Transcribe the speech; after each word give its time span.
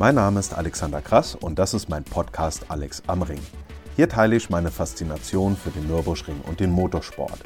Mein 0.00 0.14
Name 0.14 0.40
ist 0.40 0.54
Alexander 0.54 1.02
Krass 1.02 1.34
und 1.34 1.58
das 1.58 1.74
ist 1.74 1.90
mein 1.90 2.04
Podcast 2.04 2.64
Alex 2.68 3.02
am 3.06 3.20
Ring. 3.20 3.42
Hier 3.96 4.08
teile 4.08 4.34
ich 4.34 4.48
meine 4.48 4.70
Faszination 4.70 5.58
für 5.58 5.68
den 5.68 5.88
Nürburgring 5.88 6.40
und 6.46 6.58
den 6.58 6.70
Motorsport. 6.70 7.40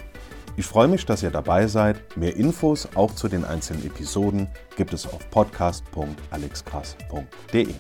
Ich 0.57 0.65
freue 0.65 0.87
mich, 0.87 1.05
dass 1.05 1.25
ihr 1.25 1.33
dabei 1.33 1.67
seid. 1.67 2.17
Mehr 2.17 2.37
Infos 2.37 2.89
auch 2.95 3.13
zu 3.13 3.27
den 3.27 3.45
einzelnen 3.45 3.85
Episoden 3.85 4.47
gibt 4.77 4.93
es 4.93 5.05
auf 5.05 5.29
podcast.alexkrass.de. 5.31 7.75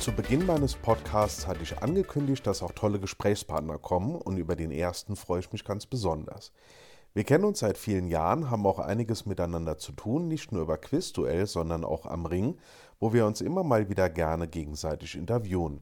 Zu 0.00 0.12
Beginn 0.12 0.46
meines 0.46 0.74
Podcasts 0.74 1.46
hatte 1.46 1.62
ich 1.62 1.80
angekündigt, 1.80 2.44
dass 2.44 2.60
auch 2.60 2.72
tolle 2.72 2.98
Gesprächspartner 2.98 3.78
kommen 3.78 4.16
und 4.16 4.36
über 4.36 4.56
den 4.56 4.72
ersten 4.72 5.14
freue 5.14 5.38
ich 5.38 5.52
mich 5.52 5.64
ganz 5.64 5.86
besonders. 5.86 6.50
Wir 7.14 7.24
kennen 7.24 7.44
uns 7.44 7.60
seit 7.60 7.78
vielen 7.78 8.08
Jahren, 8.08 8.50
haben 8.50 8.66
auch 8.66 8.78
einiges 8.78 9.26
miteinander 9.26 9.78
zu 9.78 9.92
tun, 9.92 10.28
nicht 10.28 10.52
nur 10.52 10.62
über 10.62 10.78
Quizduell, 10.78 11.46
sondern 11.46 11.84
auch 11.84 12.06
am 12.06 12.26
Ring, 12.26 12.58
wo 13.00 13.12
wir 13.12 13.26
uns 13.26 13.40
immer 13.40 13.64
mal 13.64 13.88
wieder 13.88 14.10
gerne 14.10 14.46
gegenseitig 14.46 15.16
interviewen. 15.16 15.80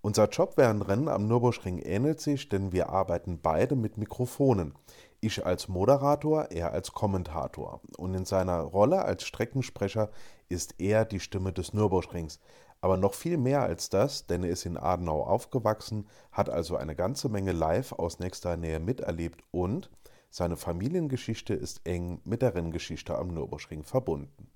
Unser 0.00 0.28
Job 0.28 0.54
während 0.56 0.88
Rennen 0.88 1.08
am 1.08 1.28
Nürburgring 1.28 1.78
ähnelt 1.78 2.20
sich, 2.20 2.48
denn 2.48 2.72
wir 2.72 2.88
arbeiten 2.88 3.38
beide 3.40 3.76
mit 3.76 3.98
Mikrofonen. 3.98 4.74
Ich 5.20 5.46
als 5.46 5.68
Moderator, 5.68 6.50
er 6.50 6.72
als 6.72 6.90
Kommentator. 6.90 7.80
Und 7.98 8.14
in 8.14 8.24
seiner 8.24 8.62
Rolle 8.62 9.04
als 9.04 9.22
Streckensprecher 9.24 10.10
ist 10.48 10.74
er 10.78 11.04
die 11.04 11.20
Stimme 11.20 11.52
des 11.52 11.72
Nürburgrings. 11.72 12.40
Aber 12.80 12.96
noch 12.96 13.14
viel 13.14 13.36
mehr 13.36 13.62
als 13.62 13.90
das, 13.90 14.26
denn 14.26 14.42
er 14.42 14.50
ist 14.50 14.66
in 14.66 14.76
Adenau 14.76 15.22
aufgewachsen, 15.22 16.08
hat 16.32 16.50
also 16.50 16.76
eine 16.76 16.96
ganze 16.96 17.28
Menge 17.28 17.52
live 17.52 17.92
aus 17.92 18.18
nächster 18.18 18.56
Nähe 18.56 18.80
miterlebt 18.80 19.44
und 19.52 19.88
seine 20.32 20.56
Familiengeschichte 20.56 21.52
ist 21.52 21.82
eng 21.84 22.22
mit 22.24 22.40
der 22.40 22.54
Renngeschichte 22.54 23.18
am 23.18 23.28
Nürburgring 23.34 23.84
verbunden. 23.84 24.48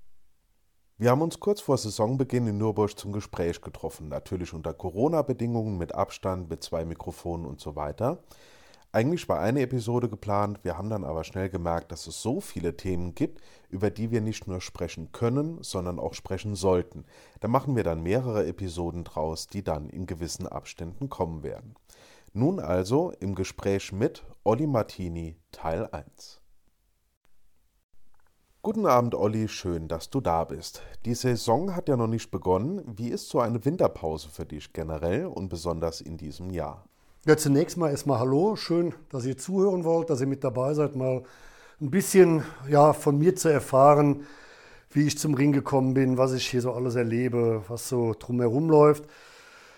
Wir 0.97 1.11
haben 1.11 1.21
uns 1.21 1.39
kurz 1.39 1.61
vor 1.61 1.77
Saisonbeginn 1.77 2.47
in 2.47 2.57
Nürburg 2.57 2.99
zum 2.99 3.13
Gespräch 3.13 3.61
getroffen, 3.61 4.09
natürlich 4.09 4.55
unter 4.55 4.73
Corona-Bedingungen 4.73 5.77
mit 5.77 5.95
Abstand, 5.95 6.49
mit 6.49 6.63
zwei 6.63 6.87
Mikrofonen 6.87 7.45
und 7.45 7.61
so 7.61 7.77
weiter. 7.77 8.23
Eigentlich 8.91 9.29
war 9.29 9.41
eine 9.41 9.61
Episode 9.61 10.09
geplant, 10.09 10.61
wir 10.63 10.79
haben 10.79 10.89
dann 10.89 11.05
aber 11.05 11.25
schnell 11.25 11.51
gemerkt, 11.51 11.93
dass 11.93 12.07
es 12.07 12.23
so 12.23 12.41
viele 12.41 12.79
Themen 12.79 13.15
gibt, 13.15 13.43
über 13.69 13.91
die 13.91 14.11
wir 14.11 14.23
nicht 14.23 14.47
nur 14.47 14.63
sprechen 14.63 15.13
können, 15.13 15.63
sondern 15.63 15.99
auch 15.99 16.15
sprechen 16.15 16.55
sollten. 16.55 17.05
Da 17.41 17.49
machen 17.49 17.77
wir 17.77 17.85
dann 17.85 18.03
mehrere 18.03 18.47
Episoden 18.47 19.05
draus, 19.05 19.47
die 19.47 19.63
dann 19.63 19.91
in 19.91 20.07
gewissen 20.07 20.47
Abständen 20.47 21.11
kommen 21.11 21.43
werden. 21.43 21.75
Nun 22.39 22.61
also 22.61 23.15
im 23.19 23.35
Gespräch 23.35 23.93
mit 23.93 24.23
Olli 24.45 24.67
Martini 24.67 25.39
Teil 25.53 25.89
1. 25.91 26.43
Guten 28.61 28.85
Abend, 28.85 29.15
Olli, 29.15 29.49
schön, 29.49 29.89
dass 29.89 30.11
du 30.11 30.21
da 30.21 30.45
bist. 30.45 30.83
Die 31.07 31.15
Saison 31.15 31.75
hat 31.75 31.89
ja 31.89 31.97
noch 31.97 32.09
nicht 32.09 32.31
begonnen. 32.31 32.83
Wie 32.95 33.09
ist 33.09 33.31
so 33.31 33.41
eine 33.41 33.65
Winterpause 33.65 34.29
für 34.29 34.45
dich 34.45 34.75
generell 34.75 35.25
und 35.25 35.49
besonders 35.49 36.03
in 36.03 36.19
diesem 36.19 36.51
Jahr? 36.51 36.85
Ja, 37.25 37.39
zunächst 37.39 37.79
mal 37.79 37.91
erstmal 37.91 38.19
Hallo, 38.19 38.55
schön, 38.55 38.95
dass 39.09 39.25
ihr 39.25 39.39
zuhören 39.39 39.85
wollt, 39.85 40.11
dass 40.11 40.21
ihr 40.21 40.27
mit 40.27 40.45
dabei 40.45 40.75
seid, 40.75 40.95
mal 40.95 41.23
ein 41.81 41.91
bisschen 41.91 42.43
ja, 42.69 42.93
von 42.93 43.17
mir 43.17 43.35
zu 43.35 43.49
erfahren, 43.49 44.27
wie 44.91 45.07
ich 45.07 45.17
zum 45.17 45.33
Ring 45.33 45.53
gekommen 45.53 45.95
bin, 45.95 46.19
was 46.19 46.35
ich 46.35 46.47
hier 46.47 46.61
so 46.61 46.75
alles 46.75 46.97
erlebe, 46.97 47.65
was 47.69 47.89
so 47.89 48.13
drumherum 48.13 48.69
läuft. 48.69 49.05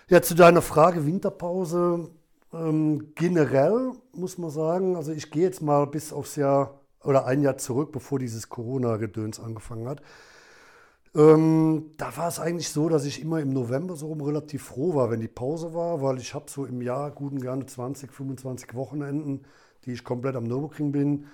Ja, 0.09 0.21
zu 0.21 0.35
deiner 0.35 0.61
Frage 0.61 1.05
Winterpause. 1.05 2.09
Ähm, 2.53 3.11
generell 3.15 3.91
muss 4.13 4.37
man 4.37 4.49
sagen, 4.49 4.95
also 4.95 5.11
ich 5.11 5.29
gehe 5.31 5.43
jetzt 5.43 5.61
mal 5.61 5.85
bis 5.85 6.11
aufs 6.11 6.35
Jahr 6.35 6.81
oder 7.03 7.25
ein 7.25 7.41
Jahr 7.41 7.57
zurück, 7.57 7.91
bevor 7.91 8.19
dieses 8.19 8.49
Corona-Gedöns 8.49 9.39
angefangen 9.39 9.87
hat. 9.87 10.01
Ähm, 11.15 11.91
da 11.97 12.15
war 12.17 12.27
es 12.27 12.39
eigentlich 12.39 12.69
so, 12.69 12.87
dass 12.89 13.05
ich 13.05 13.21
immer 13.21 13.39
im 13.39 13.51
November 13.51 13.95
so 13.95 14.07
rum 14.07 14.21
relativ 14.21 14.63
froh 14.63 14.93
war, 14.95 15.09
wenn 15.09 15.21
die 15.21 15.27
Pause 15.27 15.73
war, 15.73 16.01
weil 16.01 16.19
ich 16.19 16.33
habe 16.35 16.45
so 16.49 16.65
im 16.65 16.81
Jahr 16.81 17.11
gut 17.11 17.33
und 17.33 17.41
gerne 17.41 17.65
20, 17.65 18.11
25 18.11 18.75
Wochenenden, 18.75 19.41
die 19.85 19.93
ich 19.93 20.03
komplett 20.03 20.35
am 20.35 20.43
Nürburgring 20.43 20.91
bin. 20.91 21.25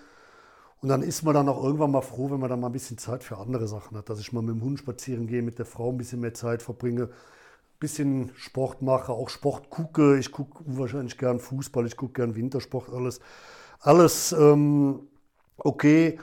Und 0.82 0.90
dann 0.90 1.02
ist 1.02 1.24
man 1.24 1.34
dann 1.34 1.50
auch 1.50 1.64
irgendwann 1.64 1.92
mal 1.92 2.02
froh, 2.02 2.30
wenn 2.32 2.40
man 2.40 2.50
dann 2.50 2.60
mal 2.60 2.68
ein 2.68 2.74
bisschen 2.74 2.98
Zeit 2.98 3.24
für 3.24 3.38
andere 3.38 3.68
Sachen 3.68 3.98
hat, 3.98 4.10
dass 4.10 4.20
ich 4.20 4.32
mal 4.32 4.42
mit 4.42 4.56
dem 4.56 4.64
Hund 4.64 4.80
spazieren 4.80 5.28
gehe, 5.28 5.42
mit 5.42 5.60
der 5.60 5.66
Frau 5.66 5.90
ein 5.90 5.98
bisschen 5.98 6.22
mehr 6.22 6.34
Zeit 6.34 6.62
verbringe 6.62 7.10
bisschen 7.80 8.32
Sport 8.36 8.82
mache, 8.82 9.12
auch 9.12 9.30
Sport 9.30 9.70
gucke. 9.70 10.18
Ich 10.18 10.32
gucke 10.32 10.64
wahrscheinlich 10.66 11.18
gern 11.18 11.40
Fußball, 11.40 11.86
ich 11.86 11.98
gucke 11.98 12.14
gern 12.14 12.36
Wintersport, 12.36 12.90
alles. 12.90 13.20
Alles 13.80 14.32
ähm, 14.32 15.08
okay. 15.58 16.20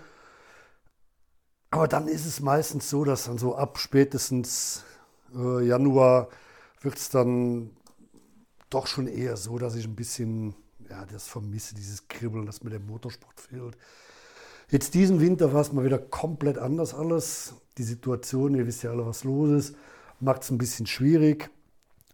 Aber 1.71 1.89
dann 1.89 2.09
ist 2.09 2.27
es 2.27 2.41
meistens 2.41 2.91
so, 2.91 3.05
dass 3.05 3.25
dann 3.25 3.39
so 3.39 3.57
ab 3.57 3.79
spätestens 3.79 4.85
äh, 5.35 5.67
Januar 5.67 6.29
wird 6.81 6.97
es 6.97 7.09
dann 7.09 7.71
doch 8.69 8.87
schon 8.87 9.07
eher 9.07 9.37
so, 9.37 9.59
dass 9.59 9.75
ich 9.77 9.87
ein 9.87 9.95
bisschen 9.95 10.55
ja, 10.91 11.05
das 11.07 11.29
vermisse, 11.29 11.75
dieses 11.75 12.09
Kribbeln, 12.09 12.47
das 12.47 12.63
mir 12.63 12.71
der 12.71 12.81
Motorsport 12.81 13.41
fehlt. 13.41 13.77
Jetzt 14.69 14.95
diesen 14.95 15.21
Winter 15.21 15.53
war 15.53 15.61
es 15.61 15.73
mal 15.73 15.85
wieder 15.85 15.99
komplett 15.99 16.59
anders 16.59 16.95
alles. 16.95 17.55
Die 17.79 17.83
Situation, 17.83 18.55
ihr 18.55 18.67
wisst 18.67 18.83
ja 18.83 18.91
alle, 18.91 19.07
was 19.07 19.25
los 19.25 19.51
ist 19.51 19.77
macht 20.23 20.43
es 20.43 20.51
ein 20.51 20.59
bisschen 20.59 20.87
schwierig. 20.87 21.51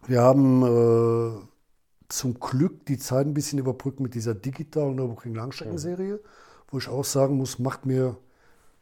Wir 0.07 0.21
haben 0.21 0.63
äh, 0.63 1.39
zum 2.09 2.39
Glück 2.39 2.85
die 2.85 2.97
Zeit 2.97 3.27
ein 3.27 3.33
bisschen 3.33 3.59
überbrückt 3.59 3.99
mit 3.99 4.15
dieser 4.15 4.33
digitalen 4.33 4.95
Nürburgring 4.95 5.35
Langstreckenserie, 5.35 6.15
mhm. 6.15 6.19
wo 6.69 6.79
ich 6.79 6.89
auch 6.89 7.05
sagen 7.05 7.37
muss, 7.37 7.59
macht 7.59 7.85
mir 7.85 8.17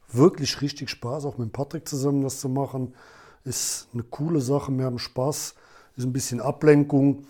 wirklich 0.10 0.62
richtig 0.62 0.90
Spaß, 0.90 1.26
auch 1.26 1.38
mit 1.38 1.52
Patrick 1.52 1.88
zusammen 1.88 2.24
das 2.24 2.40
zu 2.40 2.48
machen. 2.48 2.94
Ist 3.44 3.90
eine 3.94 4.04
coole 4.04 4.40
Sache, 4.40 4.72
wir 4.72 4.86
haben 4.86 5.00
Spaß, 5.00 5.56
ist 5.98 6.04
ein 6.04 6.14
bisschen 6.14 6.40
Ablenkung. 6.40 7.26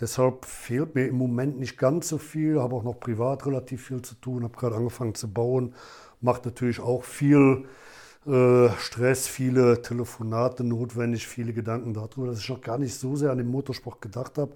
Deshalb 0.00 0.46
fehlt 0.46 0.94
mir 0.94 1.06
im 1.06 1.16
Moment 1.16 1.60
nicht 1.60 1.76
ganz 1.76 2.08
so 2.08 2.18
viel, 2.18 2.60
habe 2.60 2.74
auch 2.74 2.82
noch 2.82 2.98
privat 2.98 3.46
relativ 3.46 3.86
viel 3.86 4.02
zu 4.02 4.14
tun, 4.14 4.42
habe 4.42 4.56
gerade 4.56 4.76
angefangen 4.76 5.14
zu 5.14 5.30
bauen, 5.30 5.74
macht 6.20 6.46
natürlich 6.46 6.80
auch 6.80 7.04
viel 7.04 7.66
äh, 8.26 8.68
Stress, 8.78 9.26
viele 9.26 9.82
Telefonate 9.82 10.64
notwendig, 10.64 11.26
viele 11.26 11.52
Gedanken 11.52 11.94
darüber, 11.94 12.28
dass 12.28 12.38
ich 12.38 12.48
noch 12.48 12.60
gar 12.60 12.78
nicht 12.78 12.94
so 12.94 13.16
sehr 13.16 13.30
an 13.30 13.38
den 13.38 13.48
Motorsport 13.48 14.00
gedacht 14.00 14.38
habe. 14.38 14.52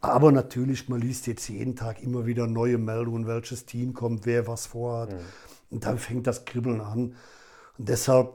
Aber 0.00 0.32
natürlich, 0.32 0.88
man 0.88 1.00
liest 1.00 1.26
jetzt 1.26 1.48
jeden 1.48 1.74
Tag 1.74 2.02
immer 2.02 2.24
wieder 2.24 2.46
neue 2.46 2.78
Meldungen, 2.78 3.26
welches 3.26 3.66
Team 3.66 3.94
kommt, 3.94 4.26
wer 4.26 4.46
was 4.46 4.66
vorhat. 4.66 5.10
Mhm. 5.10 5.18
Und 5.70 5.84
dann 5.84 5.98
fängt 5.98 6.26
das 6.26 6.44
Kribbeln 6.44 6.80
an. 6.80 7.14
Und 7.76 7.88
deshalb, 7.88 8.32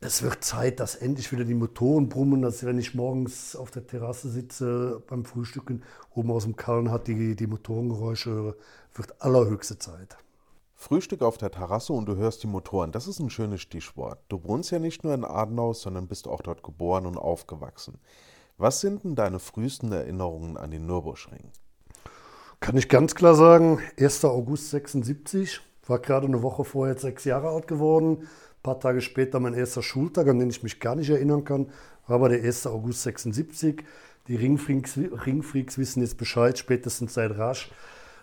es 0.00 0.22
wird 0.22 0.42
Zeit, 0.42 0.80
dass 0.80 0.94
endlich 0.94 1.30
wieder 1.32 1.44
die 1.44 1.54
Motoren 1.54 2.08
brummen, 2.08 2.42
dass 2.42 2.64
wenn 2.64 2.78
ich 2.78 2.94
morgens 2.94 3.54
auf 3.56 3.70
der 3.70 3.86
Terrasse 3.86 4.30
sitze 4.30 5.02
beim 5.08 5.24
Frühstücken, 5.24 5.82
oben 6.14 6.30
aus 6.30 6.44
dem 6.44 6.56
Kallen 6.56 6.90
hat, 6.90 7.08
die, 7.08 7.36
die 7.36 7.46
Motorengeräusche 7.46 8.30
höre, 8.30 8.56
wird 8.94 9.20
allerhöchste 9.20 9.78
Zeit. 9.78 10.16
Frühstück 10.82 11.22
auf 11.22 11.38
der 11.38 11.52
Terrasse 11.52 11.92
und 11.92 12.06
du 12.06 12.16
hörst 12.16 12.42
die 12.42 12.48
Motoren. 12.48 12.90
Das 12.90 13.06
ist 13.06 13.20
ein 13.20 13.30
schönes 13.30 13.60
Stichwort. 13.60 14.18
Du 14.28 14.42
wohnst 14.42 14.72
ja 14.72 14.80
nicht 14.80 15.04
nur 15.04 15.14
in 15.14 15.24
Adenau, 15.24 15.74
sondern 15.74 16.08
bist 16.08 16.26
auch 16.26 16.40
dort 16.40 16.64
geboren 16.64 17.06
und 17.06 17.16
aufgewachsen. 17.16 18.00
Was 18.58 18.80
sind 18.80 19.04
denn 19.04 19.14
deine 19.14 19.38
frühesten 19.38 19.92
Erinnerungen 19.92 20.56
an 20.56 20.72
den 20.72 20.86
Nürburgring? 20.86 21.52
Kann 22.58 22.76
ich 22.76 22.88
ganz 22.88 23.14
klar 23.14 23.36
sagen, 23.36 23.78
1. 23.96 24.24
August 24.24 24.70
76, 24.70 25.60
war 25.86 26.00
gerade 26.00 26.26
eine 26.26 26.42
Woche 26.42 26.64
vorher 26.64 26.98
sechs 26.98 27.24
Jahre 27.26 27.50
alt 27.50 27.68
geworden. 27.68 28.22
Ein 28.22 28.62
paar 28.64 28.80
Tage 28.80 29.02
später 29.02 29.38
mein 29.38 29.54
erster 29.54 29.84
Schultag, 29.84 30.26
an 30.26 30.40
den 30.40 30.50
ich 30.50 30.64
mich 30.64 30.80
gar 30.80 30.96
nicht 30.96 31.10
erinnern 31.10 31.44
kann, 31.44 31.70
war 32.08 32.16
aber 32.16 32.28
der 32.28 32.42
1. 32.42 32.66
August 32.66 33.04
76. 33.04 33.84
Die 34.26 34.34
Ringfreaks, 34.34 34.98
Ringfreaks 34.98 35.78
wissen 35.78 36.02
jetzt 36.02 36.18
Bescheid, 36.18 36.58
spätestens 36.58 37.14
seit 37.14 37.38
Rasch 37.38 37.70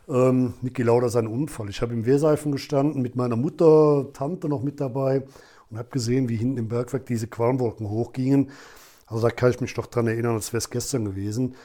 ähm, 0.09 0.53
Niki 0.61 0.83
Lauda 0.83 1.09
seinen 1.09 1.27
Unfall. 1.27 1.69
Ich 1.69 1.81
habe 1.81 1.93
im 1.93 2.05
Wehrseifen 2.05 2.51
gestanden, 2.51 3.01
mit 3.01 3.15
meiner 3.15 3.35
Mutter, 3.35 4.07
Tante 4.13 4.49
noch 4.49 4.63
mit 4.63 4.79
dabei 4.79 5.23
und 5.69 5.77
habe 5.77 5.89
gesehen, 5.89 6.29
wie 6.29 6.35
hinten 6.35 6.57
im 6.57 6.67
Bergwerk 6.67 7.05
diese 7.05 7.27
Qualmwolken 7.27 7.89
hochgingen. 7.89 8.49
Also 9.05 9.27
da 9.27 9.33
kann 9.33 9.51
ich 9.51 9.61
mich 9.61 9.73
doch 9.73 9.85
dran 9.85 10.07
erinnern, 10.07 10.35
als 10.35 10.51
wäre 10.51 10.59
es 10.59 10.69
gestern 10.69 11.05
gewesen. 11.05 11.55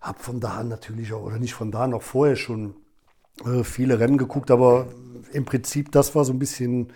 Habe 0.00 0.18
von 0.20 0.40
da 0.40 0.58
an 0.58 0.68
natürlich 0.68 1.12
auch, 1.12 1.22
oder 1.22 1.38
nicht 1.38 1.54
von 1.54 1.70
da 1.70 1.84
an, 1.84 1.94
auch 1.94 2.02
vorher 2.02 2.36
schon 2.36 2.74
äh, 3.44 3.64
viele 3.64 3.98
Rennen 3.98 4.18
geguckt, 4.18 4.50
aber 4.50 4.86
im 5.32 5.44
Prinzip 5.44 5.92
das 5.92 6.14
war 6.14 6.24
so 6.24 6.32
ein 6.32 6.38
bisschen 6.38 6.92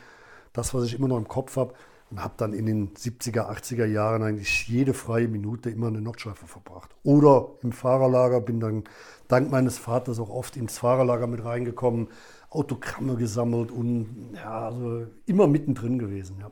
das, 0.53 0.75
was 0.75 0.85
ich 0.85 0.95
immer 0.95 1.09
noch 1.09 1.19
im 1.19 1.29
Kopf 1.29 1.57
habe 1.57 1.75
und 2.13 2.23
habe 2.23 2.35
dann 2.37 2.53
in 2.53 2.67
den 2.67 2.95
70er, 2.95 3.51
80er 3.51 3.87
Jahren 3.87 4.23
eigentlich 4.23 4.69
jede 4.69 4.93
freie 4.93 5.29
Minute 5.29 5.71
immer 5.71 5.87
eine 5.87 6.03
Nordschleife 6.03 6.47
verbracht. 6.47 6.95
Oder 7.05 7.49
im 7.63 7.73
Fahrerlager, 7.73 8.43
bin 8.43 8.61
dann 8.61 8.85
dank 9.29 9.51
meines 9.51 9.79
Vaters 9.79 10.21
auch 10.21 10.29
oft 10.29 10.59
ins 10.59 10.77
Fahrerlager 10.77 11.27
mit 11.27 11.43
reingekommen, 11.43 12.09
Autogramme 12.51 13.17
gesammelt 13.17 13.71
und 13.71 14.35
ja, 14.35 14.67
also 14.67 15.07
immer 15.25 15.47
mittendrin 15.47 15.99
gewesen. 15.99 16.37
Ja. 16.39 16.51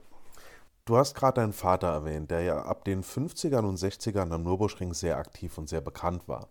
Du 0.87 0.97
hast 0.97 1.15
gerade 1.15 1.43
deinen 1.43 1.53
Vater 1.53 1.89
erwähnt, 1.89 2.31
der 2.31 2.41
ja 2.41 2.63
ab 2.63 2.87
den 2.87 3.03
50ern 3.03 3.67
und 3.67 3.79
60ern 3.79 4.33
am 4.33 4.43
Nürburgring 4.43 4.95
sehr 4.95 5.19
aktiv 5.19 5.59
und 5.59 5.69
sehr 5.69 5.83
bekannt 5.83 6.27
war. 6.27 6.49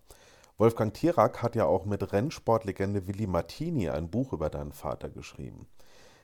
Wolfgang 0.60 0.94
Tierak 0.94 1.42
hat 1.42 1.56
ja 1.56 1.66
auch 1.66 1.86
mit 1.86 2.14
Rennsportlegende 2.14 3.08
Willi 3.08 3.26
Martini 3.26 3.90
ein 3.90 4.12
Buch 4.12 4.34
über 4.34 4.52
deinen 4.52 4.72
Vater 4.72 5.10
geschrieben. 5.10 5.66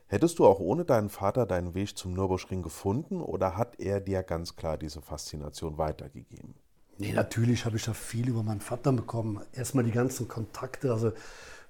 Hättest 0.07 0.37
du 0.39 0.45
auch 0.45 0.59
ohne 0.59 0.85
deinen 0.85 1.09
Vater 1.09 1.45
deinen 1.45 1.73
Weg 1.73 1.97
zum 1.97 2.13
Nürburgring 2.13 2.61
gefunden 2.61 3.21
oder 3.21 3.57
hat 3.57 3.79
er 3.79 3.99
dir 3.99 4.21
ganz 4.21 4.55
klar 4.55 4.77
diese 4.77 5.01
Faszination 5.01 5.77
weitergegeben? 5.77 6.53
Nee, 6.97 7.11
natürlich 7.11 7.65
habe 7.65 7.77
ich 7.77 7.85
da 7.85 7.93
viel 7.93 8.29
über 8.29 8.43
meinen 8.43 8.61
Vater 8.61 8.93
bekommen. 8.93 9.41
Erstmal 9.53 9.83
die 9.83 9.91
ganzen 9.91 10.27
Kontakte, 10.27 10.93
also 10.93 11.11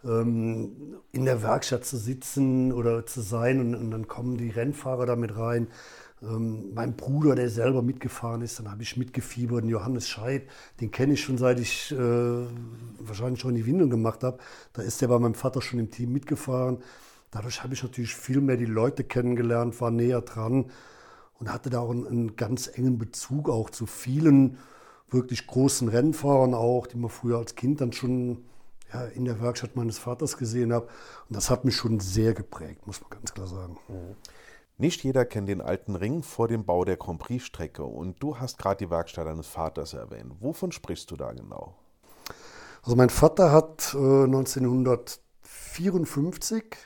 ähm, 0.03 0.97
in 1.11 1.25
der 1.25 1.41
Werkstatt 1.41 1.85
zu 1.85 1.97
sitzen 1.97 2.71
oder 2.71 3.05
zu 3.05 3.21
sein 3.21 3.59
und, 3.59 3.73
und 3.75 3.91
dann 3.91 4.07
kommen 4.07 4.37
die 4.37 4.49
Rennfahrer 4.49 5.05
damit 5.05 5.35
rein. 5.35 5.67
Ähm, 6.21 6.73
mein 6.73 6.95
Bruder, 6.95 7.35
der 7.35 7.49
selber 7.49 7.81
mitgefahren 7.81 8.41
ist, 8.41 8.59
dann 8.59 8.69
habe 8.69 8.83
ich 8.83 8.97
mitgefiebert. 8.97 9.63
Und 9.63 9.69
Johannes 9.69 10.07
Scheid, 10.07 10.43
den 10.79 10.91
kenne 10.91 11.13
ich 11.13 11.21
schon 11.21 11.37
seit 11.37 11.59
ich 11.59 11.91
äh, 11.91 11.97
wahrscheinlich 12.99 13.39
schon 13.39 13.55
die 13.55 13.65
Windung 13.65 13.89
gemacht 13.89 14.23
habe. 14.23 14.37
Da 14.73 14.81
ist 14.81 15.01
der 15.01 15.07
bei 15.07 15.19
meinem 15.19 15.35
Vater 15.35 15.61
schon 15.61 15.79
im 15.79 15.89
Team 15.89 16.13
mitgefahren. 16.13 16.77
Dadurch 17.35 17.63
habe 17.63 17.73
ich 17.73 17.83
natürlich 17.83 18.15
viel 18.15 18.39
mehr 18.39 18.55
die 18.55 18.63
Leute 18.63 19.03
kennengelernt, 19.03 19.81
war 19.81 19.91
näher 19.91 20.21
dran 20.21 20.71
und 21.37 21.51
hatte 21.51 21.69
da 21.69 21.81
auch 21.81 21.89
einen, 21.89 22.07
einen 22.07 22.37
ganz 22.37 22.71
engen 22.73 22.97
Bezug 22.97 23.49
auch 23.49 23.69
zu 23.69 23.87
vielen 23.87 24.57
wirklich 25.09 25.45
großen 25.45 25.89
Rennfahrern 25.89 26.53
auch, 26.53 26.87
die 26.87 26.95
man 26.95 27.09
früher 27.09 27.37
als 27.37 27.55
Kind 27.55 27.81
dann 27.81 27.91
schon 27.91 28.45
ja, 28.93 29.03
in 29.03 29.25
der 29.25 29.41
Werkstatt 29.41 29.75
meines 29.75 29.97
Vaters 29.97 30.37
gesehen 30.37 30.71
habe. 30.71 30.87
Und 31.27 31.35
das 31.35 31.49
hat 31.49 31.65
mich 31.65 31.75
schon 31.75 31.99
sehr 31.99 32.33
geprägt, 32.33 32.87
muss 32.87 33.01
man 33.01 33.09
ganz 33.09 33.33
klar 33.33 33.47
sagen. 33.47 33.77
Mhm. 33.89 34.15
Nicht 34.77 35.03
jeder 35.03 35.25
kennt 35.25 35.49
den 35.49 35.59
alten 35.59 35.97
Ring 35.97 36.23
vor 36.23 36.47
dem 36.47 36.63
Bau 36.63 36.85
der 36.85 36.95
Grand 36.95 37.19
Prix-Strecke 37.19 37.83
und 37.83 38.23
du 38.23 38.39
hast 38.39 38.57
gerade 38.57 38.85
die 38.85 38.89
Werkstatt 38.89 39.27
deines 39.27 39.47
Vaters 39.47 39.93
erwähnt. 39.93 40.35
Wovon 40.39 40.71
sprichst 40.71 41.11
du 41.11 41.17
da 41.17 41.33
genau? 41.33 41.75
Also 42.81 42.95
mein 42.95 43.09
Vater 43.09 43.51
hat 43.51 43.93
äh, 43.93 44.23
1954 44.23 46.77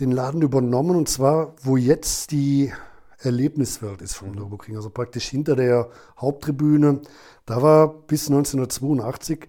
den 0.00 0.10
Laden 0.10 0.42
übernommen 0.42 0.96
und 0.96 1.08
zwar, 1.08 1.54
wo 1.62 1.76
jetzt 1.76 2.30
die 2.30 2.72
Erlebniswelt 3.18 4.00
ist 4.00 4.14
vom 4.14 4.30
mhm. 4.30 4.36
Nürburgring, 4.36 4.76
also 4.76 4.90
praktisch 4.90 5.28
hinter 5.28 5.56
der 5.56 5.90
Haupttribüne. 6.18 7.02
Da 7.46 7.62
war 7.62 7.88
bis 7.88 8.28
1982 8.28 9.48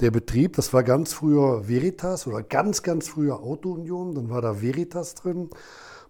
der 0.00 0.10
Betrieb, 0.10 0.56
das 0.56 0.72
war 0.72 0.82
ganz 0.82 1.12
früher 1.12 1.68
Veritas 1.68 2.26
oder 2.26 2.42
ganz, 2.42 2.82
ganz 2.82 3.08
früher 3.08 3.40
Auto 3.40 3.72
Union, 3.72 4.14
dann 4.14 4.30
war 4.30 4.42
da 4.42 4.60
Veritas 4.60 5.14
drin. 5.14 5.50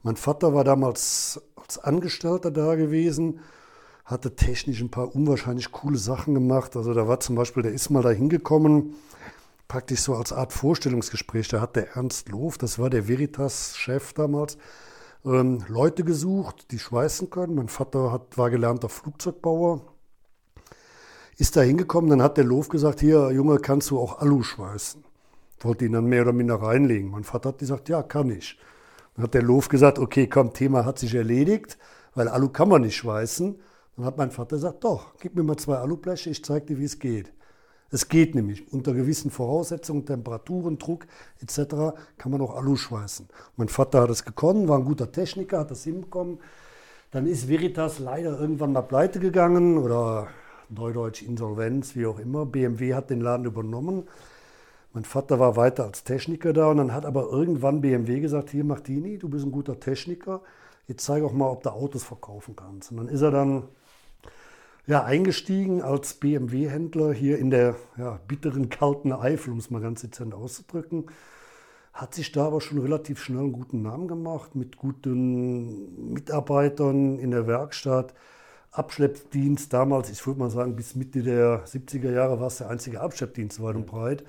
Mein 0.03 0.17
Vater 0.17 0.55
war 0.55 0.65
damals 0.65 1.43
als 1.57 1.79
Angestellter 1.79 2.51
da 2.51 2.75
gewesen, 2.75 3.41
hatte 4.05 4.35
technisch 4.35 4.81
ein 4.81 4.91
paar 4.91 5.15
unwahrscheinlich 5.15 5.71
coole 5.71 5.99
Sachen 5.99 6.35
gemacht. 6.35 6.77
Also 6.77 6.95
da 6.95 7.07
war 7.07 7.21
zum 7.21 7.37
Beispiel, 7.37 7.63
der 7.63 7.73
ist 7.73 7.91
mal 7.91 8.03
da 8.03 8.11
hingekommen, 8.11 8.95
praktisch 9.73 10.01
so 10.01 10.15
als 10.15 10.35
Art 10.35 10.53
Vorstellungsgespräch. 10.53 11.49
Da 11.49 11.63
hat 11.63 11.77
der 11.77 11.97
Ernst 11.97 12.29
Loof, 12.29 12.59
das 12.59 12.79
war 12.79 12.91
der 12.91 13.09
Veritas-Chef 13.09 14.13
damals, 14.13 14.59
ähm, 15.25 15.65
Leute 15.67 16.05
gesucht, 16.05 16.71
die 16.73 16.79
schweißen 16.79 17.31
können. 17.31 17.55
Mein 17.55 17.69
Vater 17.69 18.13
hat, 18.13 18.37
war 18.37 18.51
gelernter 18.51 18.91
Flugzeugbauer, 18.91 19.81
ist 21.39 21.57
da 21.57 21.63
hingekommen, 21.63 22.11
dann 22.11 22.23
hat 22.23 22.37
der 22.37 22.45
Loof 22.45 22.69
gesagt, 22.69 23.01
hier 23.01 23.31
Junge, 23.31 23.57
kannst 23.61 23.89
du 23.91 23.99
auch 23.99 24.19
Alu 24.19 24.43
schweißen? 24.43 25.03
Wollte 25.61 25.87
ihn 25.87 25.93
dann 25.93 26.05
mehr 26.05 26.21
oder 26.21 26.35
minder 26.35 26.57
reinlegen. 26.57 27.11
Mein 27.11 27.25
Vater 27.25 27.49
hat 27.49 27.59
gesagt, 27.59 27.89
ja, 27.89 28.03
kann 28.03 28.29
ich. 28.29 28.59
Dann 29.15 29.25
hat 29.25 29.33
der 29.33 29.43
Loof 29.43 29.71
gesagt, 29.71 29.99
okay, 29.99 30.27
komm, 30.27 30.53
Thema 30.53 30.85
hat 30.85 30.99
sich 30.99 31.15
erledigt, 31.15 31.79
weil 32.15 32.29
Alu 32.29 32.51
kann 32.51 32.69
man 32.69 32.83
nicht 32.83 32.97
schweißen. 32.97 33.59
Dann 33.97 34.05
hat 34.05 34.19
mein 34.19 34.33
Vater 34.33 34.57
gesagt, 34.57 34.85
doch, 34.85 35.15
gib 35.19 35.35
mir 35.35 35.43
mal 35.43 35.57
zwei 35.57 35.77
Alubleche, 35.77 36.29
ich 36.29 36.45
zeige 36.45 36.67
dir, 36.67 36.79
wie 36.79 36.85
es 36.85 36.99
geht. 36.99 37.33
Es 37.93 38.09
geht 38.09 38.35
nämlich. 38.35 38.73
Unter 38.73 38.95
gewissen 38.95 39.31
Voraussetzungen, 39.31 40.07
Temperaturen, 40.07 40.79
Druck 40.79 41.07
etc. 41.41 41.95
kann 42.17 42.33
man 42.33 42.41
auch 42.41 42.57
Alu 42.57 42.75
schweißen. 42.75 43.29
Mein 43.57 43.69
Vater 43.69 44.01
hat 44.01 44.11
es 44.11 44.25
gekonnt, 44.25 44.67
war 44.67 44.79
ein 44.79 44.85
guter 44.87 45.13
Techniker, 45.13 45.59
hat 45.59 45.71
das 45.71 45.85
hinbekommen. 45.85 46.39
Dann 47.11 47.27
ist 47.27 47.49
Veritas 47.49 47.99
leider 47.99 48.41
irgendwann 48.41 48.73
mal 48.73 48.81
pleite 48.81 49.21
gegangen 49.21 49.77
oder 49.77 50.29
Neudeutsch 50.71 51.23
Insolvenz, 51.23 51.95
wie 51.95 52.07
auch 52.07 52.19
immer. 52.19 52.47
BMW 52.47 52.95
hat 52.95 53.11
den 53.11 53.21
Laden 53.21 53.45
übernommen. 53.45 54.05
Mein 54.95 55.05
Vater 55.05 55.39
war 55.39 55.57
weiter 55.57 55.85
als 55.85 56.03
Techniker 56.03 56.55
da 56.55 56.69
und 56.71 56.79
dann 56.79 56.95
hat 56.95 57.05
aber 57.05 57.29
irgendwann 57.31 57.83
BMW 57.83 58.21
gesagt, 58.21 58.49
hier 58.49 58.65
Martini, 58.65 59.19
du 59.19 59.29
bist 59.29 59.45
ein 59.45 59.53
guter 59.53 59.79
Techniker, 59.79 60.41
jetzt 60.87 61.05
zeig 61.05 61.23
auch 61.23 61.33
mal, 61.33 61.51
ob 61.51 61.63
du 61.63 61.71
Autos 61.71 62.05
verkaufen 62.05 62.57
kannst. 62.57 62.91
Und 62.91 62.97
dann 62.97 63.09
ist 63.09 63.21
er 63.21 63.31
dann 63.31 63.65
ja, 64.87 65.05
eingestiegen 65.05 65.81
als 65.83 66.15
BMW-Händler 66.15 67.13
hier 67.13 67.39
in 67.39 67.51
der 67.51 67.77
ja, 67.97 68.19
bitteren, 68.27 68.69
kalten 68.69 69.13
Eifel, 69.13 69.53
um 69.53 69.59
es 69.59 69.71
mal 69.71 69.81
ganz 69.81 70.01
dezent 70.01 70.35
auszudrücken. 70.35 71.07
Hat 71.93 72.15
sich 72.15 72.33
da 72.33 72.47
aber 72.47 72.61
schon 72.61 72.79
relativ 72.79 73.23
schnell 73.23 73.41
einen 73.41 73.53
guten 73.53 73.83
Namen 73.83 74.09
gemacht, 74.09 74.55
mit 74.55 74.77
guten 74.77 76.13
Mitarbeitern 76.13 77.19
in 77.19 77.31
der 77.31 77.47
Werkstatt. 77.47 78.15
Abschleppdienst 78.73 79.73
damals, 79.73 80.11
ich 80.11 80.27
würde 80.27 80.41
mal 80.41 80.51
sagen, 80.51 80.75
bis 80.75 80.97
Mitte 80.97 81.23
der 81.23 81.67
70er 81.67 82.11
Jahre 82.11 82.41
war 82.41 82.47
es 82.47 82.59
der 82.59 82.71
einzige 82.71 83.01
Abschleppdienst 83.03 83.63
weit 83.63 83.77
und 83.77 83.87
breit. 83.87 84.25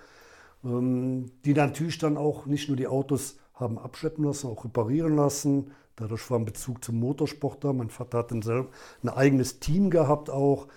Ähm, 0.63 1.31
die 1.45 1.53
natürlich 1.53 1.97
dann 1.97 2.17
auch 2.17 2.45
nicht 2.45 2.67
nur 2.67 2.77
die 2.77 2.88
Autos 2.88 3.38
haben 3.53 3.77
abschleppen 3.79 4.25
lassen, 4.25 4.47
auch 4.47 4.65
reparieren 4.65 5.15
lassen. 5.15 5.71
Dadurch 5.95 6.30
war 6.31 6.40
ein 6.40 6.45
Bezug 6.45 6.84
zum 6.84 7.00
Motorsport 7.00 7.63
da. 7.63 7.74
Mein 7.74 7.90
Vater 7.90 8.19
hat 8.19 8.30
selber 8.44 8.69
ein 9.04 9.10
eigenes 9.10 9.60
Team 9.60 9.90
gehabt 9.90 10.30
auch. 10.30 10.68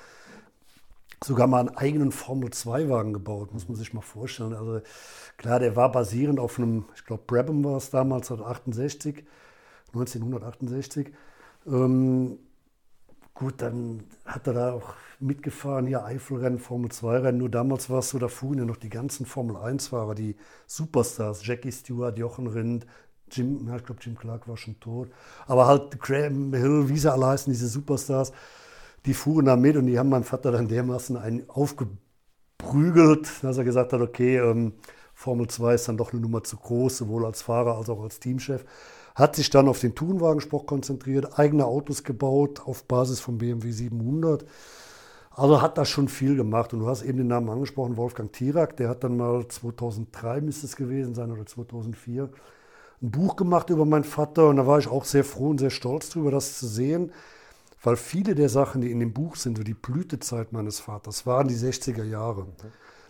Sogar 1.25 1.47
mal 1.47 1.61
einen 1.61 1.77
eigenen 1.77 2.13
Formel-2-Wagen 2.13 3.15
gebaut, 3.15 3.55
muss 3.55 3.69
man 3.69 3.77
sich 3.77 3.95
mal 3.95 4.03
vorstellen. 4.03 4.53
Also 4.53 4.83
klar, 5.39 5.59
der 5.59 5.75
war 5.75 5.91
basierend 5.91 6.39
auf 6.39 6.59
einem, 6.59 6.85
ich 6.95 7.07
glaube, 7.07 7.23
Brabham 7.27 7.65
war 7.65 7.79
es 7.79 7.89
damals, 7.89 8.31
1968, 8.31 9.25
1968. 9.95 11.13
Ähm, 11.67 12.39
Gut, 13.37 13.61
dann 13.61 14.05
hat 14.25 14.47
er 14.47 14.55
da 14.55 14.73
auch 14.73 14.95
mitgefahren, 15.21 15.87
hier 15.87 16.07
Eifelrennen, 16.07 16.59
Formel 16.59 16.91
2-Rennen. 16.91 17.37
Nur 17.37 17.51
damals 17.51 17.91
war 17.91 17.99
es 17.99 18.09
so, 18.09 18.19
da 18.19 18.29
fuhren 18.29 18.61
ja 18.61 18.65
noch 18.65 18.79
die 18.79 18.89
ganzen 18.89 19.27
Formel 19.27 19.57
1-Fahrer, 19.57 20.15
die 20.15 20.37
Superstars, 20.67 21.47
Jackie 21.47 21.71
Stewart, 21.71 22.17
Jochen 22.17 22.47
Rindt, 22.47 22.87
Jim, 23.31 23.67
ja, 23.69 23.77
ich 23.77 23.85
glaube, 23.85 24.01
Jim 24.03 24.17
Clark 24.17 24.49
war 24.49 24.57
schon 24.57 24.79
tot. 24.81 25.11
Aber 25.47 25.67
halt 25.67 25.99
Graham 26.01 26.53
Hill, 26.55 26.89
wie 26.89 26.99
sie 26.99 27.13
alle 27.13 27.27
heißen, 27.27 27.53
diese 27.53 27.69
Superstars, 27.69 28.33
die 29.05 29.15
fuhren 29.15 29.47
da 29.47 29.57
mit 29.57 29.77
und 29.77 29.87
die 29.87 29.99
haben 29.99 30.09
meinem 30.09 30.25
Vater 30.25 30.53
dann 30.53 30.69
dermaßen 30.69 31.17
einen 31.17 31.49
aufgeprügelt, 31.49 33.43
dass 33.43 33.59
er 33.59 33.65
gesagt 33.65 33.93
hat, 33.93 34.01
okay, 34.01 34.39
ähm, 34.39 34.75
Formel 35.15 35.49
2 35.49 35.75
ist 35.75 35.89
dann 35.89 35.97
doch 35.97 36.13
eine 36.13 36.21
Nummer 36.21 36.45
zu 36.45 36.57
groß, 36.57 36.99
sowohl 36.99 37.25
als 37.25 37.43
Fahrer 37.43 37.77
als 37.79 37.89
auch 37.89 38.03
als 38.03 38.21
Teamchef 38.21 38.65
hat 39.17 39.35
sich 39.35 39.49
dann 39.49 39.67
auf 39.67 39.81
den 39.81 39.95
Tourenwagensport 39.95 40.67
konzentriert, 40.67 41.39
eigene 41.39 41.65
Autos 41.65 42.05
gebaut 42.05 42.61
auf 42.67 42.85
Basis 42.85 43.19
vom 43.19 43.39
BMW 43.39 43.73
700. 43.73 44.45
Also 45.31 45.63
hat 45.63 45.79
das 45.79 45.89
schon 45.89 46.09
viel 46.09 46.37
gemacht. 46.37 46.75
Und 46.75 46.81
du 46.81 46.87
hast 46.87 47.03
eben 47.03 47.19
den 47.19 47.27
Namen 47.27 47.49
angesprochen, 47.49 47.97
Wolfgang 47.97 48.31
Tirak, 48.31 48.77
der 48.77 48.91
hat 48.91 49.05
dann 49.05 49.17
mal 49.17 49.49
2003 49.49 50.43
müsste 50.43 50.67
es 50.67 50.77
gewesen 50.77 51.15
sein 51.15 51.33
oder 51.33 51.47
2004 51.47 52.29
ein 53.03 53.11
Buch 53.11 53.37
gemacht 53.37 53.71
über 53.71 53.85
meinen 53.85 54.05
Vater 54.05 54.49
und 54.49 54.57
da 54.57 54.67
war 54.67 54.79
ich 54.79 54.89
auch 54.89 55.05
sehr 55.05 55.25
froh 55.25 55.51
und 55.51 55.59
sehr 55.59 55.71
stolz 55.71 56.11
darüber, 56.11 56.31
das 56.31 56.59
zu 56.59 56.67
sehen, 56.67 57.13
weil 57.83 57.97
viele 57.97 58.35
der 58.35 58.49
Sachen, 58.49 58.81
die 58.81 58.91
in 58.91 59.01
dem 59.01 59.13
Buch 59.13 59.37
sind, 59.37 59.59
so 59.59 59.63
die 59.63 59.75
Blütezeit 59.75 60.53
meines 60.53 60.81
Vaters, 60.81 61.27
waren 61.27 61.49
die 61.49 61.55
60er 61.55 62.05
Jahre. 62.05 62.47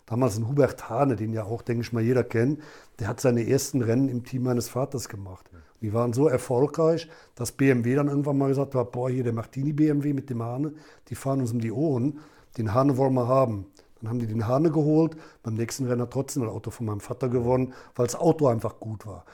Damals 0.07 0.37
ein 0.37 0.49
Hubert 0.49 0.88
Hane, 0.88 1.16
den 1.16 1.33
ja 1.33 1.45
auch, 1.45 1.62
denke 1.62 1.83
ich 1.83 1.93
mal, 1.93 2.02
jeder 2.02 2.25
kennt, 2.25 2.61
der 2.99 3.09
hat 3.09 3.21
seine 3.21 3.49
ersten 3.49 3.83
Rennen 3.83 4.09
im 4.09 4.25
Team 4.25 4.45
meines 4.45 4.69
Vaters 4.69 5.09
gemacht. 5.09 5.50
Die 5.81 5.93
waren 5.93 6.12
so 6.12 6.28
erfolgreich, 6.28 7.09
dass 7.35 7.52
BMW 7.52 7.95
dann 7.95 8.09
irgendwann 8.09 8.38
mal 8.38 8.49
gesagt 8.49 8.75
hat, 8.75 8.93
boah, 8.93 9.11
hier 9.11 9.25
der 9.25 9.33
Martini 9.33 9.73
BMW 9.73 10.12
mit 10.12 10.31
dem 10.31 10.43
Hane, 10.43 10.73
die 11.09 11.14
fahren 11.14 11.40
uns 11.40 11.52
um 11.52 11.61
die 11.61 11.73
Ohren, 11.73 12.21
den 12.57 12.73
Hane 12.73 12.97
wollen 12.97 13.14
wir 13.14 13.28
haben. 13.28 13.66
Dann 14.00 14.11
haben 14.11 14.19
die 14.19 14.26
den 14.26 14.47
Hane 14.47 14.71
geholt, 14.71 15.16
beim 15.43 15.55
nächsten 15.55 15.87
Rennen 15.87 16.02
hat 16.02 16.12
trotzdem 16.12 16.43
das 16.43 16.52
Auto 16.52 16.71
von 16.71 16.87
meinem 16.87 17.00
Vater 17.00 17.28
gewonnen, 17.28 17.73
weil 17.95 18.07
das 18.07 18.16
Auto 18.16 18.47
einfach 18.47 18.78
gut 18.78 19.07
war. 19.07 19.25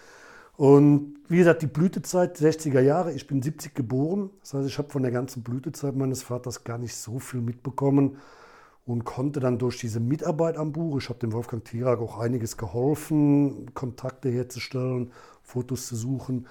Und 0.56 1.16
wie 1.28 1.38
gesagt, 1.38 1.62
die 1.62 1.66
Blütezeit 1.66 2.36
60er 2.36 2.80
Jahre, 2.80 3.12
ich 3.12 3.26
bin 3.26 3.42
70 3.42 3.74
geboren, 3.74 4.30
das 4.40 4.54
heißt, 4.54 4.68
ich 4.68 4.78
habe 4.78 4.90
von 4.90 5.02
der 5.02 5.12
ganzen 5.12 5.42
Blütezeit 5.42 5.96
meines 5.96 6.22
Vaters 6.22 6.62
gar 6.64 6.78
nicht 6.78 6.94
so 6.94 7.18
viel 7.18 7.40
mitbekommen 7.40 8.18
und 8.84 9.04
konnte 9.04 9.40
dann 9.40 9.58
durch 9.58 9.78
diese 9.78 10.00
Mitarbeit 10.00 10.56
am 10.58 10.72
Buch, 10.72 10.98
ich 10.98 11.08
habe 11.08 11.18
dem 11.20 11.32
Wolfgang 11.32 11.64
Tirak 11.64 12.00
auch 12.00 12.18
einiges 12.18 12.56
geholfen, 12.56 13.72
Kontakte 13.74 14.28
herzustellen, 14.28 15.12
Fotos 15.42 15.86
zu 15.86 15.96
suchen, 15.96 16.46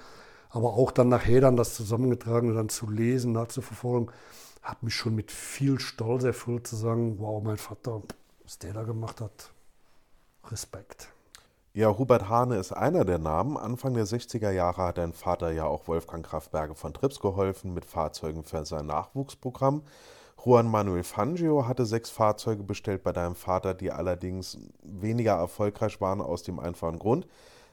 aber 0.49 0.73
auch 0.73 0.91
dann 0.91 1.09
nachher 1.09 1.41
dann 1.41 1.55
das 1.55 1.75
Zusammengetragene 1.75 2.53
dann 2.53 2.69
zu 2.69 2.89
lesen, 2.89 3.33
nachzuverfolgen, 3.33 4.09
hat 4.63 4.81
mich 4.83 4.95
schon 4.95 5.15
mit 5.15 5.31
viel 5.31 5.79
Stolz 5.79 6.23
erfüllt 6.23 6.67
zu 6.67 6.75
sagen, 6.75 7.19
wow, 7.19 7.41
mein 7.43 7.57
Vater, 7.57 8.01
was 8.43 8.57
der 8.59 8.73
da 8.73 8.83
gemacht 8.83 9.21
hat, 9.21 9.51
Respekt. 10.49 11.09
Ja, 11.73 11.97
Hubert 11.97 12.27
Hane 12.27 12.57
ist 12.57 12.73
einer 12.73 13.05
der 13.05 13.17
Namen. 13.17 13.55
Anfang 13.55 13.93
der 13.93 14.05
60er 14.05 14.51
Jahre 14.51 14.83
hat 14.87 14.97
dein 14.97 15.13
Vater 15.13 15.51
ja 15.51 15.63
auch 15.63 15.87
Wolfgang 15.87 16.25
Kraftberge 16.25 16.75
von 16.75 16.93
Trips 16.93 17.21
geholfen 17.21 17.73
mit 17.73 17.85
Fahrzeugen 17.85 18.43
für 18.43 18.65
sein 18.65 18.87
Nachwuchsprogramm. 18.87 19.83
Juan 20.43 20.67
Manuel 20.67 21.03
Fangio 21.03 21.65
hatte 21.69 21.85
sechs 21.85 22.09
Fahrzeuge 22.09 22.63
bestellt 22.63 23.03
bei 23.03 23.13
deinem 23.13 23.35
Vater, 23.35 23.73
die 23.73 23.89
allerdings 23.89 24.57
weniger 24.83 25.35
erfolgreich 25.35 26.01
waren 26.01 26.19
aus 26.19 26.43
dem 26.43 26.59
einfachen 26.59 26.99
Grund, 26.99 27.25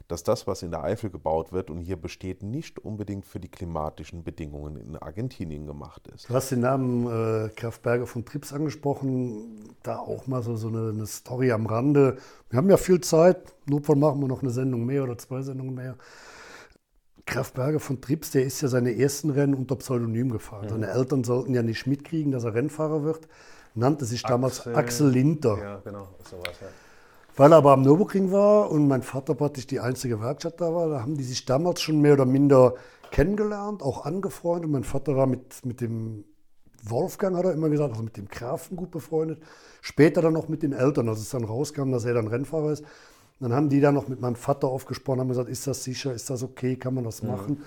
dass 0.08 0.22
das, 0.22 0.46
was 0.46 0.62
in 0.62 0.70
der 0.70 0.82
Eifel 0.82 1.10
gebaut 1.10 1.52
wird 1.52 1.70
und 1.70 1.78
hier 1.78 1.96
besteht, 1.96 2.42
nicht 2.42 2.78
unbedingt 2.78 3.26
für 3.26 3.38
die 3.38 3.50
klimatischen 3.50 4.24
Bedingungen 4.24 4.76
in 4.76 4.96
Argentinien 4.96 5.66
gemacht 5.66 6.08
ist. 6.08 6.30
Du 6.30 6.34
hast 6.34 6.50
den 6.50 6.60
Namen 6.60 7.06
äh, 7.06 7.50
Kraftberger 7.50 8.06
von 8.06 8.24
Trips 8.24 8.54
angesprochen. 8.54 9.74
Da 9.82 9.98
auch 9.98 10.26
mal 10.26 10.42
so, 10.42 10.56
so 10.56 10.68
eine, 10.68 10.88
eine, 10.88 11.06
Story 11.06 11.52
am 11.52 11.66
Rande. 11.66 12.16
Wir 12.48 12.56
haben 12.56 12.70
ja 12.70 12.78
viel 12.78 13.02
Zeit. 13.02 13.54
Notfall 13.66 13.96
machen 13.96 14.20
wir 14.20 14.28
noch 14.28 14.40
eine 14.40 14.50
Sendung 14.50 14.86
mehr 14.86 15.04
oder 15.04 15.18
zwei 15.18 15.42
Sendungen 15.42 15.74
mehr. 15.74 15.96
Kraftberger 17.26 17.78
von 17.78 18.00
Trips, 18.00 18.30
der 18.30 18.44
ist 18.44 18.62
ja 18.62 18.68
seine 18.68 18.98
ersten 18.98 19.28
Rennen 19.28 19.52
unter 19.52 19.76
Pseudonym 19.76 20.32
gefahren. 20.32 20.64
Mhm. 20.64 20.70
Seine 20.70 20.88
Eltern 20.88 21.22
sollten 21.22 21.52
ja 21.52 21.62
nicht 21.62 21.86
mitkriegen, 21.86 22.32
dass 22.32 22.44
er 22.44 22.54
Rennfahrer 22.54 23.04
wird. 23.04 23.28
Nannte 23.74 24.06
sich 24.06 24.22
damals 24.22 24.60
Axel, 24.60 24.74
Axel 24.74 25.10
Linter. 25.10 25.58
Ja, 25.58 25.76
genau, 25.84 26.08
sowas, 26.24 26.54
ja. 26.62 26.68
Weil 27.38 27.52
er 27.52 27.58
aber 27.58 27.70
am 27.70 27.82
Nürburgring 27.82 28.32
war 28.32 28.68
und 28.68 28.88
mein 28.88 29.02
Vater 29.02 29.36
praktisch 29.36 29.68
die 29.68 29.78
einzige 29.78 30.20
Werkstatt 30.20 30.60
da 30.60 30.74
war, 30.74 30.88
da 30.88 31.00
haben 31.00 31.16
die 31.16 31.22
sich 31.22 31.44
damals 31.44 31.80
schon 31.80 32.00
mehr 32.00 32.14
oder 32.14 32.26
minder 32.26 32.74
kennengelernt, 33.12 33.80
auch 33.80 34.04
angefreundet. 34.04 34.68
Mein 34.68 34.82
Vater 34.82 35.16
war 35.16 35.28
mit, 35.28 35.64
mit 35.64 35.80
dem 35.80 36.24
Wolfgang, 36.82 37.36
hat 37.36 37.44
er 37.44 37.52
immer 37.52 37.68
gesagt, 37.68 37.92
also 37.92 38.02
mit 38.02 38.16
dem 38.16 38.26
Grafen 38.26 38.76
gut 38.76 38.90
befreundet. 38.90 39.40
Später 39.82 40.20
dann 40.20 40.32
noch 40.32 40.48
mit 40.48 40.64
den 40.64 40.72
Eltern, 40.72 41.08
als 41.08 41.20
es 41.20 41.30
dann 41.30 41.44
rauskam, 41.44 41.92
dass 41.92 42.04
er 42.04 42.14
dann 42.14 42.26
Rennfahrer 42.26 42.72
ist. 42.72 42.84
Dann 43.38 43.52
haben 43.52 43.68
die 43.68 43.80
dann 43.80 43.94
noch 43.94 44.08
mit 44.08 44.20
meinem 44.20 44.34
Vater 44.34 44.66
aufgesprochen, 44.66 45.20
haben 45.20 45.28
gesagt, 45.28 45.48
ist 45.48 45.64
das 45.68 45.84
sicher, 45.84 46.12
ist 46.12 46.28
das 46.30 46.42
okay, 46.42 46.74
kann 46.74 46.94
man 46.94 47.04
das 47.04 47.22
machen? 47.22 47.58
Ja. 47.60 47.64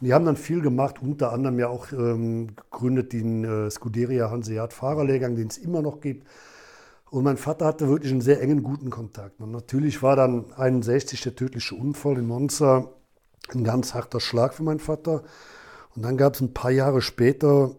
die 0.00 0.12
haben 0.12 0.24
dann 0.24 0.36
viel 0.36 0.60
gemacht, 0.60 0.96
unter 1.00 1.30
anderem 1.30 1.60
ja 1.60 1.68
auch 1.68 1.92
ähm, 1.92 2.48
gegründet 2.56 3.12
den 3.12 3.44
äh, 3.44 3.70
Scuderia 3.70 4.32
Hanseat 4.32 4.72
Fahrerlehrgang, 4.72 5.36
den 5.36 5.46
es 5.46 5.56
immer 5.56 5.82
noch 5.82 6.00
gibt. 6.00 6.26
Und 7.14 7.22
mein 7.22 7.36
Vater 7.36 7.66
hatte 7.66 7.88
wirklich 7.88 8.10
einen 8.10 8.22
sehr 8.22 8.42
engen, 8.42 8.64
guten 8.64 8.90
Kontakt. 8.90 9.40
Und 9.40 9.52
natürlich 9.52 10.02
war 10.02 10.16
dann 10.16 10.52
61 10.54 11.20
der 11.20 11.36
tödliche 11.36 11.76
Unfall 11.76 12.18
in 12.18 12.26
Monza 12.26 12.90
ein 13.50 13.62
ganz 13.62 13.94
harter 13.94 14.18
Schlag 14.18 14.52
für 14.52 14.64
meinen 14.64 14.80
Vater. 14.80 15.22
Und 15.94 16.02
dann 16.02 16.16
gab 16.16 16.34
es 16.34 16.40
ein 16.40 16.52
paar 16.52 16.72
Jahre 16.72 17.02
später, 17.02 17.76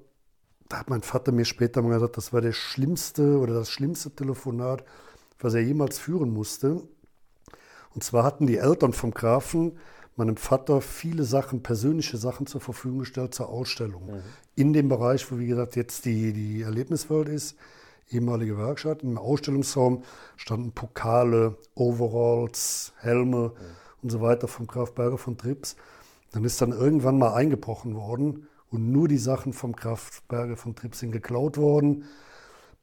da 0.69 0.79
hat 0.79 0.89
mein 0.89 1.01
Vater 1.01 1.33
mir 1.33 1.43
später 1.43 1.81
mal 1.81 1.95
gesagt, 1.95 2.15
das 2.15 2.31
war 2.31 2.39
der 2.39 2.53
schlimmste 2.53 3.37
oder 3.37 3.55
das 3.55 3.69
schlimmste 3.69 4.15
Telefonat, 4.15 4.85
was 5.37 5.53
er 5.53 5.63
jemals 5.63 5.99
führen 5.99 6.29
musste. 6.29 6.83
Und 7.93 8.05
zwar 8.05 8.23
hatten 8.23 8.47
die 8.47 8.55
Eltern 8.55 8.93
vom 8.93 9.11
Grafen 9.11 9.77
meinem 10.15 10.37
Vater 10.37 10.79
viele 10.79 11.25
Sachen, 11.25 11.61
persönliche 11.61 12.15
Sachen 12.15 12.47
zur 12.47 12.61
Verfügung 12.61 12.99
gestellt 12.99 13.35
zur 13.35 13.49
Ausstellung. 13.49 14.05
Mhm. 14.05 14.21
In 14.55 14.71
dem 14.71 14.87
Bereich, 14.87 15.29
wo 15.29 15.39
wie 15.39 15.47
gesagt 15.47 15.75
jetzt 15.75 16.05
die, 16.05 16.31
die 16.31 16.61
Erlebniswelt 16.61 17.27
ist 17.27 17.57
ehemalige 18.09 18.57
Werkstatt. 18.57 19.03
Im 19.03 19.17
Ausstellungsraum 19.17 20.03
standen 20.35 20.71
Pokale, 20.71 21.57
Overalls, 21.75 22.93
Helme 22.99 23.51
ja. 23.55 23.65
und 24.01 24.09
so 24.09 24.21
weiter 24.21 24.47
vom 24.47 24.67
Kraftberger 24.67 25.17
von 25.17 25.37
Trips. 25.37 25.75
Dann 26.31 26.43
ist 26.43 26.61
dann 26.61 26.71
irgendwann 26.71 27.17
mal 27.17 27.33
eingebrochen 27.33 27.95
worden 27.95 28.47
und 28.69 28.91
nur 28.91 29.07
die 29.07 29.17
Sachen 29.17 29.53
vom 29.53 29.75
Kraftberger 29.75 30.57
von 30.57 30.75
Trips 30.75 30.99
sind 30.99 31.11
geklaut 31.11 31.57
worden. 31.57 32.05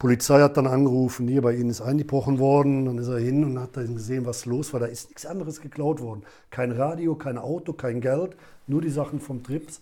Polizei 0.02 0.40
hat 0.40 0.56
dann 0.56 0.66
angerufen, 0.66 1.28
hier 1.28 1.42
bei 1.42 1.54
Ihnen 1.54 1.70
ist 1.70 1.80
eingebrochen 1.80 2.40
worden. 2.40 2.86
Dann 2.86 2.98
ist 2.98 3.06
er 3.06 3.20
hin 3.20 3.44
und 3.44 3.60
hat 3.60 3.76
dann 3.76 3.94
gesehen, 3.94 4.26
was 4.26 4.46
los 4.46 4.72
war. 4.72 4.80
Da 4.80 4.86
ist 4.86 5.10
nichts 5.10 5.26
anderes 5.26 5.60
geklaut 5.60 6.00
worden. 6.00 6.24
Kein 6.50 6.72
Radio, 6.72 7.14
kein 7.14 7.38
Auto, 7.38 7.72
kein 7.72 8.00
Geld, 8.00 8.36
nur 8.66 8.80
die 8.80 8.90
Sachen 8.90 9.20
vom 9.20 9.44
Trips. 9.44 9.80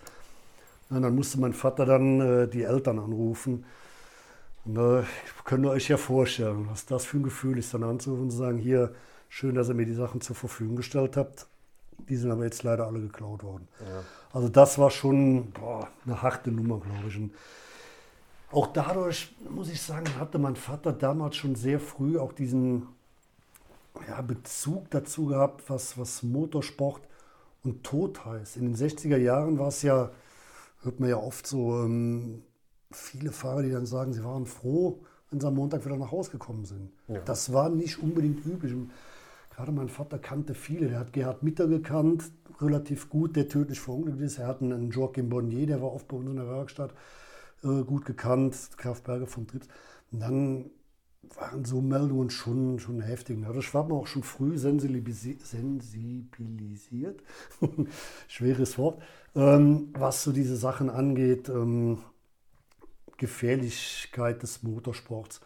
Und 0.91 1.01
dann 1.01 1.15
musste 1.15 1.41
mein 1.41 1.55
Vater 1.55 1.87
dann 1.87 2.21
äh, 2.21 2.49
die 2.49 2.65
Eltern 2.65 2.99
anrufen. 2.99 3.65
Da 4.65 5.05
könnt 5.45 5.65
ihr 5.65 5.71
euch 5.71 5.89
ja 5.89 5.97
vorstellen, 5.97 6.69
was 6.71 6.87
das 6.87 7.05
für 7.05 7.19
ein 7.19 7.23
Gefühl 7.23 7.59
ist, 7.59 7.73
dann 7.73 7.83
anzurufen 7.83 8.25
und 8.25 8.31
zu 8.31 8.37
sagen, 8.37 8.59
hier, 8.59 8.95
schön, 9.29 9.55
dass 9.55 9.69
ihr 9.69 9.75
mir 9.75 9.87
die 9.87 9.95
Sachen 9.95 10.21
zur 10.21 10.37
Verfügung 10.37 10.77
gestellt 10.77 11.17
habt. 11.17 11.47
Die 12.09 12.17
sind 12.17 12.31
aber 12.31 12.45
jetzt 12.45 12.63
leider 12.63 12.87
alle 12.87 13.01
geklaut 13.01 13.43
worden. 13.43 13.69
Ja. 13.81 14.03
Also 14.33 14.49
das 14.49 14.79
war 14.79 14.91
schon 14.91 15.51
boah, 15.53 15.89
eine 16.05 16.23
harte 16.23 16.51
Nummer, 16.51 16.79
glaube 16.81 17.09
ich. 17.09 17.17
Und 17.17 17.33
auch 18.53 18.67
dadurch, 18.73 19.35
muss 19.49 19.71
ich 19.71 19.81
sagen, 19.81 20.07
hatte 20.19 20.39
mein 20.39 20.57
Vater 20.57 20.93
damals 20.93 21.37
schon 21.37 21.55
sehr 21.55 21.79
früh 21.81 22.19
auch 22.19 22.33
diesen 22.33 22.89
ja, 24.09 24.21
Bezug 24.23 24.91
dazu 24.91 25.27
gehabt, 25.27 25.69
was, 25.69 25.99
was 25.99 26.23
Motorsport 26.23 27.03
und 27.63 27.85
Tod 27.85 28.25
heißt. 28.25 28.57
In 28.57 28.73
den 28.73 28.77
60er 28.77 29.17
Jahren 29.17 29.59
war 29.59 29.69
es 29.69 29.83
ja, 29.83 30.11
hört 30.83 31.01
man 31.01 31.09
ja 31.09 31.17
oft 31.17 31.47
so, 31.47 31.83
ähm, 31.85 32.43
viele 32.91 33.33
Fahrer, 33.33 33.63
die 33.63 33.71
dann 33.71 33.87
sagen, 33.87 34.13
sie 34.13 34.25
waren 34.25 34.47
froh, 34.47 35.03
wenn 35.31 35.41
sie 35.41 35.47
am 35.47 35.55
Montag 35.55 35.85
wieder 35.85 35.97
nach 35.97 36.11
Hause 36.11 36.33
gekommen 36.33 36.65
sind. 36.65 36.91
Ja. 37.09 37.21
Das 37.21 37.53
war 37.53 37.71
nicht 37.71 38.03
unbedingt 38.03 38.45
üblich. 38.45 38.73
Und 38.75 38.91
gerade 39.51 39.73
mein 39.73 39.89
Vater 39.89 40.19
kannte 40.19 40.55
viele. 40.55 40.89
Der 40.89 40.99
hat 40.99 41.13
Gerhard 41.13 41.43
Mitter 41.43 41.69
gekannt, 41.69 42.31
relativ 42.61 43.09
gut, 43.09 43.37
der 43.37 43.49
tödlich 43.49 43.81
verunglückt 43.81 44.21
ist. 44.21 44.39
Er 44.39 44.49
hat 44.49 44.61
einen 44.61 44.91
Joachim 44.91 45.29
Bonnier, 45.29 45.67
der 45.67 45.81
war 45.83 45.93
oft 45.93 46.09
bei 46.09 46.17
uns 46.17 46.29
in 46.31 46.37
der 46.37 46.49
Werkstatt, 46.49 46.93
äh, 47.63 47.83
gut 47.85 48.05
gekannt, 48.05 48.57
Kraftberger 48.77 49.27
von 49.27 49.47
Trips. 49.47 49.69
Und 50.11 50.21
dann 50.21 50.71
waren 51.37 51.65
so 51.65 51.81
Meldungen 51.81 52.31
schon, 52.31 52.81
schon 52.81 53.01
heftig. 53.01 53.39
Dadurch 53.43 53.73
war 53.73 53.85
man 53.85 53.99
auch 53.99 54.07
schon 54.07 54.23
früh 54.23 54.59
sensibilisiert, 54.59 55.43
schweres 58.29 58.79
Wort, 58.79 59.01
ähm, 59.35 59.91
was 59.93 60.25
so 60.25 60.33
diese 60.33 60.57
Sachen 60.57 60.91
angeht. 60.91 61.49
Ähm, 61.49 61.99
Gefährlichkeit 63.21 64.43
des 64.43 64.65
Motorsports 64.65 65.41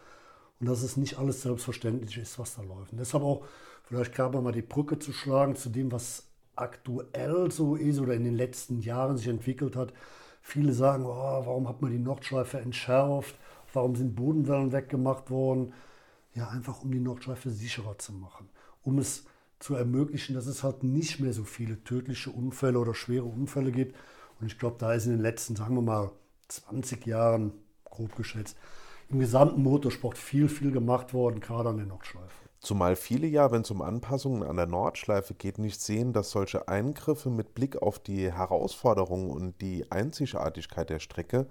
und 0.59 0.67
dass 0.67 0.81
es 0.81 0.97
nicht 0.97 1.19
alles 1.19 1.41
selbstverständlich 1.41 2.17
ist, 2.17 2.39
was 2.39 2.55
da 2.55 2.63
läuft. 2.63 2.93
Und 2.93 2.99
deshalb 2.99 3.23
auch 3.23 3.45
vielleicht 3.83 4.15
gerade 4.15 4.41
mal 4.41 4.53
die 4.53 4.61
Brücke 4.61 4.97
zu 4.97 5.13
schlagen 5.13 5.55
zu 5.55 5.69
dem, 5.69 5.91
was 5.91 6.23
aktuell 6.55 7.51
so 7.51 7.75
ist 7.75 7.99
oder 7.99 8.13
in 8.13 8.23
den 8.23 8.35
letzten 8.35 8.79
Jahren 8.79 9.17
sich 9.17 9.27
entwickelt 9.27 9.75
hat. 9.75 9.93
Viele 10.41 10.73
sagen, 10.73 11.03
oh, 11.05 11.09
warum 11.45 11.67
hat 11.67 11.81
man 11.81 11.91
die 11.91 11.99
Nordschleife 11.99 12.59
entschärft? 12.59 13.35
Warum 13.73 13.95
sind 13.95 14.15
Bodenwellen 14.15 14.71
weggemacht 14.71 15.29
worden? 15.29 15.73
Ja, 16.33 16.47
einfach 16.49 16.81
um 16.81 16.91
die 16.91 16.99
Nordschleife 16.99 17.49
sicherer 17.49 17.97
zu 17.97 18.13
machen. 18.13 18.49
Um 18.83 18.99
es 18.99 19.25
zu 19.59 19.75
ermöglichen, 19.75 20.33
dass 20.33 20.47
es 20.47 20.63
halt 20.63 20.83
nicht 20.83 21.19
mehr 21.19 21.33
so 21.33 21.43
viele 21.43 21.83
tödliche 21.83 22.29
Unfälle 22.29 22.79
oder 22.79 22.93
schwere 22.93 23.25
Unfälle 23.25 23.71
gibt. 23.71 23.97
Und 24.39 24.47
ich 24.47 24.57
glaube, 24.57 24.77
da 24.79 24.93
ist 24.93 25.05
in 25.05 25.11
den 25.11 25.21
letzten, 25.21 25.55
sagen 25.55 25.75
wir 25.75 25.81
mal, 25.81 26.11
20 26.47 27.05
Jahren 27.05 27.53
grob 27.95 28.15
geschätzt, 28.15 28.57
im 29.09 29.19
gesamten 29.19 29.61
Motorsport 29.63 30.17
viel, 30.17 30.49
viel 30.49 30.71
gemacht 30.71 31.13
worden, 31.13 31.39
gerade 31.39 31.69
an 31.69 31.77
der 31.77 31.85
Nordschleife. 31.85 32.45
Zumal 32.59 32.95
viele 32.95 33.27
ja, 33.27 33.51
wenn 33.51 33.61
es 33.61 33.69
um 33.69 33.83
Anpassungen 33.83 34.41
an 34.41 34.55
der 34.55 34.65
Nordschleife 34.65 35.35
geht, 35.35 35.59
nicht 35.59 35.79
sehen, 35.79 36.13
dass 36.13 36.31
solche 36.31 36.67
Eingriffe 36.67 37.29
mit 37.29 37.53
Blick 37.53 37.79
auf 37.79 37.99
die 37.99 38.31
Herausforderungen 38.31 39.29
und 39.29 39.61
die 39.61 39.91
Einzigartigkeit 39.91 40.89
der 40.89 40.99
Strecke 40.99 41.45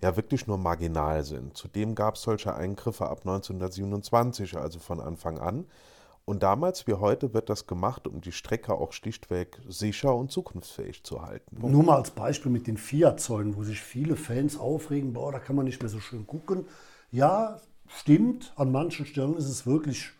ja 0.00 0.16
wirklich 0.16 0.46
nur 0.46 0.58
marginal 0.58 1.24
sind. 1.24 1.56
Zudem 1.56 1.96
gab 1.96 2.14
es 2.14 2.22
solche 2.22 2.54
Eingriffe 2.54 3.08
ab 3.08 3.20
1927, 3.24 4.56
also 4.56 4.78
von 4.78 5.00
Anfang 5.00 5.38
an. 5.38 5.66
Und 6.24 6.42
damals 6.44 6.86
wie 6.86 6.94
heute 6.94 7.34
wird 7.34 7.50
das 7.50 7.66
gemacht, 7.66 8.06
um 8.06 8.20
die 8.20 8.32
Strecke 8.32 8.74
auch 8.74 8.92
schlichtweg 8.92 9.60
sicher 9.68 10.14
und 10.14 10.30
zukunftsfähig 10.30 11.02
zu 11.02 11.22
halten. 11.22 11.56
Nur 11.60 11.82
mal 11.82 11.96
als 11.96 12.12
Beispiel 12.12 12.52
mit 12.52 12.66
den 12.68 12.76
Fiat-Zäunen, 12.76 13.56
wo 13.56 13.64
sich 13.64 13.80
viele 13.80 14.14
Fans 14.14 14.56
aufregen, 14.56 15.12
boah, 15.12 15.32
da 15.32 15.40
kann 15.40 15.56
man 15.56 15.64
nicht 15.64 15.82
mehr 15.82 15.88
so 15.88 15.98
schön 15.98 16.26
gucken. 16.26 16.66
Ja, 17.10 17.60
stimmt, 17.88 18.52
an 18.56 18.70
manchen 18.70 19.04
Stellen 19.04 19.36
ist 19.36 19.48
es 19.48 19.66
wirklich 19.66 20.10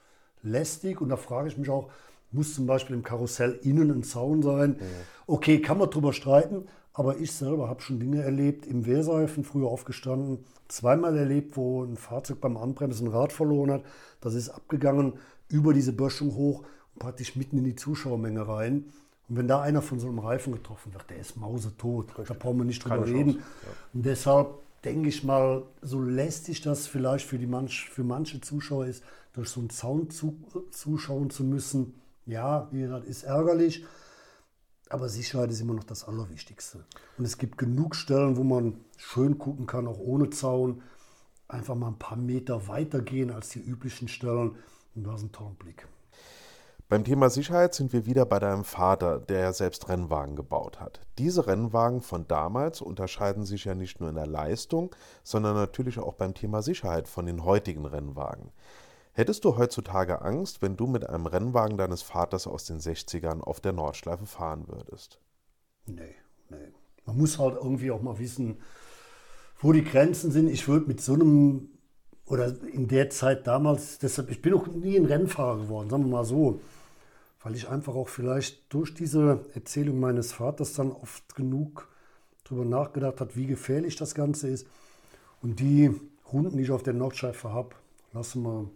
lästig 0.43 1.01
und 1.01 1.09
da 1.09 1.17
frage 1.17 1.49
ich 1.49 1.57
mich 1.57 1.71
auch, 1.71 1.89
muss 2.33 2.55
zum 2.55 2.67
Beispiel 2.67 2.97
im 2.97 3.03
Karussell 3.03 3.61
innen 3.63 3.91
ein 3.91 4.03
Zaun 4.03 4.43
sein? 4.43 4.81
Okay, 5.27 5.61
kann 5.61 5.79
man 5.79 5.91
drüber 5.91 6.13
streiten, 6.13 6.67
aber 6.95 7.19
ich 7.19 7.31
selber 7.33 7.69
habe 7.69 7.81
schon 7.81 8.01
Dinge 8.01 8.23
erlebt, 8.23 8.67
im 8.67 8.87
Wehrreifen 8.87 9.45
früher 9.45 9.69
aufgestanden, 9.69 10.45
zweimal 10.67 11.17
erlebt, 11.17 11.57
wo 11.57 11.85
ein 11.85 11.97
Fahrzeug 11.97 12.41
beim 12.41 12.57
Anbremsen 12.57 13.09
ein 13.09 13.13
Rad 13.13 13.33
verloren 13.33 13.71
hat. 13.71 13.83
Das 14.21 14.35
ist 14.35 14.49
abgegangen 14.49 15.15
über 15.53 15.73
diese 15.75 15.93
Böschung 15.93 16.35
hoch 16.35 16.65
und 16.95 16.99
praktisch 16.99 17.37
mitten 17.37 17.59
in 17.59 17.65
die 17.65 17.77
Zuschauermenge 17.77 18.49
rein. 18.49 18.87
Und 19.29 19.37
wenn 19.37 19.49
da 19.49 19.61
einer 19.63 19.83
von 19.83 20.01
so 20.01 20.09
einem 20.09 20.19
Reifen 20.19 20.53
getroffen 20.53 20.93
wird, 20.93 21.09
der 21.11 21.19
ist 21.19 21.37
mausetot. 21.37 22.09
Richtig. 22.19 22.27
Da 22.27 22.35
brauchen 22.35 22.59
wir 22.59 22.65
nicht 22.65 22.85
drüber 22.85 22.99
Keine 22.99 23.07
reden. 23.07 23.31
Ja. 23.35 23.69
Und 23.95 24.07
deshalb 24.07 24.59
denke 24.85 25.09
ich 25.09 25.23
mal, 25.23 25.63
so 25.81 26.01
lästig 26.01 26.61
das 26.61 26.87
vielleicht 26.87 27.27
für, 27.27 27.39
die 27.39 27.47
manch, 27.47 27.89
für 27.91 28.05
manche 28.05 28.41
Zuschauer 28.41 28.87
ist, 28.87 29.05
durch 29.33 29.49
so 29.49 29.61
einen 29.61 29.71
Zaun 29.71 30.11
zu, 30.11 30.37
zuschauen 30.71 31.31
zu 31.31 31.45
müssen. 31.45 31.95
Ja, 32.27 32.69
wie 32.73 32.81
gesagt, 32.81 33.07
ist 33.07 33.23
ärgerlich. 33.23 33.85
Aber 34.89 35.09
Sicherheit 35.09 35.51
ist 35.51 35.61
immer 35.61 35.75
noch 35.75 35.85
das 35.85 36.07
Allerwichtigste. 36.07 36.85
Und 37.17 37.25
es 37.25 37.39
gibt 37.39 37.57
genug 37.57 37.97
Stellen, 37.97 38.37
wo 38.37 38.45
man 38.45 38.77
schön 38.99 39.39
gucken 39.39 39.67
kann, 39.67 39.87
auch 39.87 39.99
ohne 39.99 40.29
Zaun. 40.31 40.83
Einfach 41.49 41.75
mal 41.75 41.89
ein 41.89 41.99
paar 41.99 42.19
Meter 42.19 42.69
weiter 42.69 43.01
gehen 43.01 43.31
als 43.31 43.49
die 43.51 43.61
üblichen 43.61 44.09
Stellen. 44.09 44.57
Einen 44.95 45.33
tollen 45.33 45.57
Blick. 45.57 45.87
Beim 46.89 47.05
Thema 47.05 47.31
Sicherheit 47.31 47.75
sind 47.75 47.95
wir 47.95 48.05
wieder 48.05 48.27
bei 48.27 48.39
deinem 48.39 48.65
Vater, 48.65 49.19
der 49.19 49.41
ja 49.41 49.53
selbst 49.55 49.89
Rennwagen 49.89 50.37
gebaut 50.37 50.79
hat. 50.79 51.01
Diese 51.17 51.47
Rennwagen 51.47 52.03
von 52.03 52.29
damals 52.29 52.83
unterscheiden 52.83 53.47
sich 53.47 53.65
ja 53.65 53.75
nicht 53.75 53.99
nur 54.01 54.11
in 54.11 54.17
der 54.17 54.27
Leistung, 54.27 54.95
sondern 55.23 55.55
natürlich 55.55 55.99
auch 55.99 56.13
beim 56.13 56.35
Thema 56.35 56.61
Sicherheit 56.61 57.09
von 57.09 57.25
den 57.25 57.45
heutigen 57.45 57.87
Rennwagen. 57.87 58.53
Hättest 59.15 59.45
du 59.45 59.57
heutzutage 59.57 60.21
Angst, 60.21 60.61
wenn 60.61 60.77
du 60.77 60.87
mit 60.87 61.09
einem 61.09 61.27
Rennwagen 61.27 61.79
deines 61.79 62.03
Vaters 62.03 62.47
aus 62.47 62.65
den 62.65 62.79
60ern 62.79 63.41
auf 63.41 63.61
der 63.61 63.73
Nordschleife 63.73 64.27
fahren 64.27 64.69
würdest? 64.69 65.19
Nee, 65.87 66.15
nee. 66.51 66.73
Man 67.07 67.17
muss 67.17 67.39
halt 67.39 67.57
irgendwie 67.57 67.91
auch 67.91 68.03
mal 68.03 68.19
wissen, 68.19 68.61
wo 69.61 69.73
die 69.73 69.85
Grenzen 69.85 70.31
sind. 70.31 70.49
Ich 70.49 70.69
würde 70.69 70.87
mit 70.87 71.01
so 71.01 71.15
einem, 71.15 71.72
oder 72.33 72.53
in 72.73 72.89
der 72.89 73.11
Zeit 73.11 73.47
damals, 73.47 73.99
deshalb, 73.99 74.31
ich 74.31 74.43
bin 74.43 74.55
auch 74.55 74.67
nie 74.67 74.97
ein 74.97 75.05
Rennfahrer 75.05 75.59
geworden, 75.59 75.91
sagen 75.91 76.05
wir 76.05 76.11
mal 76.11 76.25
so 76.25 76.61
weil 77.43 77.57
ich 77.57 77.69
einfach 77.69 77.95
auch 77.95 78.09
vielleicht 78.09 78.73
durch 78.73 78.95
diese 78.95 79.45
Erzählung 79.55 79.99
meines 79.99 80.33
Vaters 80.33 80.75
dann 80.75 80.93
oft 80.93 81.35
genug 81.35 81.89
darüber 82.45 82.65
nachgedacht 82.65 83.21
habe, 83.21 83.35
wie 83.35 83.47
gefährlich 83.47 83.97
das 83.97 84.15
Ganze 84.15 84.49
ist. 84.49 84.67
Und 85.41 85.59
die 85.59 85.91
Runden, 86.33 86.57
die 86.57 86.63
ich 86.63 86.71
auf 86.71 86.83
der 86.83 86.95
Nordschleife 86.95 87.53
habe, 87.53 87.75
lassen 88.13 88.43
wir 88.43 88.71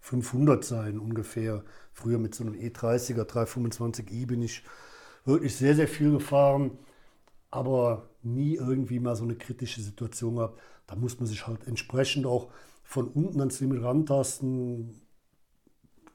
500 0.00 0.64
sein 0.64 0.98
ungefähr. 0.98 1.62
Früher 1.92 2.18
mit 2.18 2.34
so 2.34 2.44
einem 2.44 2.54
E30er 2.54 3.24
325i 3.24 4.26
bin 4.26 4.42
ich 4.42 4.64
wirklich 5.24 5.54
sehr, 5.54 5.74
sehr 5.74 5.88
viel 5.88 6.12
gefahren, 6.12 6.78
aber 7.50 8.08
nie 8.22 8.56
irgendwie 8.56 8.98
mal 8.98 9.14
so 9.14 9.24
eine 9.24 9.36
kritische 9.36 9.82
Situation 9.82 10.36
gehabt. 10.36 10.58
Da 10.86 10.96
muss 10.96 11.18
man 11.18 11.26
sich 11.26 11.46
halt 11.46 11.66
entsprechend 11.66 12.26
auch 12.26 12.48
von 12.82 13.08
unten 13.08 13.40
ans 13.40 13.60
Limit 13.60 13.82
rantasten, 13.82 15.00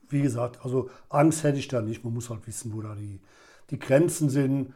wie 0.09 0.21
gesagt, 0.21 0.63
also 0.63 0.89
Angst 1.09 1.43
hätte 1.43 1.57
ich 1.57 1.67
da 1.67 1.81
nicht. 1.81 2.03
Man 2.03 2.13
muss 2.13 2.29
halt 2.29 2.47
wissen, 2.47 2.73
wo 2.73 2.81
da 2.81 2.95
die, 2.95 3.19
die 3.69 3.79
Grenzen 3.79 4.29
sind 4.29 4.73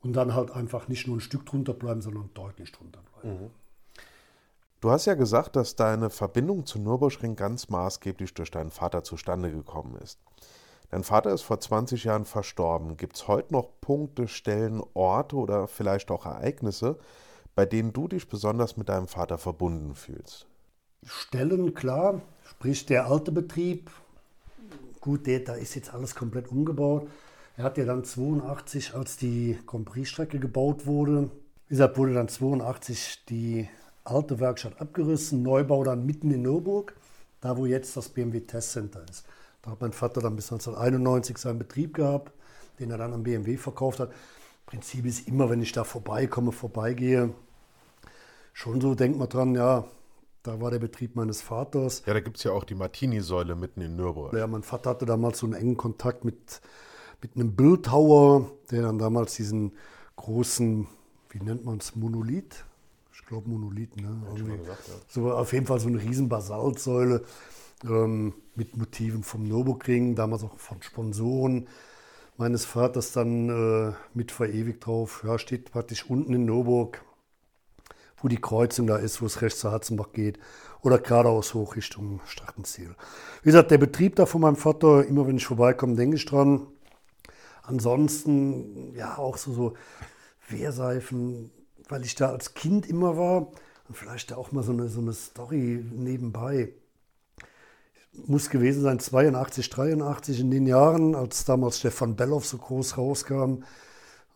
und 0.00 0.14
dann 0.14 0.34
halt 0.34 0.50
einfach 0.50 0.88
nicht 0.88 1.06
nur 1.06 1.16
ein 1.16 1.20
Stück 1.20 1.44
drunter 1.44 1.74
bleiben, 1.74 2.00
sondern 2.00 2.30
deutlich 2.34 2.72
drunter 2.72 3.00
bleiben. 3.12 3.44
Mhm. 3.44 3.50
Du 4.80 4.90
hast 4.90 5.06
ja 5.06 5.14
gesagt, 5.14 5.56
dass 5.56 5.74
deine 5.74 6.10
Verbindung 6.10 6.66
zu 6.66 6.78
Nürburgring 6.78 7.34
ganz 7.34 7.68
maßgeblich 7.68 8.34
durch 8.34 8.50
deinen 8.50 8.70
Vater 8.70 9.02
zustande 9.02 9.50
gekommen 9.50 9.96
ist. 9.96 10.20
Dein 10.90 11.02
Vater 11.02 11.32
ist 11.32 11.42
vor 11.42 11.58
20 11.58 12.04
Jahren 12.04 12.24
verstorben. 12.24 12.96
Gibt 12.96 13.16
es 13.16 13.26
heute 13.26 13.52
noch 13.52 13.68
Punkte, 13.80 14.28
Stellen, 14.28 14.82
Orte 14.94 15.36
oder 15.36 15.66
vielleicht 15.66 16.10
auch 16.10 16.26
Ereignisse, 16.26 16.98
bei 17.56 17.66
denen 17.66 17.92
du 17.92 18.06
dich 18.06 18.28
besonders 18.28 18.76
mit 18.76 18.88
deinem 18.88 19.08
Vater 19.08 19.38
verbunden 19.38 19.96
fühlst? 19.96 20.46
Stellen, 21.04 21.74
klar. 21.74 22.22
Sprich 22.44 22.86
der 22.86 23.06
alte 23.06 23.32
Betrieb, 23.32 23.90
Gut, 25.06 25.28
der, 25.28 25.38
da 25.38 25.54
ist 25.54 25.76
jetzt 25.76 25.94
alles 25.94 26.16
komplett 26.16 26.48
umgebaut. 26.48 27.08
Er 27.56 27.62
hat 27.62 27.78
ja 27.78 27.84
dann 27.84 28.02
82, 28.02 28.92
als 28.94 29.16
die 29.16 29.56
Grand 29.64 29.84
Prix-Strecke 29.84 30.40
gebaut 30.40 30.84
wurde, 30.84 31.30
wie 31.68 31.74
gesagt, 31.74 31.96
wurde 31.96 32.12
dann 32.12 32.26
82 32.26 33.24
die 33.28 33.68
alte 34.02 34.40
Werkstatt 34.40 34.80
abgerissen, 34.80 35.44
Neubau 35.44 35.84
dann 35.84 36.04
mitten 36.06 36.32
in 36.32 36.42
Nürburg, 36.42 36.96
da 37.40 37.56
wo 37.56 37.66
jetzt 37.66 37.96
das 37.96 38.08
BMW 38.08 38.40
Test 38.40 38.72
Center 38.72 39.04
ist. 39.08 39.24
Da 39.62 39.70
hat 39.70 39.80
mein 39.80 39.92
Vater 39.92 40.20
dann 40.20 40.34
bis 40.34 40.50
1991 40.50 41.38
seinen 41.38 41.60
Betrieb 41.60 41.94
gehabt, 41.94 42.32
den 42.80 42.90
er 42.90 42.98
dann 42.98 43.12
an 43.12 43.22
BMW 43.22 43.56
verkauft 43.56 44.00
hat. 44.00 44.10
Prinzip 44.66 45.06
ist 45.06 45.28
immer, 45.28 45.48
wenn 45.48 45.62
ich 45.62 45.70
da 45.70 45.84
vorbeikomme, 45.84 46.50
vorbeigehe, 46.50 47.32
schon 48.56 48.80
so, 48.80 48.94
denkt 48.94 49.18
man 49.18 49.28
dran, 49.28 49.54
ja, 49.54 49.84
da 50.42 50.60
war 50.62 50.70
der 50.70 50.78
Betrieb 50.78 51.14
meines 51.14 51.42
Vaters. 51.42 52.02
Ja, 52.06 52.14
da 52.14 52.20
gibt 52.20 52.38
es 52.38 52.44
ja 52.44 52.52
auch 52.52 52.64
die 52.64 52.74
Martini-Säule 52.74 53.54
mitten 53.54 53.82
in 53.82 53.96
Nürburg. 53.96 54.32
Ja, 54.32 54.46
mein 54.46 54.62
Vater 54.62 54.90
hatte 54.90 55.04
damals 55.04 55.40
so 55.40 55.46
einen 55.46 55.54
engen 55.54 55.76
Kontakt 55.76 56.24
mit, 56.24 56.62
mit 57.20 57.34
einem 57.34 57.54
Bildhauer, 57.54 58.50
der 58.70 58.80
dann 58.80 58.98
damals 58.98 59.34
diesen 59.34 59.72
großen, 60.16 60.86
wie 61.28 61.40
nennt 61.44 61.66
man 61.66 61.78
es, 61.78 61.94
Monolith? 61.96 62.64
Ich 63.12 63.26
glaube 63.26 63.50
Monolith, 63.50 63.94
ne? 64.00 64.22
Gesagt, 64.34 64.88
ja. 64.88 64.94
So 65.06 65.30
auf 65.32 65.52
jeden 65.52 65.66
Fall 65.66 65.78
so 65.78 65.88
eine 65.88 66.00
riesen 66.00 66.30
Basaltsäule 66.30 67.24
ähm, 67.84 68.32
mit 68.54 68.74
Motiven 68.74 69.22
vom 69.22 69.46
Nürburgring, 69.46 70.14
damals 70.14 70.44
auch 70.44 70.58
von 70.58 70.80
Sponsoren 70.80 71.68
meines 72.38 72.64
Vaters 72.64 73.12
dann 73.12 73.50
äh, 73.50 73.92
mit 74.14 74.32
verewigt 74.32 74.86
drauf. 74.86 75.24
Ja, 75.26 75.38
steht 75.38 75.72
praktisch 75.72 76.08
unten 76.08 76.32
in 76.32 76.46
Nürburg 76.46 77.02
wo 78.22 78.28
die 78.28 78.40
Kreuzung 78.40 78.86
da 78.86 78.96
ist, 78.96 79.20
wo 79.20 79.26
es 79.26 79.42
rechts 79.42 79.60
zur 79.60 79.72
Hatzenbach 79.72 80.12
geht 80.12 80.38
oder 80.82 80.98
geradeaus 80.98 81.54
hoch 81.54 81.76
Richtung 81.76 82.20
Strachtenziel. 82.26 82.94
Wie 83.42 83.50
gesagt, 83.50 83.70
der 83.70 83.78
Betrieb 83.78 84.16
da 84.16 84.26
von 84.26 84.40
meinem 84.40 84.56
Vater, 84.56 85.04
immer 85.06 85.26
wenn 85.26 85.36
ich 85.36 85.46
vorbeikomme, 85.46 85.96
denke 85.96 86.16
ich 86.16 86.24
dran. 86.24 86.66
Ansonsten, 87.62 88.94
ja, 88.94 89.18
auch 89.18 89.36
so, 89.36 89.52
so 89.52 89.74
Wehrseifen, 90.48 91.50
weil 91.88 92.04
ich 92.04 92.14
da 92.14 92.30
als 92.30 92.54
Kind 92.54 92.88
immer 92.88 93.16
war 93.16 93.48
und 93.88 93.96
vielleicht 93.96 94.32
auch 94.32 94.52
mal 94.52 94.62
so 94.62 94.72
eine, 94.72 94.88
so 94.88 95.00
eine 95.00 95.12
Story 95.12 95.84
nebenbei. 95.92 96.72
Muss 98.26 98.48
gewesen 98.48 98.82
sein 98.82 98.98
82, 98.98 99.68
83 99.68 100.40
in 100.40 100.50
den 100.50 100.66
Jahren, 100.66 101.14
als 101.14 101.44
damals 101.44 101.78
Stefan 101.78 102.16
Belloff 102.16 102.46
so 102.46 102.56
groß 102.56 102.96
rauskam 102.96 103.64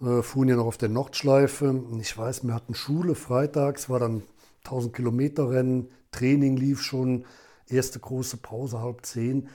äh, 0.00 0.22
fuhren 0.22 0.48
ja 0.48 0.56
noch 0.56 0.66
auf 0.66 0.78
der 0.78 0.88
Nordschleife. 0.88 1.84
Ich 2.00 2.16
weiß, 2.16 2.44
wir 2.44 2.54
hatten 2.54 2.74
Schule 2.74 3.14
freitags, 3.14 3.88
war 3.88 4.00
dann 4.00 4.22
1000 4.64 4.94
Kilometer 4.94 5.50
Rennen, 5.50 5.88
Training 6.10 6.56
lief 6.56 6.82
schon, 6.82 7.24
erste 7.68 7.98
große 7.98 8.38
Pause 8.38 8.80
halb 8.80 9.04
zehn. 9.04 9.48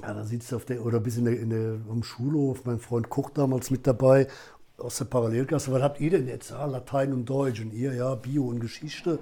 Ja, 0.00 0.14
da 0.14 0.24
sitzt 0.24 0.54
auf 0.54 0.64
der, 0.64 0.84
oder 0.84 1.00
bis 1.00 1.16
in 1.16 1.24
der, 1.24 1.38
in 1.38 1.50
der, 1.50 1.78
am 1.90 2.02
Schulhof, 2.02 2.64
mein 2.64 2.78
Freund 2.78 3.10
Koch 3.10 3.30
damals 3.30 3.70
mit 3.70 3.86
dabei, 3.86 4.28
aus 4.76 4.98
der 4.98 5.06
Parallelklasse, 5.06 5.72
was 5.72 5.82
habt 5.82 6.00
ihr 6.00 6.10
denn 6.10 6.28
jetzt? 6.28 6.52
Ah, 6.52 6.66
Latein 6.66 7.12
und 7.12 7.28
Deutsch 7.28 7.60
und 7.60 7.72
ihr, 7.72 7.94
ja, 7.94 8.14
Bio 8.14 8.44
und 8.46 8.60
Geschichte. 8.60 9.18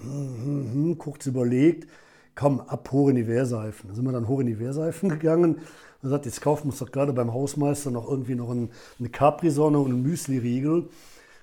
Hm, 0.00 0.44
hm, 0.44 0.72
hm, 0.72 0.98
kurz 0.98 1.26
überlegt, 1.26 1.86
komm, 2.34 2.60
ab 2.60 2.90
hoch 2.90 3.08
in 3.08 3.16
die 3.16 3.26
Wehrseifen. 3.26 3.90
Da 3.90 3.94
sind 3.94 4.04
wir 4.04 4.12
dann 4.12 4.28
hoch 4.28 4.40
in 4.40 4.46
die 4.46 4.58
Wehrseifen 4.58 5.10
gegangen 5.10 5.60
er 6.04 6.10
sagt, 6.10 6.26
jetzt 6.26 6.42
kaufen 6.42 6.64
wir 6.64 6.72
uns 6.72 6.78
doch 6.78 6.92
gerade 6.92 7.12
beim 7.12 7.32
Hausmeister 7.32 7.90
noch 7.90 8.08
irgendwie 8.08 8.34
noch 8.34 8.50
ein, 8.50 8.70
eine 8.98 9.08
Capri-Sonne 9.08 9.78
und 9.78 9.90
einen 9.90 10.02
Müsli-Riegel, 10.02 10.88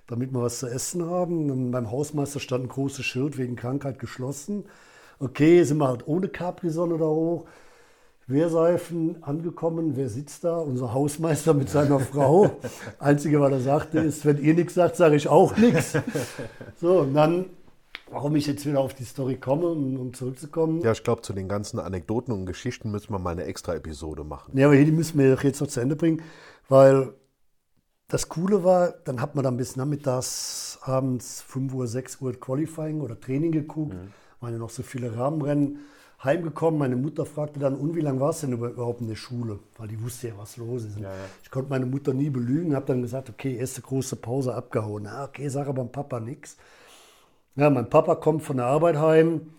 damit 0.07 0.31
wir 0.31 0.41
was 0.41 0.59
zu 0.59 0.67
essen 0.67 1.09
haben. 1.09 1.49
Und 1.49 1.71
beim 1.71 1.91
Hausmeister 1.91 2.39
stand 2.39 2.65
ein 2.65 2.69
großes 2.69 3.03
Schild 3.03 3.37
wegen 3.37 3.55
Krankheit 3.55 3.99
geschlossen. 3.99 4.65
Okay, 5.19 5.63
sind 5.63 5.77
wir 5.79 5.87
halt 5.87 6.07
ohne 6.07 6.27
Capri-Sonne 6.27 6.97
da 6.97 7.05
hoch. 7.05 7.45
Wehrseifen 8.27 9.21
angekommen, 9.23 9.93
wer 9.95 10.07
sitzt 10.07 10.43
da? 10.43 10.57
Unser 10.57 10.93
Hausmeister 10.93 11.53
mit 11.53 11.69
seiner 11.69 11.99
Frau. 12.11 12.51
Einzige, 12.99 13.41
was 13.41 13.51
er 13.51 13.59
sagte, 13.61 13.99
ist, 13.99 14.25
wenn 14.25 14.41
ihr 14.41 14.53
nichts 14.53 14.75
sagt, 14.75 14.95
sage 14.95 15.15
ich 15.15 15.27
auch 15.27 15.57
nichts. 15.57 15.97
So, 16.79 16.99
und 16.99 17.13
dann 17.13 17.47
Warum 18.11 18.35
ich 18.35 18.45
jetzt 18.45 18.65
wieder 18.65 18.81
auf 18.81 18.93
die 18.93 19.05
Story 19.05 19.37
komme, 19.37 19.67
um, 19.67 20.13
zurückzukommen. 20.13 20.81
Ja, 20.81 20.91
ich 20.91 21.03
glaube, 21.03 21.21
zu 21.21 21.31
den 21.31 21.47
ganzen 21.47 21.79
Anekdoten 21.79 22.33
und 22.33 22.45
Geschichten 22.45 22.91
müssen 22.91 23.13
wir 23.13 23.19
mal 23.19 23.31
eine 23.31 23.45
extra 23.45 23.73
Episode 23.73 24.25
machen. 24.25 24.57
Ja, 24.57 24.67
aber 24.67 24.75
hier, 24.75 24.85
die 24.85 24.91
müssen 24.91 25.17
wir 25.17 25.37
jetzt 25.41 25.61
noch 25.61 25.67
zu 25.67 25.79
Ende 25.79 25.95
bringen, 25.95 26.21
weil 26.67 27.13
das 28.09 28.27
Coole 28.27 28.65
war, 28.65 28.91
dann 29.05 29.21
hat 29.21 29.35
man 29.35 29.45
dann 29.45 29.55
bis 29.55 29.77
nachmittags, 29.77 30.77
abends 30.81 31.41
5 31.43 31.73
Uhr, 31.73 31.87
6 31.87 32.19
Uhr 32.19 32.33
Qualifying 32.33 32.99
oder 32.99 33.17
Training 33.17 33.53
geguckt, 33.53 33.93
mhm. 33.93 34.11
waren 34.41 34.51
ja 34.51 34.59
noch 34.59 34.69
so 34.69 34.83
viele 34.83 35.15
Rahmenrennen 35.15 35.79
heimgekommen. 36.21 36.77
Meine 36.77 36.97
Mutter 36.97 37.25
fragte 37.25 37.61
dann, 37.61 37.75
und 37.75 37.95
wie 37.95 38.01
lange 38.01 38.19
war 38.19 38.31
es 38.31 38.41
denn 38.41 38.51
überhaupt 38.51 38.99
in 38.99 39.07
der 39.07 39.15
Schule? 39.15 39.59
Weil 39.77 39.87
die 39.87 40.01
wusste 40.03 40.27
ja, 40.27 40.33
was 40.37 40.57
los 40.57 40.83
ist. 40.83 40.99
Ja, 40.99 41.09
ja. 41.09 41.15
Ich 41.43 41.49
konnte 41.49 41.69
meine 41.69 41.85
Mutter 41.85 42.13
nie 42.13 42.29
belügen, 42.29 42.75
habe 42.75 42.85
dann 42.87 43.01
gesagt, 43.01 43.29
okay, 43.29 43.55
erste 43.55 43.81
große 43.81 44.17
Pause 44.17 44.53
abgehauen. 44.53 45.05
Ja, 45.05 45.23
okay, 45.23 45.47
sag 45.47 45.67
aber 45.67 45.81
dem 45.81 45.91
Papa 45.91 46.19
nichts. 46.19 46.57
Ja, 47.55 47.69
mein 47.69 47.89
Papa 47.89 48.15
kommt 48.15 48.43
von 48.43 48.57
der 48.57 48.67
Arbeit 48.67 48.97
heim 48.97 49.51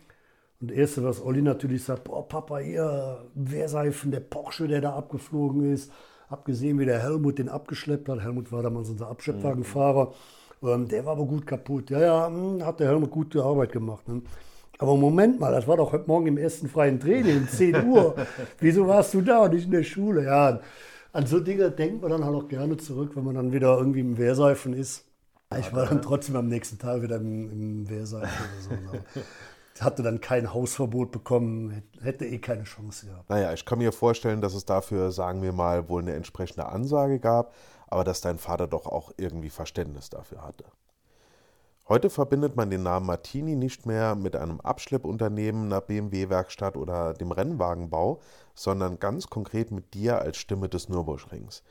und 0.61 0.71
das 0.71 0.79
Erste, 0.79 1.05
was 1.05 1.23
Olli 1.23 1.43
natürlich 1.43 1.85
sagt, 1.85 2.05
boah, 2.05 2.27
Papa, 2.27 2.59
hier, 2.59 3.27
wer 3.35 3.69
sei 3.69 3.93
von 3.93 4.11
der 4.11 4.21
Porsche, 4.21 4.69
der 4.69 4.81
da 4.81 4.95
abgeflogen 4.95 5.73
ist. 5.73 5.93
Abgesehen, 6.29 6.79
wie 6.79 6.87
der 6.87 7.03
Helmut 7.03 7.39
den 7.39 7.51
abgeschleppt 7.51 8.09
hat. 8.09 8.21
Helmut 8.21 8.51
war 8.53 8.63
damals 8.63 8.89
unser 8.89 9.09
Abschleppwagenfahrer. 9.09 10.15
Mhm. 10.63 10.89
der 10.89 11.05
war 11.05 11.13
aber 11.13 11.27
gut 11.27 11.47
kaputt. 11.47 11.91
Ja, 11.91 12.01
ja, 12.01 12.27
hm, 12.29 12.65
hat 12.65 12.81
der 12.81 12.89
Helmut 12.89 13.11
gute 13.11 13.43
Arbeit 13.43 13.73
gemacht. 13.73 14.09
Ne? 14.09 14.23
Aber 14.79 14.97
Moment 14.97 15.39
mal, 15.41 15.53
das 15.53 15.69
war 15.69 15.77
doch 15.77 15.93
heute 15.93 16.07
Morgen 16.07 16.27
im 16.29 16.39
ersten 16.39 16.69
freien 16.69 16.99
Training 16.99 17.39
um 17.39 17.49
10 17.49 17.87
Uhr. 17.89 18.15
Wieso 18.59 18.87
warst 18.89 19.13
du 19.13 19.21
da 19.21 19.41
und 19.45 19.53
nicht 19.53 19.67
in 19.67 19.73
der 19.73 19.83
Schule? 19.83 20.25
Ja, 20.25 20.61
an 21.13 21.27
so 21.27 21.41
Dinge 21.41 21.71
denkt 21.71 22.01
man 22.01 22.11
dann 22.11 22.25
halt 22.25 22.35
auch 22.35 22.49
gerne 22.49 22.79
zurück, 22.79 23.13
wenn 23.15 23.25
man 23.25 23.35
dann 23.35 23.53
wieder 23.53 23.77
irgendwie 23.77 24.01
im 24.01 24.17
Wehrseifen 24.17 24.73
ist. 24.73 25.05
Ich 25.59 25.73
war 25.73 25.87
dann 25.87 26.03
trotzdem 26.03 26.37
am 26.37 26.49
nächsten 26.49 26.79
Tag 26.79 27.03
wieder 27.03 27.17
im, 27.17 27.51
im 27.51 27.91
Wehrseil 27.91 28.23
oder 28.23 28.31
so. 28.61 29.21
hatte 29.83 30.03
dann 30.03 30.21
kein 30.21 30.53
Hausverbot 30.53 31.11
bekommen, 31.11 31.83
hätte 32.01 32.27
eh 32.27 32.39
keine 32.39 32.65
Chance 32.65 33.07
gehabt. 33.07 33.29
Naja, 33.29 33.53
ich 33.53 33.65
kann 33.65 33.79
mir 33.79 33.93
vorstellen, 33.93 34.41
dass 34.41 34.55
es 34.55 34.65
dafür, 34.65 35.11
sagen 35.11 35.43
wir 35.43 35.53
mal, 35.53 35.89
wohl 35.89 36.03
eine 36.03 36.15
entsprechende 36.15 36.67
Ansage 36.67 37.19
gab, 37.19 37.55
aber 37.89 38.05
dass 38.05 38.21
dein 38.21 38.39
Vater 38.39 38.67
doch 38.67 38.87
auch 38.87 39.13
irgendwie 39.17 39.51
Verständnis 39.51 40.11
dafür 40.11 40.43
hatte. 40.43 40.65
Heute 41.89 42.11
verbindet 42.11 42.57
man 42.57 42.71
den 42.71 42.85
Namen 42.85 43.07
Martini 43.07 43.57
nicht 43.57 43.87
mehr 43.87 44.15
mit 44.15 44.37
einem 44.37 44.61
Abschleppunternehmen, 44.61 45.67
einer 45.67 45.81
BMW-Werkstatt 45.81 46.77
oder 46.77 47.13
dem 47.13 47.33
Rennwagenbau, 47.33 48.21
sondern 48.55 48.99
ganz 48.99 49.27
konkret 49.27 49.73
mit 49.73 49.93
dir 49.93 50.21
als 50.21 50.37
Stimme 50.37 50.69
des 50.69 50.89
Nürburgrings. 50.89 51.63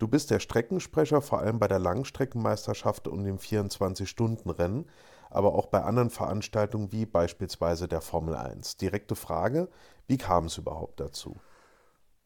Du 0.00 0.08
bist 0.08 0.30
der 0.30 0.40
Streckensprecher 0.40 1.20
vor 1.20 1.40
allem 1.40 1.58
bei 1.58 1.68
der 1.68 1.78
Langstreckenmeisterschaft 1.78 3.06
und 3.06 3.22
dem 3.24 3.36
24-Stunden-Rennen, 3.36 4.86
aber 5.28 5.54
auch 5.54 5.66
bei 5.66 5.82
anderen 5.82 6.08
Veranstaltungen 6.08 6.90
wie 6.90 7.04
beispielsweise 7.04 7.86
der 7.86 8.00
Formel 8.00 8.34
1. 8.34 8.78
Direkte 8.78 9.14
Frage, 9.14 9.68
wie 10.06 10.16
kam 10.16 10.46
es 10.46 10.56
überhaupt 10.56 11.00
dazu? 11.00 11.36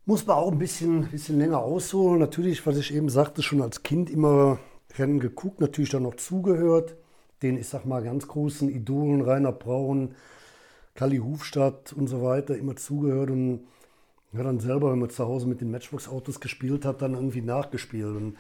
Muss 0.05 0.25
man 0.25 0.37
auch 0.37 0.53
ein 0.53 0.59
bisschen, 0.59 1.09
bisschen 1.11 1.37
länger 1.37 1.59
ausholen. 1.59 2.21
Natürlich, 2.21 2.65
was 2.65 2.77
ich 2.77 2.95
eben 2.95 3.09
sagte, 3.09 3.43
schon 3.43 3.61
als 3.61 3.83
Kind 3.83 4.09
immer 4.09 4.61
Rennen 4.97 5.19
geguckt, 5.19 5.61
natürlich 5.61 5.91
dann 5.91 6.05
noch 6.05 6.15
zugehört. 6.15 6.95
Den, 7.43 7.57
ich 7.57 7.69
sag 7.69 7.87
mal, 7.87 8.05
ganz 8.05 8.29
großen 8.29 8.69
Idolen, 8.69 9.21
Rainer 9.21 9.51
Braun, 9.51 10.15
Kali 10.95 11.17
Hufstadt 11.17 11.93
und 11.93 12.07
so 12.07 12.23
weiter, 12.23 12.57
immer 12.57 12.77
zugehört 12.77 13.31
und 13.31 13.67
ja, 14.35 14.43
dann 14.43 14.59
selber, 14.59 14.91
wenn 14.91 14.99
man 14.99 15.11
zu 15.11 15.25
Hause 15.25 15.47
mit 15.47 15.61
den 15.61 15.71
Matchbox-Autos 15.71 16.41
gespielt 16.41 16.85
hat, 16.85 17.03
dann 17.03 17.15
irgendwie 17.15 17.43
nachgespielt 17.43 18.17
und 18.17 18.37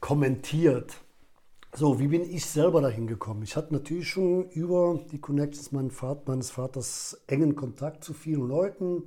kommentiert. 0.00 0.96
So, 1.74 1.98
wie 2.00 2.08
bin 2.08 2.22
ich 2.22 2.46
selber 2.46 2.80
dahin 2.80 3.06
gekommen? 3.06 3.42
Ich 3.42 3.54
hatte 3.54 3.74
natürlich 3.74 4.08
schon 4.08 4.48
über 4.50 4.98
die 5.12 5.20
Connections 5.20 5.72
meines 5.72 6.50
Vaters 6.50 7.20
engen 7.26 7.54
Kontakt 7.54 8.02
zu 8.02 8.14
vielen 8.14 8.48
Leuten, 8.48 9.02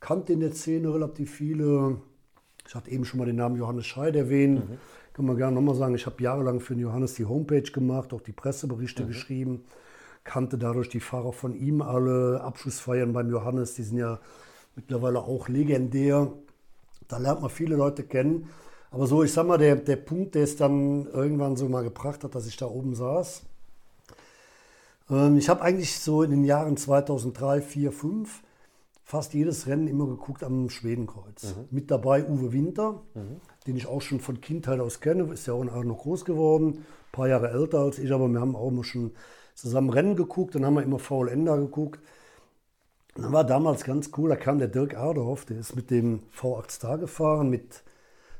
kannte 0.00 0.34
in 0.34 0.40
der 0.40 0.52
Szene 0.52 0.92
relativ 0.92 1.32
viele. 1.32 1.96
Ich 2.66 2.74
hatte 2.74 2.90
eben 2.90 3.06
schon 3.06 3.18
mal 3.18 3.24
den 3.24 3.36
Namen 3.36 3.56
Johannes 3.56 3.86
Scheid 3.86 4.16
erwähnt. 4.16 4.68
Mhm. 4.68 4.78
Kann 5.14 5.24
man 5.24 5.36
gerne 5.36 5.54
nochmal 5.54 5.76
sagen, 5.76 5.94
ich 5.94 6.04
habe 6.04 6.22
jahrelang 6.22 6.60
für 6.60 6.74
den 6.74 6.82
Johannes 6.82 7.14
die 7.14 7.24
Homepage 7.24 7.62
gemacht, 7.62 8.12
auch 8.12 8.20
die 8.20 8.32
Presseberichte 8.32 9.04
mhm. 9.04 9.08
geschrieben, 9.08 9.64
kannte 10.24 10.58
dadurch 10.58 10.90
die 10.90 11.00
Fahrer 11.00 11.32
von 11.32 11.54
ihm 11.54 11.80
alle, 11.80 12.42
Abschlussfeiern 12.42 13.14
beim 13.14 13.30
Johannes, 13.30 13.74
die 13.74 13.82
sind 13.82 13.96
ja 13.96 14.20
mittlerweile 14.76 15.20
auch 15.20 15.48
legendär. 15.48 16.32
Da 17.08 17.18
lernt 17.18 17.42
man 17.42 17.50
viele 17.50 17.76
Leute 17.76 18.04
kennen. 18.04 18.48
Aber 18.90 19.06
so, 19.06 19.22
ich 19.24 19.32
sag 19.32 19.46
mal, 19.46 19.58
der, 19.58 19.76
der 19.76 19.96
Punkt, 19.96 20.34
der 20.34 20.44
es 20.44 20.56
dann 20.56 21.06
irgendwann 21.06 21.56
so 21.56 21.68
mal 21.68 21.82
gebracht 21.82 22.24
hat, 22.24 22.34
dass 22.34 22.46
ich 22.46 22.56
da 22.56 22.66
oben 22.66 22.94
saß. 22.94 23.42
Ähm, 25.10 25.36
ich 25.36 25.48
habe 25.48 25.62
eigentlich 25.62 25.98
so 25.98 26.22
in 26.22 26.30
den 26.30 26.44
Jahren 26.44 26.76
2003, 26.76 27.60
4, 27.60 27.92
5 27.92 28.42
fast 29.04 29.34
jedes 29.34 29.66
Rennen 29.66 29.86
immer 29.86 30.06
geguckt 30.06 30.42
am 30.42 30.70
Schwedenkreuz. 30.70 31.54
Mhm. 31.54 31.64
Mit 31.70 31.90
dabei 31.90 32.26
Uwe 32.26 32.52
Winter, 32.52 33.02
mhm. 33.14 33.40
den 33.66 33.76
ich 33.76 33.86
auch 33.86 34.00
schon 34.00 34.20
von 34.20 34.40
Kindheit 34.40 34.80
aus 34.80 35.00
kenne, 35.00 35.32
ist 35.32 35.46
ja 35.46 35.52
auch 35.52 35.64
noch 35.64 35.98
groß 35.98 36.24
geworden, 36.24 36.78
ein 36.78 37.12
paar 37.12 37.28
Jahre 37.28 37.50
älter 37.50 37.80
als 37.80 37.98
ich, 37.98 38.12
aber 38.12 38.28
wir 38.28 38.40
haben 38.40 38.56
auch 38.56 38.68
immer 38.68 38.82
schon 38.82 39.12
zusammen 39.54 39.90
Rennen 39.90 40.16
geguckt, 40.16 40.54
dann 40.54 40.64
haben 40.64 40.74
wir 40.74 40.82
immer 40.82 40.98
VLN 40.98 41.44
da 41.44 41.56
geguckt. 41.56 42.00
Und 43.16 43.22
dann 43.22 43.32
war 43.32 43.44
damals 43.44 43.84
ganz 43.84 44.10
cool, 44.16 44.30
da 44.30 44.36
kam 44.36 44.58
der 44.58 44.68
Dirk 44.68 44.96
Aderhoff, 44.96 45.44
der 45.44 45.58
ist 45.58 45.76
mit 45.76 45.90
dem 45.90 46.20
V8 46.36 46.70
Star 46.70 46.98
gefahren, 46.98 47.48
mit 47.48 47.84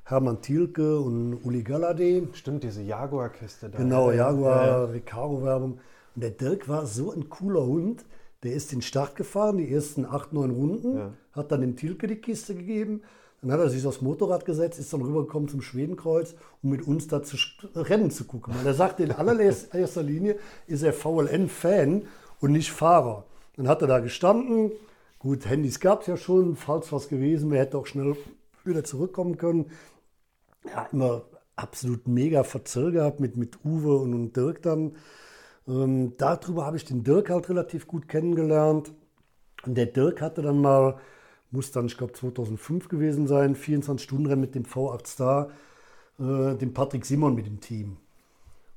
Hermann 0.04 0.42
Thielke 0.42 0.98
und 0.98 1.38
Uli 1.44 1.62
Galladay. 1.62 2.28
Stimmt, 2.32 2.64
diese 2.64 2.82
Jaguar-Kiste 2.82 3.70
da. 3.70 3.78
Genau, 3.78 4.10
Jaguar, 4.10 4.66
ja. 4.66 4.84
Recaro-Werbung. 4.84 5.78
Und 6.14 6.22
der 6.22 6.30
Dirk 6.30 6.68
war 6.68 6.86
so 6.86 7.12
ein 7.12 7.28
cooler 7.28 7.64
Hund. 7.64 8.04
Der 8.42 8.52
ist 8.52 8.72
den 8.72 8.82
Start 8.82 9.16
gefahren, 9.16 9.56
die 9.56 9.72
ersten 9.72 10.04
acht, 10.04 10.32
neun 10.32 10.50
Runden, 10.50 10.96
ja. 10.96 11.12
hat 11.32 11.50
dann 11.50 11.62
dem 11.62 11.76
Thielke 11.76 12.06
die 12.06 12.16
Kiste 12.16 12.54
gegeben. 12.54 13.02
Dann 13.40 13.52
hat 13.52 13.60
er 13.60 13.70
sich 13.70 13.86
aufs 13.86 14.02
Motorrad 14.02 14.44
gesetzt, 14.44 14.78
ist 14.78 14.92
dann 14.92 15.02
rübergekommen 15.02 15.48
zum 15.48 15.62
Schwedenkreuz, 15.62 16.34
um 16.62 16.70
mit 16.70 16.86
uns 16.86 17.08
da 17.08 17.22
zu 17.22 17.36
Rennen 17.74 18.10
zu 18.10 18.24
gucken. 18.24 18.54
Weil 18.54 18.66
er 18.66 18.74
sagte, 18.74 19.02
in 19.02 19.12
allererster 19.12 20.02
Linie 20.02 20.36
ist 20.66 20.82
er 20.82 20.92
VLN-Fan 20.92 22.02
und 22.40 22.52
nicht 22.52 22.70
Fahrer. 22.70 23.24
Dann 23.56 23.68
hat 23.68 23.82
er 23.82 23.88
da 23.88 24.00
gestanden. 24.00 24.72
Gut, 25.18 25.46
Handys 25.46 25.80
gab 25.80 26.02
es 26.02 26.06
ja 26.06 26.16
schon, 26.16 26.56
falls 26.56 26.92
was 26.92 27.08
gewesen 27.08 27.50
wäre, 27.50 27.62
hätte 27.62 27.78
auch 27.78 27.86
schnell 27.86 28.16
wieder 28.64 28.84
zurückkommen 28.84 29.36
können 29.36 29.70
ja, 30.64 30.88
immer 30.92 31.22
absolut 31.56 32.08
mega 32.08 32.42
verzögert 32.42 32.92
gehabt 32.92 33.20
mit, 33.20 33.36
mit 33.36 33.64
Uwe 33.64 33.96
und, 33.96 34.14
und 34.14 34.36
Dirk 34.36 34.62
dann. 34.62 34.96
Ähm, 35.68 36.14
darüber 36.16 36.66
habe 36.66 36.76
ich 36.76 36.84
den 36.84 37.04
Dirk 37.04 37.30
halt 37.30 37.48
relativ 37.48 37.86
gut 37.86 38.08
kennengelernt. 38.08 38.92
Und 39.64 39.76
der 39.76 39.86
Dirk 39.86 40.20
hatte 40.20 40.42
dann 40.42 40.60
mal, 40.60 40.98
muss 41.50 41.70
dann, 41.70 41.86
ich 41.86 41.96
glaube 41.96 42.12
2005 42.12 42.88
gewesen 42.88 43.26
sein, 43.26 43.56
24-Stunden-Rennen 43.56 44.40
mit 44.40 44.54
dem 44.54 44.64
V8 44.64 45.06
Star, 45.06 45.50
äh, 46.18 46.54
dem 46.54 46.74
Patrick 46.74 47.06
Simon 47.06 47.34
mit 47.34 47.46
dem 47.46 47.60
Team. 47.60 47.96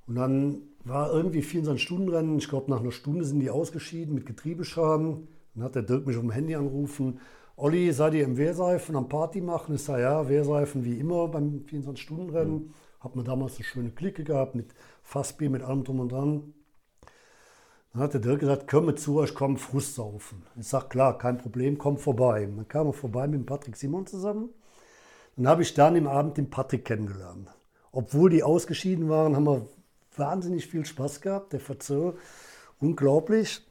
Und 0.08 0.16
dann 0.16 0.62
war 0.88 1.12
irgendwie 1.12 1.42
24-Stunden-Rennen, 1.42 2.38
ich 2.38 2.50
glaube 2.50 2.72
nach 2.72 2.80
einer 2.80 2.92
Stunde 2.92 3.26
sind 3.26 3.40
die 3.40 3.50
ausgeschieden 3.50 4.14
mit 4.14 4.26
Getriebeschaden. 4.26 5.28
Dann 5.56 5.64
hat 5.64 5.76
der 5.76 5.84
Dirk 5.84 6.06
mich 6.06 6.16
auf 6.16 6.22
dem 6.22 6.32
Handy 6.32 6.56
angerufen, 6.56 7.20
Olli, 7.60 7.92
seid 7.92 8.14
ihr 8.14 8.24
im 8.24 8.38
Wehrseifen 8.38 8.96
am 8.96 9.10
Party 9.10 9.42
machen? 9.42 9.74
Ich 9.74 9.84
sage, 9.84 10.04
ja, 10.04 10.30
Wehrseifen 10.30 10.86
wie 10.86 11.00
immer 11.00 11.28
beim 11.28 11.66
24-Stunden-Rennen. 11.68 12.54
Mhm. 12.54 12.74
Hat 13.00 13.16
man 13.16 13.26
damals 13.26 13.56
eine 13.56 13.64
schöne 13.64 13.90
Clique 13.90 14.24
gehabt 14.24 14.54
mit 14.54 14.76
Fassbier, 15.02 15.50
mit 15.50 15.64
allem 15.64 15.84
drum 15.84 16.00
und 16.00 16.12
dran. 16.12 16.54
Dann 17.94 18.02
hat 18.04 18.14
der 18.14 18.22
Dirk 18.22 18.42
gesagt, 18.42 18.68
komm 18.70 18.86
mit 18.86 19.00
zu 19.00 19.18
euch, 19.18 19.34
komm 19.34 19.58
Frust 19.58 19.96
saufen. 19.96 20.44
Ich 20.56 20.68
sage, 20.68 20.90
klar, 20.90 21.18
kein 21.18 21.40
Problem, 21.40 21.80
komm 21.80 21.98
vorbei. 21.98 22.46
Dann 22.46 22.68
kam 22.68 22.86
er 22.86 22.94
vorbei 22.94 23.28
mit 23.28 23.40
dem 23.40 23.48
Patrick 23.48 23.76
Simon 23.76 24.06
zusammen. 24.06 24.50
Dann 25.36 25.48
habe 25.48 25.64
ich 25.64 25.74
dann 25.74 25.96
im 25.96 26.06
Abend 26.06 26.38
den 26.38 26.52
Patrick 26.52 26.86
kennengelernt. 26.86 27.50
Obwohl 27.92 28.30
die 28.30 28.44
ausgeschieden 28.44 29.10
waren, 29.10 29.36
haben 29.36 29.48
wir 29.48 29.68
wahnsinnig 30.20 30.68
viel 30.68 30.86
Spaß 30.86 31.22
gehabt. 31.22 31.54
Der 31.54 31.60
Verzöger, 31.60 32.16
unglaublich. 32.80 33.66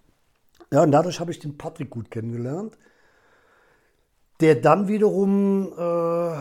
Ja, 0.73 0.83
und 0.83 0.93
dadurch 0.93 1.21
habe 1.21 1.31
ich 1.31 1.39
den 1.39 1.57
Patrick 1.57 1.91
gut 1.91 2.11
kennengelernt 2.11 2.77
der 4.41 4.57
dann 4.57 4.89
wiederum, 4.89 5.73
äh, 5.77 6.39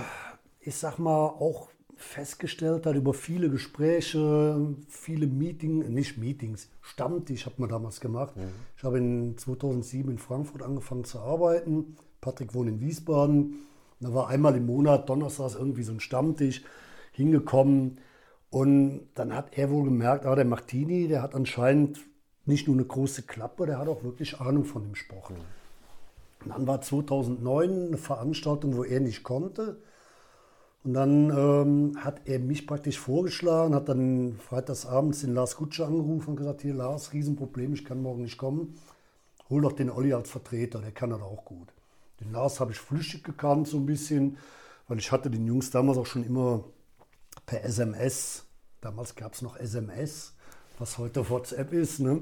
ich 0.62 0.76
sag 0.76 1.00
mal, 1.00 1.28
auch 1.28 1.70
festgestellt 1.98 2.86
hat 2.86 2.96
über 2.96 3.14
viele 3.14 3.50
Gespräche, 3.50 4.76
viele 4.90 5.28
Meetings, 5.28 5.88
nicht 5.88 6.18
Meetings, 6.18 6.70
Stammtisch 6.82 7.46
hat 7.46 7.58
man 7.58 7.70
damals 7.70 8.02
gemacht. 8.02 8.36
Mhm. 8.36 8.50
Ich 8.78 8.84
habe 8.84 8.98
in 8.98 9.38
2007 9.38 10.12
in 10.12 10.18
Frankfurt 10.18 10.62
angefangen 10.62 11.06
zu 11.06 11.20
arbeiten. 11.20 11.96
Patrick 12.20 12.54
wohnt 12.54 12.70
in 12.70 12.82
Wiesbaden. 12.82 13.60
Da 14.02 14.14
war 14.14 14.28
einmal 14.28 14.56
im 14.58 14.66
Monat, 14.66 15.10
donnerstags 15.10 15.56
irgendwie 15.56 15.84
so 15.84 15.94
ein 15.94 16.02
Stammtisch 16.02 16.64
hingekommen. 17.14 17.98
Und 18.56 19.10
dann 19.16 19.36
hat 19.36 19.58
er 19.58 19.70
wohl 19.70 19.84
gemerkt, 19.84 20.26
ah, 20.26 20.34
der 20.34 20.46
Martini, 20.46 21.10
der 21.10 21.22
hat 21.22 21.36
anscheinend 21.36 22.00
nicht 22.46 22.68
nur 22.68 22.78
eine 22.78 22.86
große 22.86 23.24
Klappe, 23.24 23.66
der 23.66 23.78
hat 23.78 23.90
auch 23.90 24.06
wirklich 24.06 24.40
Ahnung 24.40 24.64
von 24.64 24.84
dem 24.84 24.96
Sport. 24.96 25.32
Und 25.32 26.52
dann 26.52 26.66
war 26.66 26.80
2009 26.80 27.88
eine 27.88 27.98
Veranstaltung, 27.98 28.78
wo 28.78 28.86
er 28.86 29.02
nicht 29.02 29.24
konnte. 29.24 29.82
Und 30.86 30.94
dann 30.94 31.32
ähm, 31.32 31.98
hat 32.02 32.22
er 32.30 32.40
mich 32.40 32.66
praktisch 32.66 32.98
vorgeschlagen, 32.98 33.76
hat 33.76 33.90
dann 33.90 34.38
freitagsabends 34.38 35.20
den 35.20 35.34
Lars 35.34 35.58
Kutscher 35.58 35.88
angerufen 35.88 36.30
und 36.30 36.36
gesagt, 36.38 36.62
hier 36.62 36.76
Lars, 36.76 37.12
Riesenproblem, 37.12 37.74
ich 37.74 37.84
kann 37.84 38.02
morgen 38.02 38.22
nicht 38.22 38.38
kommen. 38.38 38.78
Hol 39.50 39.64
doch 39.64 39.74
den 39.74 39.90
Olli 39.90 40.14
als 40.14 40.30
Vertreter, 40.30 40.80
der 40.80 40.94
kann 40.94 41.10
das 41.10 41.22
auch 41.22 41.44
gut. 41.44 41.74
Den 42.22 42.32
Lars 42.32 42.62
habe 42.62 42.72
ich 42.72 42.80
flüchtig 42.80 43.26
gekannt 43.26 43.68
so 43.68 43.76
ein 43.76 43.86
bisschen, 43.86 44.38
weil 44.88 45.00
ich 45.00 45.12
hatte 45.12 45.30
den 45.30 45.46
Jungs 45.46 45.72
damals 45.72 45.98
auch 45.98 46.06
schon 46.06 46.24
immer 46.24 46.64
per 47.46 47.66
SMS, 47.66 48.45
damals 48.86 49.16
gab 49.16 49.34
es 49.34 49.42
noch 49.42 49.58
SMS, 49.58 50.34
was 50.78 50.98
heute 51.00 51.28
WhatsApp 51.28 51.74
ist. 51.74 52.00
Ne? 52.00 52.22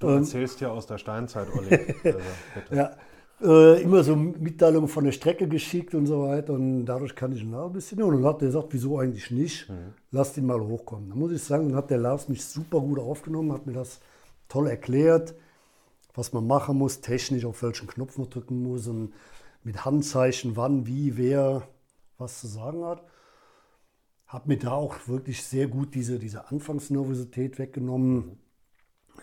Du 0.00 0.08
erzählst 0.08 0.60
ja 0.60 0.70
aus 0.70 0.86
der 0.86 0.98
Steinzeit, 0.98 1.48
Olli. 1.54 1.94
Also, 2.04 2.18
ja, 2.70 2.96
äh, 3.40 3.82
immer 3.82 4.02
so 4.02 4.16
Mitteilungen 4.16 4.88
von 4.88 5.04
der 5.04 5.12
Strecke 5.12 5.46
geschickt 5.46 5.94
und 5.94 6.06
so 6.06 6.22
weiter. 6.22 6.54
Und 6.54 6.86
dadurch 6.86 7.14
kann 7.14 7.32
ich 7.32 7.42
auch 7.54 7.66
ein 7.66 7.72
bisschen. 7.72 8.02
Und 8.02 8.14
dann 8.14 8.24
hat 8.24 8.40
er 8.40 8.46
gesagt, 8.46 8.68
wieso 8.70 8.98
eigentlich 8.98 9.30
nicht? 9.30 9.68
Mhm. 9.68 9.92
Lass 10.10 10.36
ihn 10.38 10.46
mal 10.46 10.60
hochkommen. 10.60 11.10
Da 11.10 11.14
muss 11.14 11.32
ich 11.32 11.42
sagen, 11.42 11.68
dann 11.68 11.76
hat 11.76 11.90
der 11.90 11.98
Lars 11.98 12.28
mich 12.28 12.44
super 12.44 12.80
gut 12.80 12.98
aufgenommen, 12.98 13.52
hat 13.52 13.66
mir 13.66 13.74
das 13.74 14.00
toll 14.48 14.66
erklärt, 14.66 15.34
was 16.14 16.32
man 16.32 16.46
machen 16.46 16.78
muss, 16.78 17.00
technisch, 17.02 17.44
auf 17.44 17.62
welchen 17.62 17.86
Knopf 17.86 18.16
man 18.16 18.30
drücken 18.30 18.62
muss 18.62 18.88
und 18.88 19.12
mit 19.62 19.84
Handzeichen, 19.84 20.56
wann, 20.56 20.86
wie, 20.86 21.18
wer 21.18 21.62
was 22.16 22.40
zu 22.40 22.46
sagen 22.46 22.84
hat. 22.84 23.02
Hat 24.28 24.46
mir 24.46 24.58
da 24.58 24.72
auch 24.72 24.94
wirklich 25.08 25.42
sehr 25.42 25.66
gut 25.66 25.94
diese, 25.94 26.18
diese 26.18 26.48
Anfangsnervosität 26.50 27.58
weggenommen. 27.58 28.38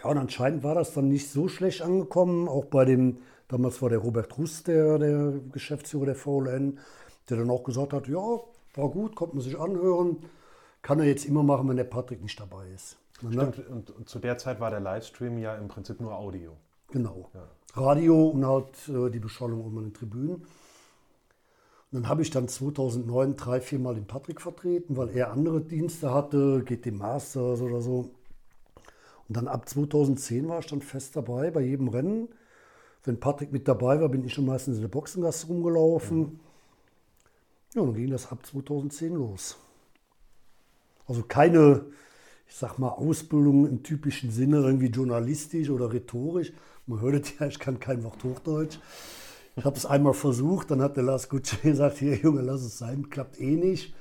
Ja, 0.03 0.09
und 0.09 0.17
anscheinend 0.17 0.63
war 0.63 0.75
das 0.75 0.93
dann 0.93 1.07
nicht 1.07 1.29
so 1.29 1.47
schlecht 1.47 1.81
angekommen, 1.81 2.49
auch 2.49 2.65
bei 2.65 2.83
dem 2.83 3.19
Damals 3.47 3.81
war 3.81 3.89
der 3.89 3.99
Robert 3.99 4.37
Russ 4.37 4.63
der, 4.63 4.97
der 4.97 5.33
Geschäftsführer 5.51 6.05
der 6.05 6.15
VLN, 6.15 6.79
der 7.29 7.37
dann 7.37 7.49
auch 7.49 7.63
gesagt 7.63 7.93
hat, 7.93 8.07
ja, 8.07 8.39
war 8.73 8.89
gut, 8.89 9.15
konnte 9.15 9.35
man 9.35 9.43
sich 9.43 9.59
anhören, 9.59 10.17
kann 10.81 10.99
er 10.99 11.05
jetzt 11.05 11.25
immer 11.25 11.43
machen, 11.43 11.69
wenn 11.69 11.77
der 11.77 11.83
Patrick 11.83 12.21
nicht 12.21 12.39
dabei 12.39 12.67
ist. 12.73 12.97
Stimmt, 13.17 13.59
und 13.69 14.09
zu 14.09 14.19
der 14.19 14.37
Zeit 14.37 14.59
war 14.59 14.71
der 14.71 14.81
Livestream 14.81 15.37
ja 15.37 15.55
im 15.55 15.67
Prinzip 15.67 16.01
nur 16.01 16.13
Audio. 16.15 16.57
Genau. 16.89 17.29
Ja. 17.33 17.47
Radio 17.75 18.29
und 18.29 18.45
halt 18.45 18.89
äh, 18.89 19.09
die 19.09 19.19
Beschallung 19.19 19.63
um 19.63 19.75
den 19.75 19.93
Tribünen. 19.93 20.45
Dann 21.95 22.09
habe 22.09 22.23
ich 22.23 22.29
dann 22.29 22.49
2009 22.49 23.37
drei, 23.37 23.61
vier 23.61 23.79
Mal 23.79 23.95
den 23.95 24.05
Patrick 24.05 24.41
vertreten, 24.41 24.97
weil 24.97 25.15
er 25.15 25.31
andere 25.31 25.61
Dienste 25.61 26.13
hatte, 26.13 26.61
GT 26.65 26.91
Masters 26.91 27.61
oder 27.61 27.79
so. 27.79 28.11
Und 29.29 29.37
dann 29.37 29.47
ab 29.47 29.69
2010 29.69 30.49
war 30.49 30.59
ich 30.59 30.65
dann 30.65 30.81
fest 30.81 31.15
dabei 31.15 31.51
bei 31.51 31.61
jedem 31.61 31.87
Rennen. 31.87 32.27
Wenn 33.05 33.17
Patrick 33.17 33.53
mit 33.53 33.65
dabei 33.69 34.01
war, 34.01 34.09
bin 34.09 34.25
ich 34.25 34.33
schon 34.33 34.45
meistens 34.45 34.75
in 34.75 34.81
der 34.81 34.89
Boxengasse 34.89 35.47
rumgelaufen. 35.47 36.41
Ja, 37.73 37.81
und 37.81 37.93
dann 37.93 37.95
ging 37.95 38.11
das 38.11 38.29
ab 38.29 38.45
2010 38.45 39.15
los. 39.15 39.57
Also 41.07 41.23
keine, 41.23 41.85
ich 42.45 42.55
sag 42.55 42.77
mal, 42.77 42.89
Ausbildung 42.89 43.69
im 43.69 43.83
typischen 43.83 44.31
Sinne, 44.31 44.57
irgendwie 44.57 44.87
journalistisch 44.87 45.69
oder 45.69 45.93
rhetorisch. 45.93 46.51
Man 46.87 46.99
hört 46.99 47.39
ja, 47.39 47.47
ich 47.47 47.57
kann 47.57 47.79
kein 47.79 48.03
Wort 48.03 48.21
Hochdeutsch. 48.21 48.79
Ich 49.57 49.63
habe 49.63 49.77
es 49.77 49.85
einmal 49.85 50.13
versucht, 50.13 50.71
dann 50.71 50.81
hat 50.81 50.97
der 50.97 51.03
Lars 51.03 51.29
Gutsche 51.29 51.57
gesagt, 51.63 51.97
hier 51.97 52.15
Junge, 52.15 52.41
lass 52.41 52.61
es 52.61 52.77
sein, 52.77 53.09
klappt 53.09 53.39
eh 53.39 53.55
nicht. 53.55 53.93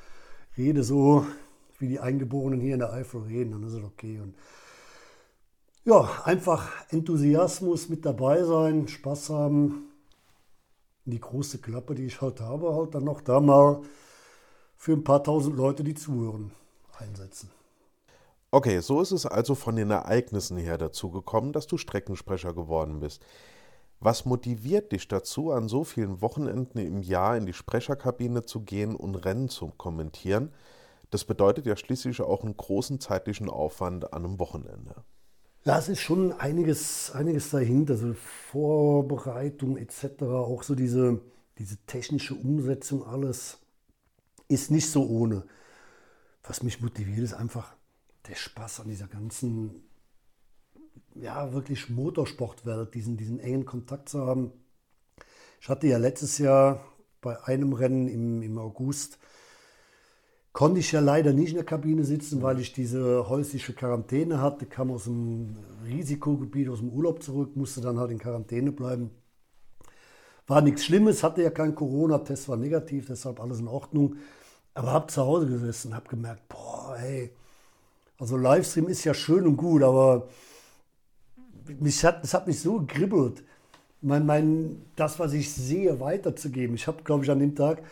Rede 0.57 0.83
so, 0.83 1.27
wie 1.79 1.89
die 1.89 2.01
Eingeborenen 2.01 2.61
hier 2.61 2.75
in 2.75 2.81
der 2.81 2.93
Eifel 2.93 3.23
reden, 3.23 3.53
dann 3.53 3.63
ist 3.65 3.75
es 3.75 3.85
okay. 3.85 4.21
Und 4.21 4.35
ja, 5.85 6.09
einfach 6.25 6.71
Enthusiasmus 6.89 7.89
mit 7.89 8.05
dabei 8.05 8.43
sein, 8.43 8.89
Spaß 8.89 9.31
haben. 9.31 9.91
Die 11.05 11.21
große 11.21 11.59
Klappe, 11.59 11.95
die 11.95 12.07
ich 12.07 12.23
halt 12.23 12.41
habe, 12.41 12.75
halt 12.75 12.95
dann 12.95 13.05
noch 13.05 13.21
da 13.21 13.39
mal 13.41 13.83
für 14.77 14.93
ein 14.93 15.05
paar 15.05 15.23
tausend 15.23 15.57
Leute, 15.57 15.85
die 15.85 15.95
zuhören, 15.95 16.53
einsetzen. 16.99 17.51
Okay, 18.51 18.81
so 18.81 19.03
ist 19.03 19.11
es 19.11 19.27
also 19.27 19.55
von 19.55 19.77
den 19.77 19.91
Ereignissen 19.91 20.57
her 20.57 20.79
dazu 20.79 21.11
gekommen, 21.11 21.53
dass 21.53 21.67
du 21.67 21.77
Streckensprecher 21.77 22.55
geworden 22.55 23.01
bist. 23.01 23.25
Was 24.05 24.27
motiviert 24.27 24.93
dich 24.93 25.09
dazu, 25.09 25.51
an 25.51 25.67
so 25.67 25.83
vielen 25.83 26.21
Wochenenden 26.21 26.79
im 26.79 27.01
Jahr 27.01 27.39
in 27.39 27.47
die 27.47 27.55
Sprecherkabine 27.55 28.45
zu 28.45 28.61
gehen 28.61 28.97
und 28.97 29.15
Rennen 29.15 29.49
zu 29.49 29.69
kommentieren? 29.79 30.53
Das 31.09 31.25
bedeutet 31.25 31.65
ja 31.65 31.75
schließlich 31.75 32.21
auch 32.21 32.45
einen 32.45 32.55
großen 32.55 33.01
zeitlichen 33.01 33.49
Aufwand 33.49 34.13
an 34.13 34.27
einem 34.27 34.39
Wochenende. 34.39 34.97
Ja, 35.65 35.79
es 35.79 35.89
ist 35.89 36.01
schon 36.01 36.33
einiges, 36.33 37.13
einiges 37.13 37.49
dahinter, 37.49 37.97
so 37.97 38.13
Vorbereitung 38.13 39.79
etc., 39.79 40.23
auch 40.25 40.65
so 40.65 40.75
diese, 40.75 41.23
diese 41.59 41.79
technische 41.87 42.35
Umsetzung, 42.35 43.07
alles 43.07 43.57
ist 44.49 44.71
nicht 44.71 44.91
so 44.91 45.09
ohne. 45.09 45.47
Was 46.43 46.63
mich 46.63 46.83
motiviert, 46.83 47.21
ist 47.21 47.33
einfach 47.33 47.75
der 48.29 48.35
Spaß 48.35 48.81
an 48.81 48.89
dieser 48.89 49.07
ganzen, 49.07 49.89
ja, 51.15 51.53
wirklich 51.53 51.91
Motorsportwelt, 51.91 52.95
diesen, 52.95 53.17
diesen 53.17 53.39
engen 53.41 53.65
Kontakt 53.65 54.09
zu 54.09 54.27
haben. 54.27 54.53
Ich 55.61 55.69
hatte 55.69 55.87
ja 55.87 55.99
letztes 55.99 56.39
Jahr 56.39 56.85
bei 57.21 57.43
einem 57.45 57.73
Rennen 57.73 58.09
im, 58.09 58.43
im 58.43 58.59
August, 58.59 59.19
konnte 60.53 60.81
ich 60.81 60.93
ja 60.93 61.01
leider 61.01 61.33
nicht 61.33 61.51
in 61.51 61.57
der 61.57 61.65
Kabine 61.65 62.05
sitzen, 62.05 62.43
weil 62.43 62.61
ich 62.61 62.73
diese 62.73 63.29
häusliche 63.29 63.73
Quarantäne 63.73 64.41
hatte, 64.41 64.67
kam 64.67 64.91
aus 64.91 65.05
dem 65.05 65.57
Risikogebiet, 65.85 66.69
aus 66.69 66.79
dem 66.79 66.91
Urlaub 66.91 67.23
zurück, 67.23 67.57
musste 67.57 67.81
dann 67.81 67.99
halt 67.99 68.13
in 68.13 68.19
Quarantäne 68.19 68.71
bleiben. 68.71 69.11
War 70.47 70.61
nichts 70.61 70.85
Schlimmes, 70.85 71.23
hatte 71.23 71.43
ja 71.43 71.51
kein 71.51 71.75
Corona-Test, 71.75 72.49
war 72.49 72.57
negativ, 72.57 73.07
deshalb 73.07 73.41
alles 73.41 73.61
in 73.61 73.67
Ordnung. 73.67 74.17
Aber 74.75 74.93
habe 74.93 75.07
zu 75.07 75.23
Hause 75.23 75.47
gesessen, 75.47 75.95
habe 75.95 76.09
gemerkt, 76.09 76.47
boah, 76.49 76.97
ey, 77.01 77.33
also 78.19 78.37
Livestream 78.37 78.89
ist 78.89 79.05
ja 79.05 79.15
schön 79.15 79.47
und 79.47 79.57
gut, 79.57 79.83
aber 79.83 80.29
mich 81.81 82.05
hat, 82.05 82.23
das 82.23 82.35
hat 82.35 82.47
mich 82.47 82.61
so 82.61 82.85
gribbelt, 82.87 83.43
mein, 84.01 84.27
mein, 84.27 84.83
das, 84.97 85.19
was 85.19 85.33
ich 85.33 85.53
sehe, 85.53 85.99
weiterzugeben. 85.99 86.77
Ich 86.77 86.87
habe, 86.87 87.03
glaube 87.03 87.25
ich, 87.25 87.31
an 87.31 87.39
dem 87.39 87.55
Tag 87.55 87.83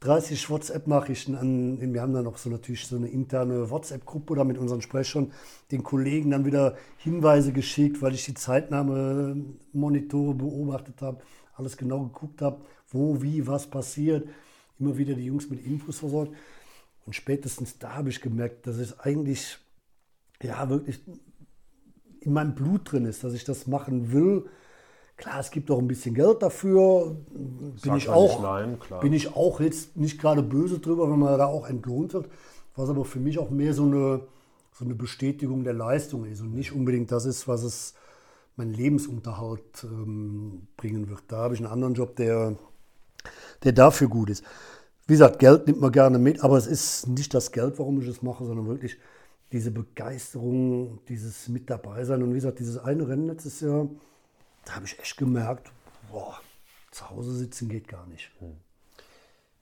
30 0.00 0.50
WhatsApp-Nachrichten 0.50 1.36
an, 1.36 1.94
wir 1.94 2.02
haben 2.02 2.12
dann 2.12 2.24
noch 2.24 2.36
so 2.36 2.50
natürlich 2.50 2.88
so 2.88 2.96
eine 2.96 3.06
interne 3.06 3.70
WhatsApp-Gruppe 3.70 4.34
da 4.34 4.42
mit 4.42 4.58
unseren 4.58 4.82
Sprechern, 4.82 5.30
den 5.70 5.84
Kollegen 5.84 6.32
dann 6.32 6.44
wieder 6.44 6.76
Hinweise 6.98 7.52
geschickt, 7.52 8.02
weil 8.02 8.14
ich 8.14 8.24
die 8.24 8.34
Zeitnahme-Monitore 8.34 10.34
beobachtet 10.34 11.00
habe, 11.00 11.22
alles 11.54 11.76
genau 11.76 12.00
geguckt 12.00 12.42
habe, 12.42 12.60
wo, 12.88 13.22
wie, 13.22 13.46
was 13.46 13.68
passiert, 13.68 14.28
immer 14.80 14.98
wieder 14.98 15.14
die 15.14 15.26
Jungs 15.26 15.48
mit 15.48 15.64
Infos 15.64 16.00
versorgt. 16.00 16.34
Und 17.06 17.14
spätestens 17.14 17.78
da 17.78 17.94
habe 17.94 18.08
ich 18.08 18.20
gemerkt, 18.20 18.66
dass 18.66 18.78
es 18.78 18.98
eigentlich 18.98 19.58
ja 20.42 20.68
wirklich 20.68 21.00
in 22.24 22.32
meinem 22.32 22.54
Blut 22.54 22.92
drin 22.92 23.04
ist, 23.04 23.24
dass 23.24 23.34
ich 23.34 23.44
das 23.44 23.66
machen 23.66 24.12
will. 24.12 24.46
Klar, 25.16 25.40
es 25.40 25.50
gibt 25.50 25.70
auch 25.70 25.78
ein 25.78 25.88
bisschen 25.88 26.14
Geld 26.14 26.42
dafür. 26.42 27.16
Bin 27.30 27.96
ich, 27.96 28.08
auch, 28.08 28.42
nein, 28.42 28.78
bin 29.00 29.12
ich 29.12 29.36
auch 29.36 29.60
jetzt 29.60 29.96
nicht 29.96 30.20
gerade 30.20 30.42
böse 30.42 30.78
drüber, 30.78 31.10
wenn 31.10 31.18
man 31.18 31.38
da 31.38 31.46
auch 31.46 31.68
entlohnt 31.68 32.14
wird. 32.14 32.28
Was 32.74 32.88
aber 32.88 33.04
für 33.04 33.20
mich 33.20 33.38
auch 33.38 33.50
mehr 33.50 33.74
so 33.74 33.84
eine, 33.84 34.22
so 34.72 34.84
eine 34.84 34.94
Bestätigung 34.94 35.64
der 35.64 35.74
Leistung 35.74 36.24
ist 36.24 36.40
und 36.40 36.54
nicht 36.54 36.72
unbedingt 36.72 37.12
das 37.12 37.26
ist, 37.26 37.46
was 37.46 37.62
es 37.62 37.94
meinen 38.56 38.72
Lebensunterhalt 38.72 39.84
ähm, 39.84 40.66
bringen 40.76 41.08
wird. 41.08 41.22
Da 41.28 41.38
habe 41.38 41.54
ich 41.54 41.60
einen 41.60 41.70
anderen 41.70 41.94
Job, 41.94 42.16
der, 42.16 42.56
der 43.62 43.72
dafür 43.72 44.08
gut 44.08 44.30
ist. 44.30 44.42
Wie 45.06 45.14
gesagt, 45.14 45.38
Geld 45.38 45.66
nimmt 45.66 45.80
man 45.80 45.92
gerne 45.92 46.18
mit, 46.18 46.42
aber 46.42 46.56
es 46.56 46.66
ist 46.66 47.08
nicht 47.08 47.34
das 47.34 47.52
Geld, 47.52 47.78
warum 47.78 48.00
ich 48.00 48.08
es 48.08 48.22
mache, 48.22 48.44
sondern 48.44 48.66
wirklich 48.66 48.96
diese 49.52 49.70
Begeisterung, 49.70 51.00
dieses 51.08 51.48
mit 51.48 51.68
dabei 51.68 52.04
sein. 52.04 52.22
Und 52.22 52.30
wie 52.30 52.36
gesagt, 52.36 52.58
dieses 52.58 52.78
eine 52.78 53.06
Rennen 53.06 53.26
letztes 53.26 53.60
Jahr, 53.60 53.88
da 54.64 54.76
habe 54.76 54.86
ich 54.86 54.98
echt 54.98 55.16
gemerkt, 55.16 55.70
boah, 56.10 56.40
zu 56.90 57.10
Hause 57.10 57.32
sitzen 57.32 57.68
geht 57.68 57.88
gar 57.88 58.06
nicht. 58.06 58.30
Hm. 58.38 58.56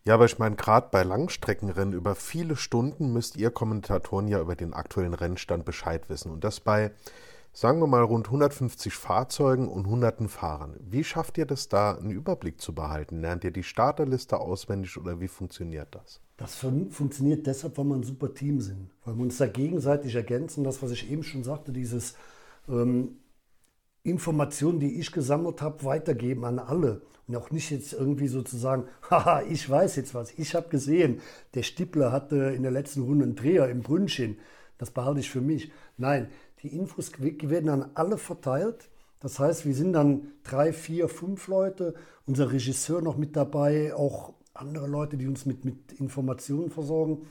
Ja, 0.05 0.15
aber 0.15 0.25
ich 0.25 0.39
meine, 0.39 0.57
gerade 0.57 0.89
bei 0.91 1.03
Langstreckenrennen 1.03 1.93
über 1.93 2.15
viele 2.15 2.57
Stunden 2.57 3.13
müsst 3.13 3.37
ihr 3.37 3.51
Kommentatoren 3.51 4.29
ja 4.29 4.41
über 4.41 4.57
den 4.57 4.73
aktuellen 4.73 5.15
Rennstand 5.15 5.65
Bescheid 5.65 6.09
wissen. 6.09 6.33
Und 6.33 6.43
das 6.43 6.61
bei, 6.61 6.93
sagen 7.53 7.81
wir 7.81 7.87
mal, 7.87 8.03
rund 8.03 8.27
150 8.27 8.95
Fahrzeugen 8.95 9.69
und 9.69 9.87
hunderten 9.87 10.29
Fahrern. 10.29 10.77
Wie 10.81 11.05
schafft 11.05 11.37
ihr 11.37 11.47
das 11.47 11.69
da, 11.69 11.97
einen 11.97 12.11
Überblick 12.11 12.61
zu 12.61 12.75
behalten? 12.75 13.21
Lernt 13.21 13.45
ihr 13.45 13.51
die 13.51 13.63
Starterliste 13.63 14.39
auswendig 14.39 14.97
oder 14.97 15.21
wie 15.21 15.29
funktioniert 15.29 15.95
das? 15.95 16.21
Das 16.41 16.55
fun 16.55 16.91
funktioniert 16.91 17.47
deshalb, 17.47 17.77
weil 17.77 17.85
wir 17.85 17.97
ein 17.97 18.03
super 18.03 18.33
Team 18.33 18.63
sind, 18.63 18.89
weil 19.05 19.15
wir 19.15 19.23
uns 19.25 19.37
da 19.37 19.47
gegenseitig 19.47 20.15
ergänzen. 20.15 20.65
Das, 20.65 20.83
was 20.83 20.91
ich 20.91 21.11
eben 21.11 21.23
schon 21.23 21.45
sagte, 21.45 21.71
dieses 21.71 22.15
ähm, 22.67 23.19
Informationen, 24.05 24.81
die 24.81 24.99
ich 24.99 25.13
gesammelt 25.13 25.61
habe, 25.61 25.85
weitergeben 25.85 26.47
an 26.47 26.59
alle. 26.59 27.03
Und 27.27 27.37
auch 27.37 27.51
nicht 27.51 27.71
jetzt 27.71 27.93
irgendwie 27.93 28.29
sozusagen, 28.29 28.85
haha, 29.11 29.43
ich 29.43 29.69
weiß 29.69 29.97
jetzt 29.97 30.15
was, 30.15 30.33
ich 30.39 30.55
habe 30.55 30.71
gesehen, 30.71 31.21
der 31.53 31.63
Stippler 31.63 32.11
hatte 32.11 32.37
in 32.37 32.63
der 32.63 32.73
letzten 32.73 33.03
Runde 33.03 33.25
einen 33.25 33.37
Dreher 33.37 33.69
im 33.69 33.83
Brünnchen, 33.83 34.39
das 34.79 34.91
behalte 34.91 35.21
ich 35.21 35.29
für 35.29 35.43
mich. 35.43 35.71
Nein, 35.99 36.31
die 36.63 36.69
Infos 36.69 37.13
werden 37.21 37.69
an 37.69 37.91
alle 37.93 38.17
verteilt. 38.17 38.89
Das 39.21 39.39
heißt, 39.39 39.67
wir 39.67 39.75
sind 39.75 39.93
dann 39.93 40.29
drei, 40.43 40.73
vier, 40.73 41.11
fünf 41.11 41.49
Leute, 41.49 41.93
unser 42.25 42.51
Regisseur 42.51 43.03
noch 43.03 43.19
mit 43.19 43.37
dabei, 43.37 43.95
auch 43.95 44.33
andere 44.55 44.87
Leute, 44.87 45.17
die 45.17 45.27
uns 45.27 45.47
mit, 45.47 45.65
mit 45.65 45.93
Informationen 45.93 46.71
versorgen. 46.71 47.27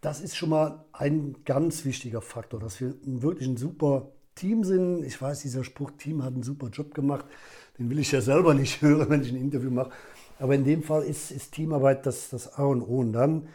Das 0.00 0.20
ist 0.20 0.36
schon 0.36 0.50
mal 0.50 0.84
ein 0.92 1.36
ganz 1.44 1.84
wichtiger 1.84 2.20
Faktor, 2.20 2.60
dass 2.60 2.80
wir 2.80 2.94
wirklich 3.04 3.48
ein 3.48 3.56
super 3.56 4.10
Team 4.34 4.64
sind. 4.64 5.04
Ich 5.04 5.20
weiß, 5.20 5.40
dieser 5.42 5.64
Spruch, 5.64 5.92
Team 5.92 6.22
hat 6.22 6.34
einen 6.34 6.42
super 6.42 6.68
Job 6.68 6.94
gemacht. 6.94 7.24
Den 7.78 7.88
will 7.90 7.98
ich 7.98 8.12
ja 8.12 8.20
selber 8.20 8.54
nicht 8.54 8.82
hören, 8.82 9.08
wenn 9.08 9.22
ich 9.22 9.30
ein 9.30 9.40
Interview 9.40 9.70
mache. 9.70 9.90
Aber 10.38 10.54
in 10.54 10.64
dem 10.64 10.82
Fall 10.82 11.04
ist, 11.04 11.30
ist 11.30 11.52
Teamarbeit 11.52 12.06
das, 12.06 12.30
das 12.30 12.54
A 12.58 12.64
und 12.64 12.82
O. 12.82 12.98
Und 12.98 13.12
dann 13.12 13.48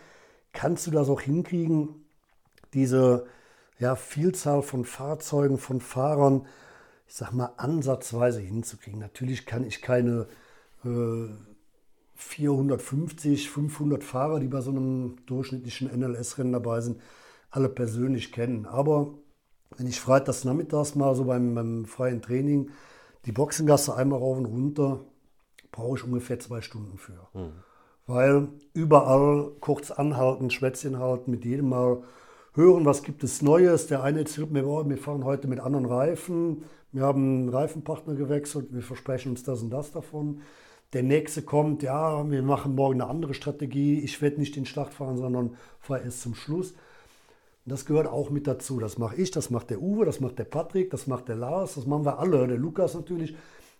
kannst 0.53 0.87
du 0.87 0.91
das 0.91 1.09
auch 1.09 1.21
hinkriegen, 1.21 1.89
diese 2.73 3.27
ja, 3.77 3.95
Vielzahl 3.95 4.61
von 4.61 4.85
Fahrzeugen, 4.85 5.57
von 5.57 5.81
Fahrern, 5.81 6.45
ich 7.07 7.15
sag 7.15 7.31
mal, 7.31 7.53
ansatzweise 7.57 8.39
hinzukriegen. 8.39 8.99
Natürlich 8.99 9.45
kann 9.45 9.65
ich 9.65 9.81
keine 9.81 10.27
äh, 10.85 11.29
450, 12.19 13.49
500 13.49 14.03
Fahrer, 14.03 14.41
die 14.41 14.49
bei 14.49 14.59
so 14.59 14.71
einem 14.71 15.15
durchschnittlichen 15.25 15.89
NLS-Rennen 15.97 16.51
dabei 16.51 16.81
sind, 16.81 16.99
alle 17.49 17.69
persönlich 17.69 18.33
kennen. 18.33 18.65
Aber 18.65 19.13
wenn 19.77 19.87
ich 19.87 20.01
freitags 20.01 20.43
nachmittags 20.43 20.95
mal 20.95 21.15
so 21.15 21.23
beim, 21.23 21.55
beim 21.55 21.85
freien 21.85 22.21
Training 22.21 22.71
die 23.25 23.31
Boxengasse 23.31 23.95
einmal 23.95 24.19
rauf 24.19 24.37
und 24.37 24.45
runter, 24.45 24.99
brauche 25.71 25.97
ich 25.97 26.03
ungefähr 26.03 26.39
zwei 26.39 26.61
Stunden 26.61 26.97
für. 26.97 27.29
Mhm. 27.33 27.53
Weil 28.05 28.49
überall 28.73 29.51
kurz 29.61 29.89
anhalten, 29.89 30.49
Schwätzchen 30.49 30.99
halten, 30.99 31.31
mit 31.31 31.45
jedem 31.45 31.69
Mal 31.69 32.03
hören, 32.53 32.85
was 32.85 33.03
gibt 33.03 33.23
es 33.23 33.41
Neues. 33.41 33.87
Der 33.87 34.03
eine 34.03 34.19
erzählt 34.19 34.51
mir, 34.51 34.67
oh, 34.67 34.87
wir 34.87 34.97
fahren 34.97 35.23
heute 35.23 35.47
mit 35.47 35.61
anderen 35.61 35.85
Reifen, 35.85 36.63
wir 36.91 37.03
haben 37.03 37.23
einen 37.23 37.49
Reifenpartner 37.49 38.15
gewechselt, 38.15 38.73
wir 38.73 38.81
versprechen 38.81 39.31
uns 39.31 39.43
das 39.43 39.61
und 39.61 39.69
das 39.69 39.91
davon. 39.91 40.41
Der 40.93 41.03
nächste 41.03 41.43
kommt, 41.43 41.83
ja, 41.83 42.29
wir 42.29 42.41
machen 42.41 42.73
morgen 42.73 42.99
eine 42.99 43.09
andere 43.09 43.35
Strategie. 43.35 43.99
Ich 43.99 44.21
werde 44.21 44.39
nicht 44.39 44.55
den 44.55 44.65
Start 44.65 44.93
fahren, 44.93 45.17
sondern 45.17 45.55
fahre 45.79 46.03
erst 46.03 46.21
zum 46.21 46.33
Schluss. 46.33 46.71
Und 46.71 47.73
das 47.73 47.85
gehört 47.85 48.07
auch 48.07 48.31
mit 48.31 48.47
dazu. 48.47 48.79
Das 48.79 48.97
mache 48.97 49.15
ich, 49.17 49.29
das 49.29 49.51
macht 49.51 49.69
der 49.69 49.81
Uwe, 49.81 50.05
das 50.05 50.19
macht 50.19 50.39
der 50.39 50.45
Patrick, 50.45 50.89
das 50.89 51.05
macht 51.05 51.27
der 51.27 51.35
Lars, 51.35 51.75
das 51.75 51.85
machen 51.85 52.05
wir 52.05 52.17
alle, 52.17 52.47
der 52.47 52.57
Lukas 52.57 52.95
natürlich. 52.95 53.35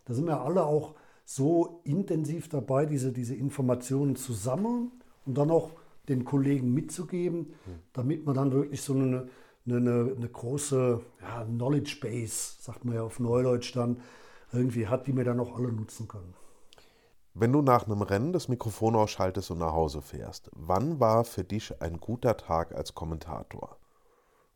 Da 0.05 0.13
sind 0.13 0.25
wir 0.25 0.41
alle 0.41 0.63
auch 0.63 0.93
so 1.25 1.81
intensiv 1.83 2.49
dabei, 2.49 2.85
diese, 2.85 3.11
diese 3.11 3.35
Informationen 3.35 4.15
zu 4.15 4.33
sammeln 4.33 4.91
und 5.25 5.37
dann 5.37 5.49
auch 5.49 5.71
den 6.07 6.25
Kollegen 6.25 6.73
mitzugeben, 6.73 7.53
damit 7.93 8.25
man 8.25 8.35
dann 8.35 8.51
wirklich 8.51 8.81
so 8.81 8.93
eine, 8.93 9.29
eine, 9.65 9.77
eine, 9.77 10.13
eine 10.15 10.29
große 10.29 11.01
ja, 11.21 11.45
Knowledge 11.45 11.97
Base, 12.01 12.55
sagt 12.59 12.85
man 12.85 12.95
ja 12.95 13.03
auf 13.03 13.19
Neudeutsch 13.19 13.75
dann, 13.75 13.97
irgendwie 14.51 14.87
hat, 14.87 15.05
die 15.07 15.15
wir 15.15 15.23
dann 15.23 15.39
auch 15.39 15.55
alle 15.55 15.71
nutzen 15.71 16.07
können. 16.07 16.33
Wenn 17.33 17.53
du 17.53 17.61
nach 17.61 17.85
einem 17.85 18.01
Rennen 18.01 18.33
das 18.33 18.47
Mikrofon 18.47 18.95
ausschaltest 18.95 19.51
und 19.51 19.59
nach 19.59 19.73
Hause 19.73 20.01
fährst, 20.01 20.49
wann 20.53 20.99
war 20.99 21.23
für 21.23 21.43
dich 21.43 21.81
ein 21.81 21.99
guter 21.99 22.37
Tag 22.37 22.75
als 22.75 22.95
Kommentator? 22.95 23.77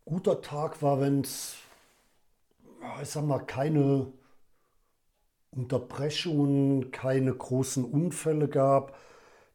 Guter 0.05 0.41
Tag 0.41 0.81
war, 0.81 0.99
wenn 0.99 1.21
es, 1.21 1.55
ich 3.01 3.09
sag 3.09 3.25
mal, 3.25 3.39
keine 3.39 4.11
Unterbrechungen, 5.51 6.91
keine 6.91 7.33
großen 7.33 7.85
Unfälle 7.85 8.47
gab, 8.47 8.97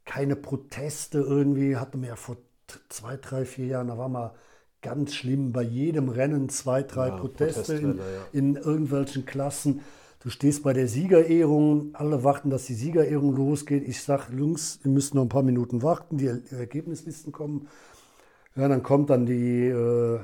keine 0.04 0.36
Proteste 0.36 1.18
irgendwie. 1.18 1.76
Hatten 1.76 2.00
wir 2.00 2.10
ja 2.10 2.16
vor 2.16 2.36
zwei, 2.88 3.16
drei, 3.16 3.44
vier 3.44 3.66
Jahren, 3.66 3.88
da 3.88 3.98
war 3.98 4.08
mal 4.08 4.34
ganz 4.80 5.14
schlimm 5.14 5.52
bei 5.52 5.62
jedem 5.62 6.08
Rennen 6.08 6.48
zwei, 6.48 6.82
drei 6.82 7.08
ja, 7.08 7.16
Proteste 7.16 7.74
in, 7.74 7.98
ja. 7.98 8.04
in 8.32 8.56
irgendwelchen 8.56 9.26
Klassen. 9.26 9.80
Du 10.20 10.30
stehst 10.30 10.64
bei 10.64 10.72
der 10.72 10.88
Siegerehrung, 10.88 11.90
alle 11.94 12.24
warten, 12.24 12.50
dass 12.50 12.66
die 12.66 12.74
Siegerehrung 12.74 13.36
losgeht. 13.36 13.86
Ich 13.86 14.02
sage, 14.02 14.36
Jungs, 14.36 14.80
ihr 14.84 14.90
müsst 14.90 15.14
noch 15.14 15.22
ein 15.22 15.28
paar 15.28 15.44
Minuten 15.44 15.82
warten, 15.82 16.18
die 16.18 16.26
Ergebnislisten 16.26 17.30
kommen. 17.30 17.68
Ja, 18.56 18.66
dann 18.66 18.82
kommt 18.82 19.10
dann 19.10 19.26
die, 19.26 19.68
äh, 19.68 20.18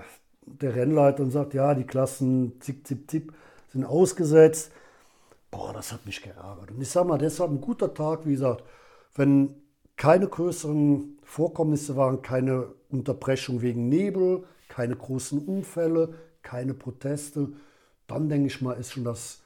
der 0.46 0.74
Rennleiter 0.74 1.22
und 1.22 1.30
sagt, 1.30 1.54
ja, 1.54 1.74
die 1.74 1.84
Klassen 1.84 2.60
zip, 2.60 2.84
zip, 2.84 3.08
zip 3.08 3.32
sind 3.72 3.84
ausgesetzt. 3.84 4.72
Boah, 5.52 5.72
das 5.72 5.92
hat 5.92 6.04
mich 6.06 6.20
geärgert. 6.20 6.72
Und 6.72 6.82
ich 6.82 6.88
sage 6.90 7.06
mal, 7.06 7.18
deshalb 7.18 7.52
ein 7.52 7.60
guter 7.60 7.94
Tag, 7.94 8.26
wie 8.26 8.32
gesagt, 8.32 8.64
wenn 9.14 9.54
keine 9.96 10.26
größeren 10.26 11.18
Vorkommnisse 11.22 11.94
waren, 11.94 12.20
keine 12.20 12.66
Unterbrechung 12.90 13.62
wegen 13.62 13.88
Nebel, 13.88 14.42
keine 14.66 14.96
großen 14.96 15.38
Unfälle, 15.38 16.14
keine 16.42 16.74
Proteste, 16.74 17.52
dann 18.08 18.28
denke 18.28 18.48
ich 18.48 18.60
mal, 18.60 18.72
ist 18.72 18.90
schon 18.90 19.04
das 19.04 19.43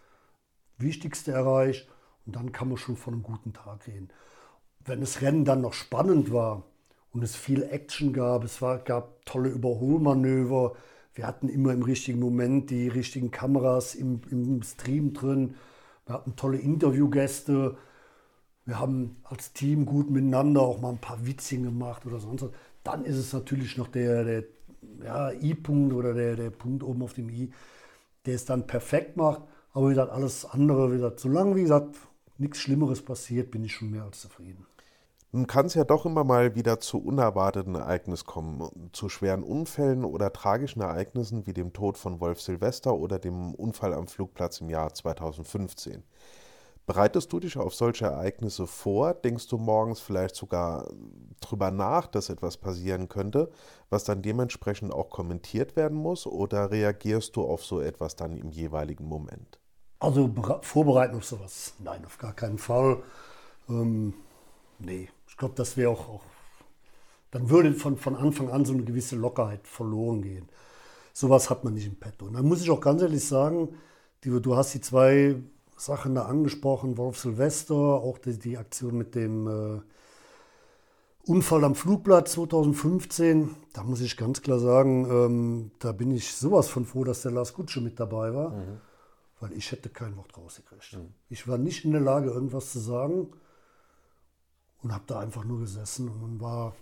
Wichtigste 0.79 1.33
erreicht 1.33 1.89
und 2.27 2.37
dann 2.37 2.53
kann 2.53 2.69
man 2.69 2.77
schon 2.77 2.97
von 2.97 3.15
einem 3.15 3.23
guten 3.23 3.53
Tag 3.53 3.87
reden. 3.87 4.09
Wenn 4.85 5.01
das 5.01 5.21
Rennen 5.21 5.45
dann 5.45 5.61
noch 5.61 5.73
spannend 5.75 6.33
war 6.33 6.65
und 7.13 7.23
es 7.23 7.37
viel 7.37 7.63
Action 7.63 8.13
gab, 8.13 8.45
es 8.45 8.63
war, 8.63 8.79
gab 8.79 9.25
tolle 9.27 9.51
Überholmanöver, 9.51 10.77
wir 11.15 11.27
hatten 11.27 11.49
immer 11.49 11.73
im 11.73 11.83
richtigen 11.83 12.21
Moment 12.21 12.71
die 12.71 12.89
richtigen 12.89 13.31
Kameras 13.31 13.95
im, 13.95 14.21
im 14.31 14.63
Stream 14.63 15.15
drin, 15.15 15.55
wir 16.07 16.15
hatten 16.15 16.37
tolle 16.37 16.59
Interviewgäste, 16.59 17.77
wir 18.65 18.79
haben 18.79 19.17
als 19.25 19.55
Team 19.55 19.87
gut 19.87 20.11
miteinander 20.11 20.61
auch 20.61 20.81
mal 20.81 20.91
ein 20.91 20.99
paar 20.99 21.27
Witzchen 21.27 21.63
gemacht 21.65 22.05
oder 22.05 22.21
sonst 22.21 22.43
was. 22.43 22.51
Dann 22.85 23.05
ist 23.05 23.17
es 23.17 23.33
natürlich 23.33 23.79
noch 23.79 23.89
der, 23.89 24.25
der 24.25 24.45
ja, 25.03 25.33
I-Punkt 25.33 25.95
oder 25.95 26.15
der, 26.15 26.37
der 26.37 26.51
Punkt 26.51 26.83
oben 26.83 27.03
auf 27.03 27.15
dem 27.15 27.31
I, 27.31 27.51
der 28.27 28.35
es 28.35 28.45
dann 28.45 28.67
perfekt 28.67 29.17
macht. 29.17 29.43
Aber 29.79 29.91
wie 29.91 29.93
gesagt, 29.93 30.11
alles 30.11 30.45
andere, 30.45 30.91
wie 30.91 30.97
gesagt, 30.97 31.21
solange, 31.21 31.55
wie 31.55 31.63
gesagt, 31.63 31.95
nichts 32.37 32.59
Schlimmeres 32.59 33.01
passiert, 33.01 33.53
bin 33.53 33.63
ich 33.63 33.73
schon 33.73 33.93
mehr 33.93 34.03
als 34.03 34.23
zufrieden. 34.23 34.67
Nun 35.31 35.47
kann 35.47 35.67
es 35.67 35.75
ja 35.75 35.85
doch 35.85 36.05
immer 36.05 36.25
mal 36.25 36.57
wieder 36.57 36.81
zu 36.81 36.99
unerwarteten 36.99 37.77
Ereignissen 37.77 38.27
kommen, 38.27 38.91
zu 38.93 39.09
schweren 39.09 39.45
Unfällen 39.45 40.05
oder 40.05 40.33
tragischen 40.33 40.81
Ereignissen 40.81 41.47
wie 41.47 41.53
dem 41.53 41.73
Tod 41.73 41.97
von 41.97 42.19
Wolf 42.19 42.41
Silvester 42.41 42.93
oder 42.93 43.21
dem 43.21 43.55
Unfall 43.55 43.95
am 43.95 44.09
Flugplatz 44.09 44.61
im 44.61 44.69
Jahr 44.69 44.93
2015. 44.93 46.03
Bereitest 46.85 47.33
du 47.33 47.39
dich 47.39 47.57
auf 47.57 47.73
solche 47.73 48.07
Ereignisse 48.07 48.67
vor? 48.67 49.15
Denkst 49.15 49.47
du 49.47 49.59
morgens 49.59 50.01
vielleicht 50.01 50.35
sogar 50.35 50.89
drüber 51.41 51.71
nach, 51.71 52.09
dass 52.09 52.31
etwas 52.31 52.57
passieren 52.57 53.09
könnte, 53.09 53.49
was 53.91 54.03
dann 54.03 54.23
dementsprechend 54.23 54.93
auch 54.93 55.09
kommentiert 55.09 55.77
werden 55.77 55.99
muss? 55.99 56.27
Oder 56.27 56.73
reagierst 56.73 57.37
du 57.37 57.45
auf 57.45 57.65
so 57.65 57.81
etwas 57.81 58.17
dann 58.17 58.37
im 58.37 58.51
jeweiligen 58.51 59.05
Moment? 59.05 59.61
Also 60.01 60.33
vorbereiten 60.63 61.17
auf 61.17 61.25
sowas? 61.25 61.75
Nein, 61.79 62.05
auf 62.05 62.19
gar 62.19 62.33
keinen 62.33 62.59
Fall. 62.59 63.03
Ähm, 63.69 64.15
nee, 64.79 65.09
ich 65.29 65.37
glaube, 65.37 65.55
das 65.57 65.77
wäre 65.77 65.91
auch, 65.91 66.09
auch, 66.09 66.23
dann 67.31 67.51
würde 67.51 67.75
von, 67.75 67.97
von 67.97 68.17
Anfang 68.17 68.51
an 68.51 68.65
so 68.65 68.73
eine 68.73 68.85
gewisse 68.85 69.17
Lockerheit 69.17 69.67
verloren 69.67 70.23
gehen. 70.23 70.49
Sowas 71.13 71.51
hat 71.51 71.65
man 71.65 71.75
nicht 71.75 71.87
im 71.87 71.97
Petto. 71.97 72.27
Und 72.27 72.35
dann 72.35 72.47
muss 72.47 72.63
ich 72.63 72.71
auch 72.71 72.81
ganz 72.81 73.03
ehrlich 73.03 73.27
sagen, 73.27 73.71
die, 74.25 74.31
du 74.41 74.57
hast 74.57 74.75
die 74.75 74.81
zwei 74.81 75.37
Sachen 75.77 76.15
da 76.15 76.27
angesprochen, 76.27 76.97
Wolf 76.97 77.19
Silvester, 77.19 77.75
auch 77.75 78.19
die, 78.19 78.39
die 78.39 78.57
Aktion 78.57 78.97
mit 78.97 79.15
dem 79.15 79.47
äh, 79.47 79.81
Unfall 81.29 81.65
am 81.65 81.75
Flugplatz 81.75 82.33
2015. 82.33 83.55
Da 83.73 83.83
muss 83.83 84.01
ich 84.01 84.17
ganz 84.17 84.43
klar 84.43 84.59
sagen, 84.59 85.07
ähm, 85.11 85.71
da 85.79 85.93
bin 85.93 86.11
ich 86.11 86.35
sowas 86.35 86.69
von 86.69 86.85
froh, 86.85 87.05
dass 87.05 87.23
der 87.23 87.33
Lars 87.33 87.53
Gutsche 87.53 87.81
mit 87.81 88.01
dabei 88.01 88.35
war, 88.35 88.51
mhm. 88.51 88.81
Weil 89.41 89.53
ich 89.53 89.73
hätte 89.73 89.89
kein 89.89 90.17
Wort 90.17 90.37
rausgekriegt. 90.37 90.95
Mhm. 90.95 91.15
Ich 91.29 91.47
war 91.47 91.59
nicht 91.59 91.85
in 91.85 91.93
der 91.93 92.01
Lage, 92.01 92.31
irgendwas 92.31 92.73
zu 92.73 92.81
sagen 92.81 93.33
und 94.83 94.93
habe 94.93 95.05
da 95.07 95.21
einfach 95.21 95.45
nur 95.45 95.61
gesessen 95.61 96.09
und 96.09 96.41
war 96.41 96.75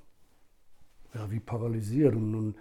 ja, 1.14 1.30
wie 1.30 1.40
paralysiert. 1.40 2.14
Und, 2.14 2.34
und 2.34 2.56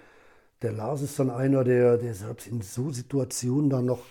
der 0.62 0.71
Lars 0.71 1.01
ist 1.01 1.19
dann 1.19 1.29
einer, 1.29 1.63
der, 1.63 1.97
der 1.97 2.13
selbst 2.13 2.47
in 2.47 2.62
so 2.62 2.91
Situationen 2.91 3.69
dann 3.69 3.86
noch 3.86 4.03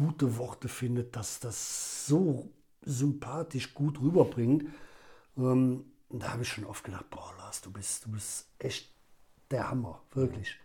gute 0.00 0.36
Worte 0.38 0.68
findet, 0.68 1.16
dass 1.16 1.40
das 1.40 2.06
so 2.06 2.50
sympathisch 2.82 3.74
gut 3.74 4.00
rüberbringt. 4.00 4.64
Ähm, 5.36 5.84
da 6.08 6.32
habe 6.32 6.42
ich 6.42 6.48
schon 6.48 6.64
oft 6.64 6.84
gedacht, 6.84 7.08
boah 7.10 7.34
Lars, 7.38 7.60
du 7.60 7.70
bist, 7.70 8.06
du 8.06 8.12
bist 8.12 8.48
echt 8.58 8.92
der 9.50 9.70
Hammer, 9.70 10.02
wirklich. 10.12 10.56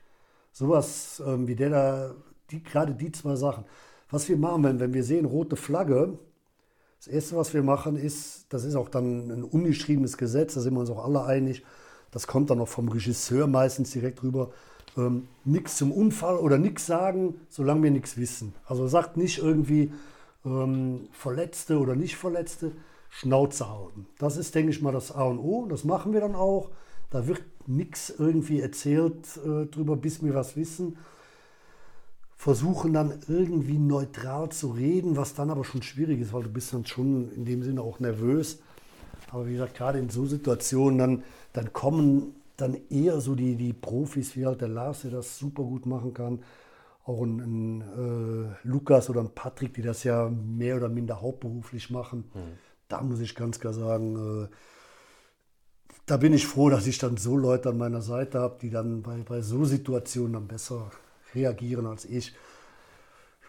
Sowas 0.52 1.22
ähm, 1.26 1.48
wie 1.48 1.56
der 1.56 1.70
da, 1.70 2.16
die, 2.52 2.64
gerade 2.64 2.94
die 2.94 3.12
zwei 3.12 3.36
Sachen. 3.36 3.66
Was 4.10 4.30
wir 4.30 4.38
machen, 4.38 4.64
wenn, 4.64 4.80
wenn 4.80 4.94
wir 4.94 5.04
sehen 5.04 5.26
rote 5.26 5.56
Flagge, 5.56 6.18
das 6.98 7.08
Erste, 7.08 7.36
was 7.36 7.54
wir 7.54 7.64
machen, 7.64 7.96
ist, 7.98 8.46
das 8.50 8.64
ist 8.64 8.76
auch 8.76 8.90
dann 8.90 9.30
ein 9.30 9.44
ungeschriebenes 9.44 10.18
Gesetz, 10.18 10.54
da 10.54 10.62
sind 10.62 10.74
wir 10.74 10.80
uns 10.80 10.90
auch 10.90 11.04
alle 11.04 11.24
einig, 11.24 11.64
das 12.12 12.28
kommt 12.28 12.50
dann 12.50 12.62
auch 12.62 12.68
vom 12.68 12.88
Regisseur 12.90 13.48
meistens 13.48 13.92
direkt 13.92 14.24
rüber, 14.24 14.52
ähm, 14.98 15.28
nichts 15.44 15.78
zum 15.78 15.92
Unfall 15.92 16.38
oder 16.38 16.58
nichts 16.58 16.86
sagen, 16.86 17.36
solange 17.50 17.84
wir 17.84 17.92
nichts 17.92 18.18
wissen. 18.18 18.54
Also 18.66 18.88
sagt 18.88 19.18
nicht 19.18 19.40
irgendwie 19.40 19.92
ähm, 20.46 21.08
Verletzte 21.12 21.80
oder 21.80 21.96
nicht 21.96 22.16
Verletzte, 22.16 22.72
Schnauze 23.10 23.70
halten. 23.70 24.08
Das 24.18 24.38
ist, 24.38 24.56
denke 24.56 24.72
ich 24.72 24.82
mal, 24.82 24.92
das 24.92 25.12
A 25.12 25.24
und 25.24 25.40
O. 25.40 25.68
Das 25.68 25.84
machen 25.84 26.14
wir 26.14 26.22
dann 26.22 26.36
auch. 26.36 26.70
Da 27.10 27.28
wird 27.28 27.44
nichts 27.66 28.14
irgendwie 28.18 28.62
erzählt 28.62 29.38
äh, 29.38 29.66
drüber, 29.68 29.96
bis 29.96 30.22
wir 30.24 30.34
was 30.34 30.58
wissen. 30.58 30.98
Versuchen 32.38 32.94
dann 32.94 33.20
irgendwie 33.28 33.80
neutral 33.80 34.50
zu 34.50 34.72
reden, 34.72 35.16
was 35.16 35.34
dann 35.34 35.50
aber 35.50 35.64
schon 35.64 35.82
schwierig 35.82 36.20
ist, 36.20 36.34
weil 36.34 36.44
du 36.44 36.50
bist 36.50 36.74
dann 36.74 36.86
schon 36.86 37.32
in 37.32 37.46
dem 37.46 37.64
Sinne 37.64 37.82
auch 37.82 38.00
nervös. 38.00 38.60
Aber 39.32 39.48
wie 39.48 39.54
gesagt, 39.54 39.76
gerade 39.76 40.00
in 40.00 40.10
so 40.10 40.26
Situationen, 40.26 40.98
dann, 40.98 41.24
dann 41.54 41.74
kommen 41.74 42.36
dann 42.58 42.78
eher 42.90 43.20
so 43.20 43.36
die, 43.36 43.56
die 43.56 43.74
Profis 43.74 44.36
wie 44.36 44.46
halt 44.46 44.62
der 44.62 44.68
Lars, 44.68 45.02
der 45.02 45.12
das 45.12 45.38
super 45.38 45.64
gut 45.64 45.86
machen 45.86 46.14
kann. 46.14 46.44
Auch 47.06 47.22
ein, 47.22 47.40
ein 47.40 47.82
äh, 47.82 48.68
Lukas 48.68 49.10
oder 49.10 49.22
ein 49.22 49.34
Patrick, 49.34 49.74
die 49.74 49.82
das 49.82 50.04
ja 50.04 50.30
mehr 50.30 50.78
oder 50.78 50.90
minder 50.90 51.22
hauptberuflich 51.22 51.90
machen. 51.90 52.26
Mhm. 52.34 52.58
Da 52.88 53.02
muss 53.02 53.20
ich 53.20 53.36
ganz 53.36 53.60
klar 53.60 53.74
sagen, 53.74 54.46
äh, 54.46 54.48
da 56.06 56.18
bin 56.18 56.34
ich 56.34 56.48
froh, 56.48 56.70
dass 56.70 56.88
ich 56.88 56.98
dann 56.98 57.18
so 57.18 57.36
Leute 57.36 57.70
an 57.70 57.78
meiner 57.78 58.02
Seite 58.02 58.40
habe, 58.40 58.58
die 58.62 58.70
dann 58.70 59.02
bei, 59.02 59.18
bei 59.24 59.42
so 59.42 59.66
Situationen 59.66 60.34
dann 60.34 60.48
besser 60.48 60.92
reagieren 61.36 61.86
als 61.86 62.06
ich. 62.06 62.34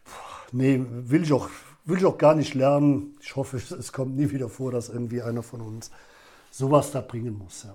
Puh, 0.04 0.10
nee, 0.52 0.84
will 0.84 1.22
ich, 1.22 1.32
auch, 1.32 1.48
will 1.84 1.98
ich 1.98 2.04
auch 2.04 2.18
gar 2.18 2.34
nicht 2.34 2.54
lernen. 2.54 3.16
Ich 3.20 3.36
hoffe, 3.36 3.56
es 3.78 3.92
kommt 3.92 4.16
nie 4.16 4.30
wieder 4.30 4.48
vor, 4.48 4.72
dass 4.72 4.88
irgendwie 4.88 5.22
einer 5.22 5.42
von 5.42 5.60
uns 5.60 5.90
sowas 6.50 6.90
da 6.90 7.00
bringen 7.00 7.38
muss. 7.38 7.64
Ja. 7.64 7.74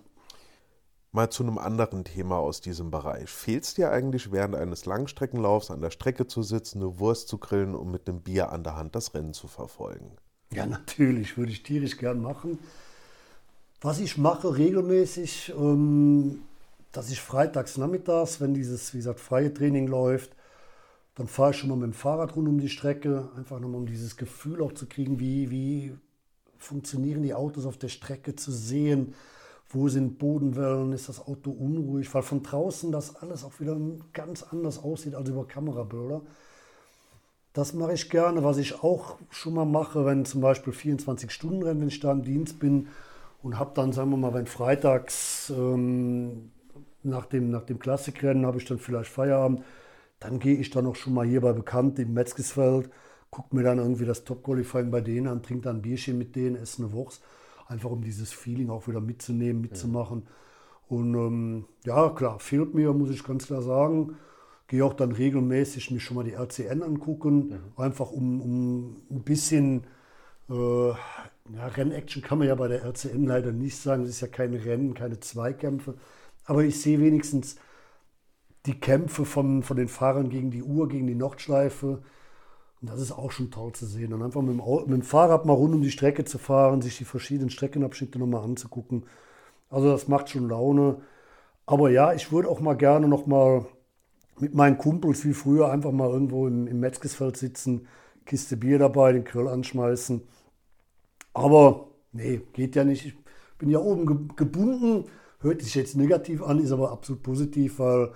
Mal 1.13 1.30
zu 1.30 1.43
einem 1.43 1.58
anderen 1.58 2.06
Thema 2.06 2.38
aus 2.38 2.62
diesem 2.62 2.89
Bereich. 2.89 3.30
Fehlt 3.30 3.65
es 3.65 3.74
dir 3.74 3.91
eigentlich 3.91 4.32
während 4.32 4.56
eines 4.56 4.86
Langstreckenlaufs 4.86 5.69
an 5.69 5.82
der 5.82 5.89
Strecke 5.89 6.26
zu 6.26 6.41
sitzen, 6.41 6.82
eine 6.82 7.00
Wurst 7.00 7.28
zu 7.28 7.38
grillen 7.38 7.76
und 7.76 7.91
mit 7.91 8.08
einem 8.08 8.21
Bier 8.21 8.52
an 8.52 8.63
der 8.63 8.78
Hand 8.78 8.95
das 8.95 9.13
Rennen 9.13 9.34
zu 9.34 9.47
verfolgen? 9.47 10.15
Ja, 10.54 10.65
natürlich, 10.65 11.38
würde 11.38 11.52
ich 11.52 11.63
tierisch 11.63 11.97
gern 11.97 12.21
machen. 12.21 12.60
Was 13.82 14.00
ich 14.00 14.17
mache 14.17 14.56
regelmäßig, 14.56 15.54
ähm, 15.58 16.43
dass 16.91 17.10
ich 17.10 17.21
freitags 17.21 17.77
nachmittags, 17.77 18.41
wenn 18.41 18.54
dieses, 18.54 18.93
wie 18.93 18.97
gesagt, 18.97 19.20
freie 19.20 19.53
Training 19.53 19.88
läuft, 19.88 20.36
dann 21.16 21.28
fahre 21.28 21.51
ich 21.51 21.57
schon 21.57 21.70
mal 21.70 21.76
mit 21.76 21.86
dem 21.86 21.93
Fahrrad 21.93 22.36
rund 22.36 22.47
um 22.47 22.59
die 22.59 22.70
Strecke, 22.70 23.30
einfach 23.36 23.59
nochmal 23.59 23.82
um 23.82 23.86
dieses 23.86 24.18
Gefühl 24.18 24.61
auch 24.61 24.74
zu 24.74 24.88
kriegen, 24.88 25.20
wie, 25.20 25.51
wie 25.51 25.97
funktionieren 26.57 27.24
die 27.24 27.34
Autos 27.34 27.66
auf 27.66 27.78
der 27.78 27.89
Strecke 27.89 28.36
zu 28.36 28.51
sehen 28.51 29.13
wo 29.74 29.88
sind 29.88 30.20
Bodenwellen, 30.20 30.91
ist 30.93 31.09
das 31.09 31.26
Auto 31.26 31.51
unruhig, 31.51 32.13
weil 32.13 32.24
von 32.24 32.43
draußen 32.43 32.91
das 32.91 33.16
alles 33.18 33.43
auch 33.43 33.59
wieder 33.59 33.78
ganz 34.13 34.43
anders 34.43 34.84
aussieht 34.84 35.16
als 35.16 35.30
über 35.30 35.47
Kamerabilder. 35.47 36.22
Das 37.53 37.74
mache 37.74 37.93
ich 37.93 38.09
gerne. 38.09 38.43
Was 38.43 38.57
ich 38.57 38.84
auch 38.84 39.18
schon 39.30 39.53
mal 39.53 39.66
mache, 39.66 40.05
wenn 40.05 40.26
zum 40.26 40.41
Beispiel 40.41 40.74
24-Stunden-Rennen, 40.74 41.82
wenn 41.82 41.88
ich 41.88 41.99
da 41.99 42.11
im 42.11 42.24
Dienst 42.24 42.59
bin 42.59 42.88
und 43.43 43.59
habe 43.59 43.72
dann, 43.74 43.91
sagen 43.91 44.09
wir 44.11 44.18
mal, 44.18 44.34
wenn 44.34 44.47
freitags 44.47 45.51
ähm, 45.55 46.51
nach 47.04 47.26
dem, 47.26 47.49
nach 47.49 47.64
dem 47.64 47.80
Klassikrennen 47.80 48.45
habe 48.45 48.58
ich 48.58 48.66
dann 48.66 48.80
vielleicht 48.80 49.10
Feierabend. 49.10 49.64
Dann 50.20 50.39
gehe 50.39 50.56
ich 50.56 50.70
dann 50.70 50.86
auch 50.86 50.95
schon 50.95 51.14
mal 51.14 51.26
hier 51.26 51.41
bei 51.41 51.52
Bekannten 51.54 52.02
im 52.02 52.14
Metzgesfeld, 52.14 52.89
gucke 53.32 53.56
mir 53.56 53.64
dann 53.64 53.80
irgendwie 53.80 54.06
das 54.06 54.24
Top-Qualifying 54.24 54.91
bei 54.91 55.02
denen 55.02 55.28
an, 55.28 55.41
trinke 55.41 55.64
dann 55.64 55.78
ein 55.78 55.82
Bierchen 55.82 56.18
mit 56.18 56.36
denen, 56.36 56.56
esse 56.56 56.84
eine 56.84 56.91
Wurst. 56.91 57.24
Einfach 57.68 57.89
um 57.89 58.04
dieses 58.04 58.32
Feeling 58.32 58.70
auch 58.70 58.88
wieder 58.88 59.02
mitzunehmen, 59.02 59.62
mitzumachen. 59.62 60.24
Ja. 60.26 60.97
Und 60.97 61.16
ähm, 61.16 61.66
ja, 61.86 62.10
klar, 62.10 62.39
fehlt 62.39 62.74
mir, 62.74 62.93
muss 62.93 63.10
ich 63.10 63.24
ganz 63.24 63.47
klar 63.47 63.62
sagen. 63.62 64.18
Gehe 64.68 64.86
auch 64.86 64.93
dann 64.93 65.14
regelmäßig 65.14 65.89
mir 65.91 65.99
schon 65.99 66.16
mal 66.16 66.24
die 66.24 66.34
RCN 66.34 66.84
angucken, 66.84 67.47
mhm. 67.47 67.60
einfach 67.78 68.12
um, 68.12 68.41
um 68.41 68.95
ein 69.10 69.24
bisschen 69.24 69.86
äh, 70.49 70.89
ja, 70.89 71.68
Rennaction 71.68 72.22
kann 72.22 72.39
man 72.39 72.47
ja 72.47 72.56
bei 72.56 72.68
der 72.68 72.84
RCN 72.84 73.26
leider 73.26 73.52
nicht 73.52 73.78
sagen. 73.78 74.04
Es 74.04 74.10
ist 74.10 74.22
ja 74.22 74.28
kein 74.28 74.54
Rennen, 74.54 74.93
keine 74.93 75.20
Zweikämpfe. 75.20 75.95
Aber 76.46 76.64
ich 76.64 76.82
sehe 76.82 77.00
wenigstens 77.00 77.56
die 78.66 78.80
Kämpfe 78.80 79.26
von, 79.26 79.64
von 79.64 79.78
den 79.78 79.88
Fahrern 79.88 80.30
gegen 80.30 80.52
die 80.52 80.64
Uhr, 80.64 80.88
gegen 80.88 81.08
die 81.08 81.16
Nordschleife. 81.16 82.04
Und 82.82 82.89
das 82.89 83.00
ist 83.00 83.12
auch 83.12 83.32
schon 83.32 83.52
toll 83.52 83.74
zu 83.74 83.86
sehen. 83.86 84.14
Und 84.14 84.22
einfach 84.22 84.42
mit 84.42 84.58
dem, 84.58 84.64
mit 84.88 85.02
dem 85.02 85.02
Fahrrad 85.04 85.46
mal 85.46 85.54
rund 85.54 85.76
um 85.76 85.82
die 85.82 85.92
Strecke 85.92 86.26
zu 86.26 86.38
fahren, 86.38 86.82
sich 86.82 86.98
die 86.98 87.06
verschiedenen 87.06 87.50
Streckenabschnitte 87.50 88.20
nochmal 88.20 88.44
anzugucken. 88.44 89.06
Also 89.70 89.89
das 89.89 90.08
macht 90.08 90.30
schon 90.30 90.50
Laune. 90.50 91.02
Aber 91.66 91.89
ja, 91.89 92.14
ich 92.14 92.32
würde 92.32 92.50
auch 92.50 92.60
mal 92.60 92.76
gerne 92.76 93.08
nochmal 93.08 93.66
mit 94.39 94.56
meinen 94.56 94.78
Kumpels 94.78 95.24
wie 95.26 95.34
früher 95.34 95.72
einfach 95.72 95.92
mal 95.92 96.10
irgendwo 96.10 96.48
im, 96.48 96.68
im 96.68 96.80
Metzgesfeld 96.80 97.38
sitzen, 97.38 97.88
Kiste 98.26 98.58
Bier 98.58 98.80
dabei, 98.80 99.14
den 99.14 99.24
Grill 99.24 99.48
anschmeißen. 99.48 100.22
Aber 101.34 101.88
nee, 102.12 102.42
geht 102.54 102.76
ja 102.76 102.84
nicht. 102.84 103.06
Ich 103.06 103.16
bin 103.58 103.70
ja 103.70 103.80
oben 103.80 104.36
gebunden 104.36 105.06
hört 105.42 105.62
sich 105.62 105.76
jetzt 105.76 105.96
negativ 105.96 106.42
an, 106.42 106.60
ist 106.60 106.72
aber 106.72 106.92
absolut 106.92 107.24
positiv, 107.24 107.80
weil 107.80 108.12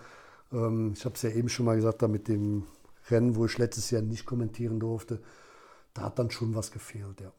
ähm, 0.52 0.94
ich 0.96 1.06
habe 1.06 1.16
es 1.16 1.22
ja 1.22 1.30
eben 1.30 1.50
schon 1.50 1.66
mal 1.66 1.76
gesagt, 1.76 2.02
da 2.02 2.08
mit 2.08 2.28
dem 2.28 2.64
Rennen, 3.10 3.36
wo 3.36 3.46
ich 3.46 3.58
letztes 3.58 3.92
Jahr 3.92 4.02
nicht 4.02 4.26
kommentieren 4.26 4.80
durfte, 4.80 5.22
da 5.94 6.04
hat 6.04 6.20
dann 6.20 6.32
schon 6.32 6.56
was 6.56 6.72
gefehlt, 6.72 7.22
ja. 7.22 7.32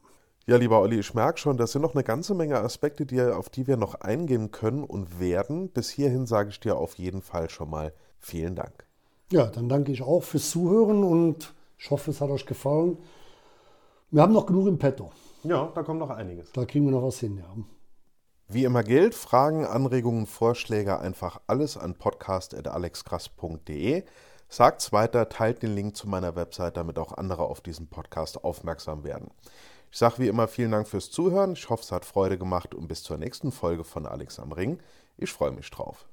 Ja, 0.49 0.57
lieber 0.57 0.81
Olli, 0.81 1.01
ich 1.01 1.13
merke 1.13 1.41
schon, 1.41 1.57
das 1.57 1.73
sind 1.73 1.83
noch 1.83 1.95
eine 1.95 2.05
ganze 2.05 2.33
Menge 2.33 2.61
Aspekte, 2.61 3.05
die, 3.05 3.21
auf 3.21 3.49
die 3.49 3.67
wir 3.67 3.77
noch 3.77 3.97
eingehen 3.97 4.53
können 4.53 4.85
und 4.85 5.19
werden. 5.19 5.71
Bis 5.71 5.91
hierhin 5.91 6.27
sage 6.27 6.51
ich 6.51 6.61
dir 6.61 6.77
auf 6.77 6.95
jeden 6.95 7.21
Fall 7.21 7.51
schon 7.51 7.69
mal 7.69 7.93
vielen 8.21 8.55
Dank. 8.55 8.87
Ja, 9.33 9.47
dann 9.47 9.69
danke 9.69 9.91
ich 9.91 10.03
auch 10.03 10.23
fürs 10.23 10.51
Zuhören 10.51 11.03
und 11.03 11.53
ich 11.79 11.91
hoffe, 11.91 12.13
es 12.13 12.21
hat 12.21 12.31
euch 12.31 12.47
gefallen. 12.47 12.97
Wir 14.13 14.23
haben 14.23 14.33
noch 14.33 14.47
genug 14.47 14.69
im 14.69 14.79
Petto. 14.79 15.11
Ja, 15.43 15.73
da 15.75 15.83
kommt 15.83 15.99
noch 15.99 16.11
einiges. 16.11 16.53
Da 16.53 16.65
kriegen 16.65 16.85
wir 16.85 16.93
noch 16.93 17.03
was 17.03 17.19
hin, 17.19 17.39
ja. 17.39 17.53
Wie 18.49 18.63
immer 18.63 18.85
gilt, 18.85 19.17
Fragen, 19.17 19.67
Anregungen, 19.67 20.27
Vorschläge 20.27 21.01
einfach 21.01 21.41
alles 21.49 21.77
an 21.77 21.95
podcast.alexkrass.de. 21.95 24.05
Sagt's 24.49 24.93
weiter, 24.93 25.29
teilt 25.29 25.65
den 25.65 25.75
Link 25.75 25.97
zu 25.97 26.09
meiner 26.09 26.37
Website, 26.37 26.77
damit 26.77 27.01
auch 27.01 27.13
andere 27.13 27.43
auf 27.43 27.61
diesen 27.61 27.89
Podcast 27.89 28.45
aufmerksam 28.45 29.03
werden. 29.03 29.33
Ich 29.91 29.99
sage 29.99 30.19
wie 30.19 30.29
immer 30.29 30.47
vielen 30.47 30.71
Dank 30.71 30.87
fürs 30.87 31.11
Zuhören. 31.11 31.55
Ich 31.55 31.69
hoffe, 31.71 31.83
es 31.83 31.91
hat 31.91 32.05
Freude 32.05 32.39
gemacht 32.39 32.73
und 32.73 32.87
bis 32.87 33.03
zur 33.03 33.19
nächsten 33.19 33.51
Folge 33.51 33.83
von 33.83 34.07
Alex 34.07 34.39
am 34.39 34.53
Ring. 34.53 34.79
Ich 35.17 35.33
freue 35.33 35.51
mich 35.51 35.69
drauf. 35.69 36.07